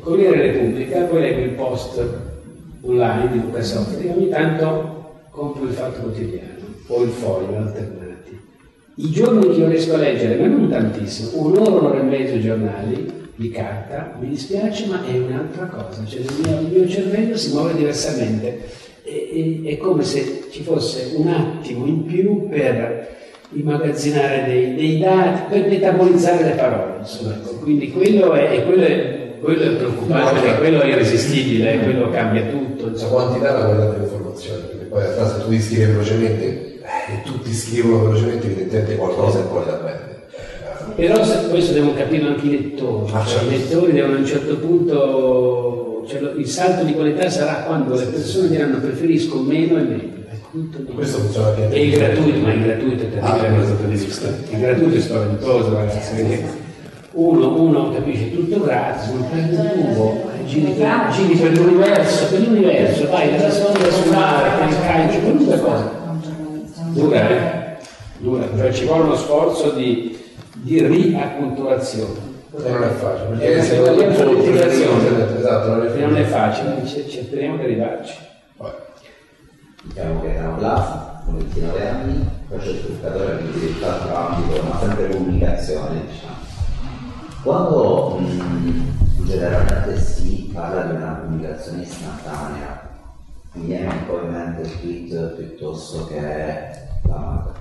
Corriere 0.00 0.52
Repubblica, 0.52 1.00
poi 1.04 1.20
leggo 1.20 1.40
il 1.40 1.50
post 1.50 2.04
online 2.82 3.30
di 3.32 3.40
Luca 3.40 3.62
Sofri 3.62 4.12
ogni 4.14 4.28
tanto 4.28 5.22
compro 5.30 5.64
il 5.64 5.72
Fatto 5.72 6.00
Quotidiano 6.02 6.52
o 6.88 7.02
il 7.02 7.10
Foglio 7.10 7.56
alternati. 7.56 8.03
I 8.96 9.10
giorni 9.10 9.48
che 9.48 9.60
io 9.60 9.68
riesco 9.68 9.94
a 9.94 9.98
leggere, 9.98 10.36
ma 10.36 10.46
non 10.46 10.68
tantissimo, 10.68 11.30
un'ora, 11.34 11.70
un'ora 11.70 11.98
e 11.98 12.02
mezzo 12.02 12.40
giornali 12.40 13.12
di 13.34 13.50
carta, 13.50 14.16
mi 14.20 14.28
dispiace, 14.28 14.86
ma 14.86 15.04
è 15.04 15.18
un'altra 15.18 15.66
cosa, 15.66 16.04
cioè 16.06 16.20
il 16.20 16.30
mio, 16.40 16.60
il 16.60 16.66
mio 16.68 16.88
cervello 16.88 17.36
si 17.36 17.52
muove 17.52 17.74
diversamente 17.74 18.82
è, 19.04 19.60
è, 19.64 19.76
come 19.76 20.02
se 20.02 20.46
ci 20.50 20.62
fosse 20.62 21.12
un 21.16 21.28
attimo 21.28 21.86
in 21.86 22.04
più 22.04 22.48
per 22.48 23.08
immagazzinare 23.52 24.44
dei, 24.46 24.74
dei 24.74 24.98
dati, 24.98 25.42
per 25.50 25.68
metabolizzare 25.68 26.44
le 26.44 26.50
parole. 26.52 26.98
Insomma. 27.00 27.32
Quindi 27.60 27.90
quello 27.90 28.32
è, 28.32 28.64
quello 28.64 28.84
è, 28.84 29.32
quello 29.40 29.62
è 29.62 29.76
preoccupante, 29.76 30.46
no, 30.46 30.56
quello 30.56 30.80
è 30.80 30.86
irresistibile, 30.86 31.80
quello 31.80 32.10
cambia 32.10 32.46
tutto. 32.46 32.90
La 32.90 33.06
quantità 33.06 33.48
è 33.48 33.52
la 33.52 33.64
qualità 33.66 33.88
dell'informazione, 33.90 34.62
perché 34.62 34.84
poi 34.86 35.02
a 35.02 35.28
se 35.28 35.44
tu 35.44 35.60
scrivi 35.60 35.84
velocemente 35.84 36.63
tutti 37.54 37.56
scrivono 37.56 38.04
velocemente, 38.04 38.46
evidentemente 38.46 38.96
qualcosa 38.96 39.38
è 39.38 39.42
poi 39.42 39.64
da 39.64 39.72
perdere. 39.72 40.22
Però 40.96 41.48
questo 41.48 41.72
devono 41.72 41.94
capire 41.94 42.26
anche 42.26 42.46
i 42.46 42.50
lettori, 42.50 43.12
ah, 43.12 43.24
cioè, 43.24 43.42
i 43.44 43.50
lettori 43.50 43.92
devono 43.92 44.16
a 44.16 44.18
un 44.18 44.26
certo 44.26 44.56
punto 44.56 46.04
cioè, 46.06 46.32
il 46.36 46.46
salto 46.46 46.84
di 46.84 46.92
qualità 46.92 47.30
sarà 47.30 47.64
quando 47.64 47.94
le 47.94 48.04
persone 48.04 48.48
diranno 48.48 48.78
preferisco 48.78 49.40
meno 49.40 49.78
e 49.78 49.82
meglio. 49.82 50.22
Questo 50.94 51.18
funziona 51.18 51.48
anche 51.48 51.76
il 51.76 51.90
gratuito, 51.96 52.38
ma 52.38 52.52
il 52.52 52.62
gratuito 52.62 53.02
è 53.02 53.06
punto 53.06 53.86
di 53.88 53.96
vista. 53.96 54.28
Il 54.50 54.58
gratuito 54.58 54.96
è 54.96 55.00
spaventoso, 55.00 55.74
ragazzi, 55.74 56.14
perché 56.14 56.44
uno, 57.12 57.60
uno 57.60 57.92
capisce 57.92 58.32
tutto 58.32 58.60
gratis, 58.60 59.10
non 59.10 59.28
prende 59.30 59.56
un 59.56 59.72
tubo, 59.72 60.30
giri 60.46 60.72
per, 60.72 61.08
giri 61.10 61.34
per 61.34 61.58
l'universo, 61.58 62.26
per 62.26 62.40
l'universo, 62.40 63.08
vai 63.08 63.36
dalla 63.36 63.50
sonda 63.50 63.90
sul 63.90 64.12
mare, 64.12 64.50
per 64.58 64.68
il 64.68 64.80
calcio, 64.80 65.18
qualunque 65.18 65.58
cosa. 65.58 66.03
Dura, 66.94 67.28
eh? 67.28 67.76
Dura, 68.18 68.46
cioè 68.56 68.72
ci 68.72 68.84
vuole 68.84 69.02
uno 69.02 69.16
sforzo 69.16 69.70
di, 69.70 70.16
di 70.52 70.86
riacculturazione. 70.86 72.32
Non 72.52 72.84
è 72.84 72.88
facile, 72.90 73.36
perché 73.36 73.62
se 73.62 73.78
non 73.80 74.00
è 74.00 74.12
facile, 74.12 75.38
esatto, 75.38 75.68
non 75.70 75.86
è, 75.86 75.98
non 75.98 76.16
è 76.16 76.22
facile, 76.22 76.86
cercheremo 76.86 77.56
di 77.56 77.62
arrivarci. 77.64 78.16
Diciamo 79.82 80.20
che 80.22 80.34
era 80.34 80.48
un 80.50 80.60
là, 80.60 81.22
con 81.24 81.36
29 81.36 81.88
anni, 81.88 82.28
faccio 82.48 82.70
il 82.70 82.84
truccatore 82.84 83.42
di 83.42 83.72
tutt'altro 83.72 84.16
ambito, 84.16 84.62
ma 84.62 84.78
sempre 84.78 85.08
comunicazione, 85.08 86.00
diciamo. 86.08 86.32
Quando 87.42 88.18
mh, 88.20 89.26
generalmente 89.26 90.00
si 90.00 90.50
parla 90.54 90.82
di 90.84 90.94
una 90.94 91.20
comunicazione 91.22 91.82
istantanea, 91.82 92.83
viene 93.54 93.86
un 93.86 94.06
po' 94.06 94.22
in 94.22 94.30
mente 94.30 94.60
il 94.62 94.80
tweet 94.80 95.34
piuttosto 95.34 96.06
che 96.06 96.70
la 97.02 97.52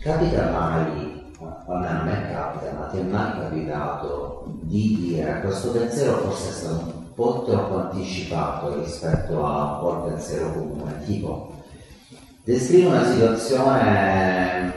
Capita 0.00 0.50
mai 0.50 1.22
a 1.66 2.02
me 2.04 2.30
capita, 2.30 2.72
ma 2.78 2.86
ti 2.86 2.98
è 2.98 3.02
mai 3.02 3.32
capitato 3.40 4.44
di 4.60 4.96
dire 4.98 5.40
questo 5.40 5.70
pensiero 5.70 6.18
forse 6.18 6.48
è 6.50 6.52
stato 6.52 6.74
un 6.74 7.12
po' 7.14 7.44
troppo 7.46 7.78
anticipato 7.78 8.82
rispetto 8.82 9.44
a 9.44 9.80
un 9.82 10.04
pensiero 10.12 10.52
comune, 10.52 11.02
tipo 11.06 11.52
descrive 12.44 12.88
una 12.88 13.04
situazione 13.04 14.72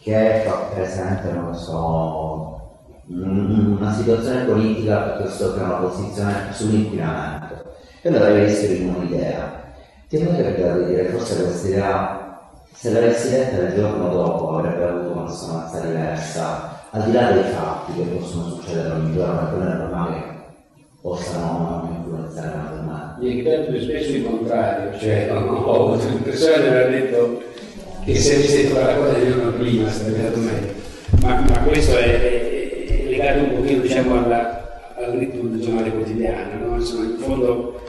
che 0.00 0.42
fa 0.46 0.52
presente, 0.72 1.32
non 1.32 1.50
lo 1.50 1.54
so, 1.54 2.78
una 3.08 3.92
situazione 3.92 4.44
politica 4.44 5.00
piuttosto 5.00 5.52
che 5.52 5.60
una 5.60 5.74
posizione 5.74 6.52
sull'inquinamento 6.52 7.69
e 8.02 8.08
allora 8.08 8.26
avevi 8.26 8.50
esprimi 8.50 8.88
un'idea. 8.94 9.58
Ti 10.08 10.16
è 10.16 10.22
mai 10.24 10.42
capitato 10.42 10.78
di 10.80 10.84
dire 10.86 11.04
forse 11.04 11.42
questa 11.42 11.68
idea 11.68 12.18
se 12.72 12.90
l'avessi 12.92 13.30
letta 13.30 13.62
il 13.62 13.74
giorno 13.74 14.08
dopo 14.08 14.56
avrebbe 14.56 14.84
avuto 14.84 15.12
una 15.12 15.26
risonanza 15.28 15.80
diversa, 15.80 16.78
al 16.90 17.02
di 17.04 17.12
là 17.12 17.30
dei 17.32 17.42
fatti 17.52 17.92
che 17.94 18.02
possono 18.02 18.44
succedere 18.48 18.90
ogni 18.90 19.12
giorno, 19.14 19.50
non 19.50 19.68
è 19.68 19.74
normale 19.74 20.14
che 20.14 20.82
possano 21.02 22.06
iniziare 22.16 22.48
la 22.48 22.54
matematica. 22.62 23.18
Mi 23.20 23.40
è 23.40 23.44
capitato 23.44 23.80
spesso 23.82 24.10
il 24.12 24.24
contrario, 24.24 24.98
cioè 24.98 25.28
ho 25.30 25.90
avuto 25.92 26.08
l'impressione 26.08 26.62
di 26.62 26.68
aver 26.68 26.90
detto 26.90 27.42
che 28.04 28.14
se 28.16 28.34
avessi 28.36 28.62
detto 28.62 28.74
quella 28.76 28.94
cosa 28.94 29.12
di 29.12 29.30
giorno 29.30 29.50
prima 29.52 29.90
sarebbe 29.90 30.18
stato 30.20 30.38
meglio. 30.38 30.72
Ma, 31.22 31.44
ma 31.48 31.58
questo 31.64 31.98
è, 31.98 32.04
è- 32.04 32.86
è 32.86 33.08
legato 33.10 33.38
un 33.40 33.54
pochino 33.56 33.82
diciamo, 33.82 34.24
alla- 34.24 34.58
al 34.96 35.12
ritmo 35.12 35.48
del 35.50 35.60
giornale 35.60 35.90
quotidiano, 35.90 36.66
no? 36.66 36.74
Insomma, 36.76 37.04
in 37.04 37.16
fondo 37.18 37.80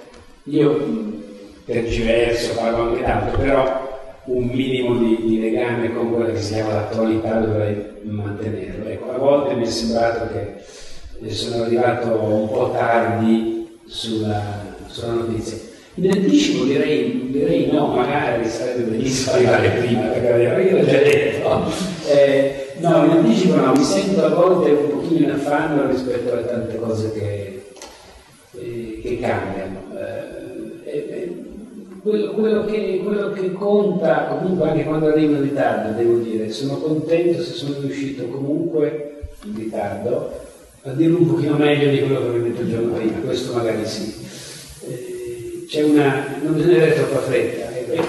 io 0.46 1.20
tergiverso, 1.66 2.56
parlo 2.56 2.90
anche 2.90 3.02
d'altro, 3.02 3.38
però 3.38 3.90
un 4.26 4.46
minimo 4.46 4.98
di, 4.98 5.18
di 5.26 5.40
legame 5.40 5.94
con 5.94 6.14
quella 6.14 6.32
che 6.32 6.42
si 6.42 6.54
chiama 6.54 6.74
l'attualità 6.74 7.40
dovrei 7.40 7.76
mantenerlo. 8.04 8.88
Ecco, 8.88 9.12
a 9.12 9.18
volte 9.18 9.56
mi 9.56 9.64
è 9.64 9.70
sembrato 9.70 10.32
che 10.32 11.26
eh, 11.26 11.32
sono 11.32 11.64
arrivato 11.64 12.08
un 12.08 12.48
po' 12.48 12.72
tardi 12.72 13.80
sulla, 13.86 14.76
sulla 14.88 15.14
notizia. 15.14 15.58
In 15.96 16.10
anticipo 16.10 16.64
direi, 16.64 17.30
direi 17.32 17.70
no, 17.72 17.88
magari 17.88 18.48
sarebbe 18.48 18.84
benissimo 18.84 19.36
arrivare 19.36 19.70
prima, 19.70 20.02
perché 20.04 20.62
io 20.62 20.78
l'ho 20.78 20.86
già 20.86 20.98
detto. 20.98 21.64
Eh, 22.08 22.74
no, 22.78 23.06
in 23.06 23.12
anticipo 23.12 23.56
no, 23.56 23.74
mi 23.74 23.84
sento 23.84 24.24
a 24.24 24.30
volte 24.30 24.72
un 24.72 24.90
pochino 24.90 25.26
in 25.26 25.32
affanno 25.32 25.88
rispetto 25.88 26.34
a 26.34 26.38
tante 26.38 26.78
cose 26.78 27.12
che, 27.12 27.64
eh, 28.58 29.00
che 29.04 29.20
cambiano. 29.20 29.71
Quello, 32.02 32.32
quello 32.32 32.66
che, 32.66 33.02
quello 33.04 33.32
che 33.32 33.52
conta, 33.52 34.38
comunque 34.40 34.70
anche 34.70 34.84
quando 34.84 35.08
arrivo 35.08 35.36
in 35.36 35.44
ritardo, 35.44 35.96
devo 35.96 36.18
dire, 36.18 36.50
sono 36.50 36.78
contento 36.78 37.44
se 37.44 37.54
sono 37.54 37.76
riuscito 37.80 38.26
comunque 38.26 39.28
in 39.44 39.56
ritardo 39.56 40.32
a 40.84 40.92
dirlo 40.94 41.20
un 41.20 41.28
pochino 41.28 41.58
meglio 41.58 41.92
di 41.92 42.00
quello 42.00 42.22
che 42.22 42.28
avevo 42.28 42.44
detto 42.46 42.62
il 42.62 42.70
giorno 42.70 42.94
prima, 42.94 43.18
questo 43.20 43.54
magari 43.54 43.86
sì. 43.86 44.16
Eh, 44.88 45.66
c'è 45.68 45.84
una, 45.84 46.26
non 46.42 46.56
bisogna 46.56 46.78
avere 46.78 46.96
troppa 46.96 47.20
fretta. 47.20 47.70
Eh, 47.76 48.00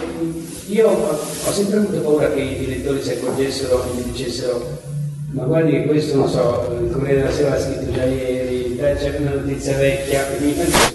Io 0.68 0.88
ho, 0.88 1.10
ho 1.10 1.52
sempre 1.52 1.78
avuto 1.78 2.00
paura 2.00 2.30
che 2.32 2.40
i 2.40 2.66
lettori 2.66 3.02
si 3.02 3.10
accorgessero 3.10 3.84
e 3.84 3.94
mi 3.94 4.10
dicessero 4.10 4.90
ma 5.32 5.44
guardi 5.44 5.72
che 5.72 5.86
questo, 5.86 6.16
non 6.16 6.28
so, 6.28 6.76
il 6.78 6.90
Corriere 6.90 7.20
della 7.20 7.30
Sera 7.30 7.48
l'ha 7.50 7.58
scritto 7.58 7.90
già 7.90 8.04
ieri, 8.04 8.76
c'è 8.76 9.16
una 9.18 9.34
notizia 9.34 9.78
vecchia, 9.78 10.30
e 10.30 10.36
penso, 10.36 10.91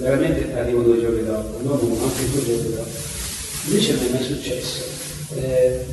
veramente 0.00 0.52
arrivo 0.54 0.82
due 0.82 1.00
giorni 1.00 1.24
dopo, 1.24 1.58
non 1.62 1.78
uno, 1.82 2.04
anche 2.04 2.30
due 2.30 2.44
giorni 2.44 2.74
dopo. 2.74 2.88
Invece 3.66 3.94
non 3.94 4.04
è 4.06 4.08
mai 4.12 4.22
successo, 4.22 4.84
eh, 5.36 5.84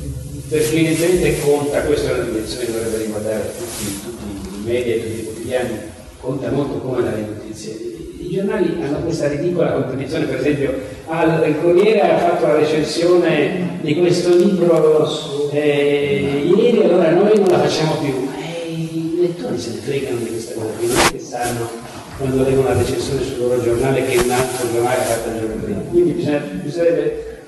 perché 0.48 0.76
evidentemente 0.76 1.40
conta, 1.40 1.82
questa 1.82 2.10
è 2.10 2.14
una 2.14 2.22
dimensione 2.24 2.64
che 2.64 2.72
dovrebbe 2.72 2.96
riguardare 2.96 3.52
tutti, 3.56 4.00
tutti 4.02 4.24
i 4.54 4.64
media 4.64 4.96
tutti 4.96 5.20
i 5.20 5.24
quotidiani, 5.24 5.78
conta 6.20 6.50
molto 6.50 6.78
come 6.78 7.02
dare 7.02 7.20
notizie. 7.20 7.72
I 8.20 8.30
giornali 8.30 8.76
hanno 8.82 9.02
questa 9.02 9.28
ridicola 9.28 9.72
contraddizione, 9.72 10.24
per 10.24 10.40
esempio, 10.40 10.74
ah, 11.06 11.46
il 11.46 11.56
Corriere 11.60 12.00
ha 12.00 12.18
fatto 12.18 12.46
la 12.46 12.58
recensione 12.58 13.78
di 13.82 13.94
questo 13.94 14.34
libro 14.34 15.50
eh, 15.52 16.42
ieri, 16.44 16.82
allora 16.82 17.10
noi 17.10 17.38
non 17.38 17.48
la 17.48 17.60
facciamo 17.60 17.96
più. 17.96 18.28
Eh, 18.38 18.72
I 18.72 19.18
lettori 19.20 19.58
se 19.58 19.70
ne 19.70 19.80
fregano 19.80 20.18
di 20.18 20.30
questa 20.30 20.54
cosa, 20.54 20.66
non 20.80 20.96
è 20.96 21.10
che 21.10 21.18
sanno 21.20 21.87
quando 22.18 22.42
leggono 22.42 22.68
una 22.68 22.76
recensione 22.76 23.22
sul 23.22 23.38
loro 23.38 23.62
giornale 23.62 24.04
che 24.04 24.18
un 24.18 24.30
altro 24.30 24.70
giornale 24.72 24.96
ha 24.96 25.04
fatto 25.04 25.28
il 25.30 25.38
giorno 25.38 25.62
prima. 25.62 25.80
Quindi 25.82 26.10
bisogna- 26.12 26.38
bisognerebbe 26.38 27.42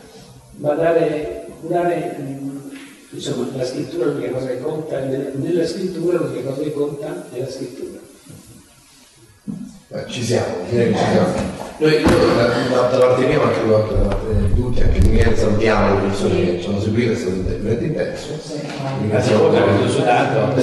badare, 0.52 1.46
curare 1.60 2.16
mh, 2.18 2.70
insomma, 3.10 3.48
la 3.56 3.64
scrittura 3.64 4.04
è 4.04 4.08
l'unica 4.08 4.30
cosa 4.30 4.46
che 4.46 4.60
conta, 4.60 5.00
nella 5.00 5.66
scrittura 5.66 6.18
l'unica 6.18 6.48
cosa 6.50 6.62
che 6.62 6.72
conta 6.72 7.26
è 7.32 7.40
la 7.40 7.50
scrittura. 7.50 7.98
Beh, 9.92 10.04
ci 10.06 10.22
siamo, 10.22 10.54
direi 10.68 10.92
che 10.92 10.98
ci 10.98 11.04
siamo. 11.10 11.34
Noi, 11.78 11.92
io 11.94 12.34
da, 12.36 12.46
da, 12.46 12.96
da 12.96 13.06
parte 13.06 13.26
mia, 13.26 13.38
ma 13.38 13.44
anche 13.46 13.66
da 13.66 13.72
parte 13.72 13.94
parte 13.94 14.26
di 14.46 14.54
tutti, 14.54 14.82
anche 14.82 15.00
di 15.00 15.08
Michele, 15.08 15.36
salutiamo 15.36 15.94
le 15.96 16.00
persone 16.06 16.44
che 16.44 16.60
ci 16.60 16.68
hanno 16.68 16.80
seguito, 16.80 17.10
è 17.10 17.16
stato 17.16 17.42
veramente 17.44 17.84
intenso. 17.86 18.26
Grazie 19.08 19.34
a 19.34 19.38
voi 19.38 19.50
per 19.50 19.62
averlo 19.62 19.88
sudato. 19.88 20.60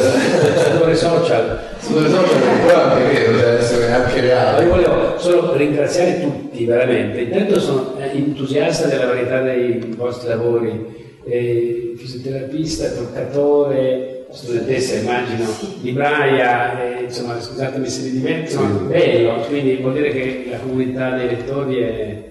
Sulle 0.78 0.96
social. 0.96 1.60
Sulle 1.78 2.10
social, 2.10 2.40
però 2.66 2.82
anche 2.84 3.04
vero, 3.04 3.32
deve 3.34 3.58
essere 3.58 3.92
anche 3.92 4.16
Io 4.16 4.22
reale. 4.22 4.66
volevo 4.66 5.20
solo 5.20 5.56
ringraziare 5.58 6.22
tutti, 6.22 6.64
veramente. 6.64 7.20
Intanto 7.20 7.60
sono 7.60 7.96
eh, 8.00 8.16
entusiasta 8.16 8.88
della 8.88 9.08
varietà 9.08 9.42
dei 9.42 9.94
vostri 9.98 10.30
lavori. 10.30 10.96
Eh, 11.26 11.96
fisioterapista, 11.98 12.88
truccatore, 12.92 14.17
studentessa 14.30 14.96
immagino, 14.96 15.46
libraia, 15.82 16.82
eh, 16.82 17.04
insomma 17.04 17.40
scusatemi 17.40 17.88
se 17.88 18.02
mi 18.02 18.12
dimentico, 18.12 18.64
insomma, 18.64 18.90
bello, 18.90 19.42
quindi 19.48 19.76
vuol 19.78 19.94
dire 19.94 20.10
che 20.10 20.48
la 20.50 20.58
comunità 20.58 21.16
dei 21.16 21.28
lettori 21.28 21.78
è, 21.78 22.24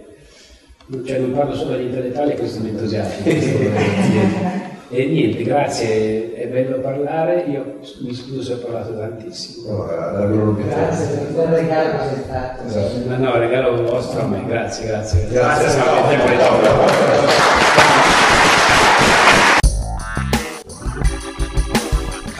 cioè 1.05 1.19
non 1.19 1.33
parlo 1.33 1.55
solo 1.55 1.75
agli 1.75 1.87
intellettuali, 1.87 2.37
questo 2.37 2.61
mi 2.61 2.69
entusiasma. 2.71 4.65
E 4.89 5.05
niente, 5.05 5.43
grazie, 5.43 6.33
è 6.35 6.47
bello 6.47 6.79
parlare, 6.79 7.45
io 7.49 7.81
mi 8.03 8.15
scuso 8.15 8.41
se 8.41 8.53
ho 8.53 8.59
parlato 8.59 8.97
tantissimo. 8.97 9.85
L'obiettivo. 9.85 10.69
Grazie 10.69 11.07
per 11.09 11.35
quel 11.35 11.47
regalo 11.49 11.91
che 11.91 12.15
sei 12.15 12.23
fatto. 12.29 12.67
Esatto. 12.69 13.09
Ma 13.09 13.17
no, 13.17 13.37
regalo 13.37 13.83
vostro 13.83 14.21
a 14.21 14.27
me, 14.27 14.45
grazie, 14.47 14.87
grazie. 14.87 15.27
Grazie, 15.29 15.71
siamo 15.71 15.87
ciao. 15.87 16.09
sempre 16.09 16.37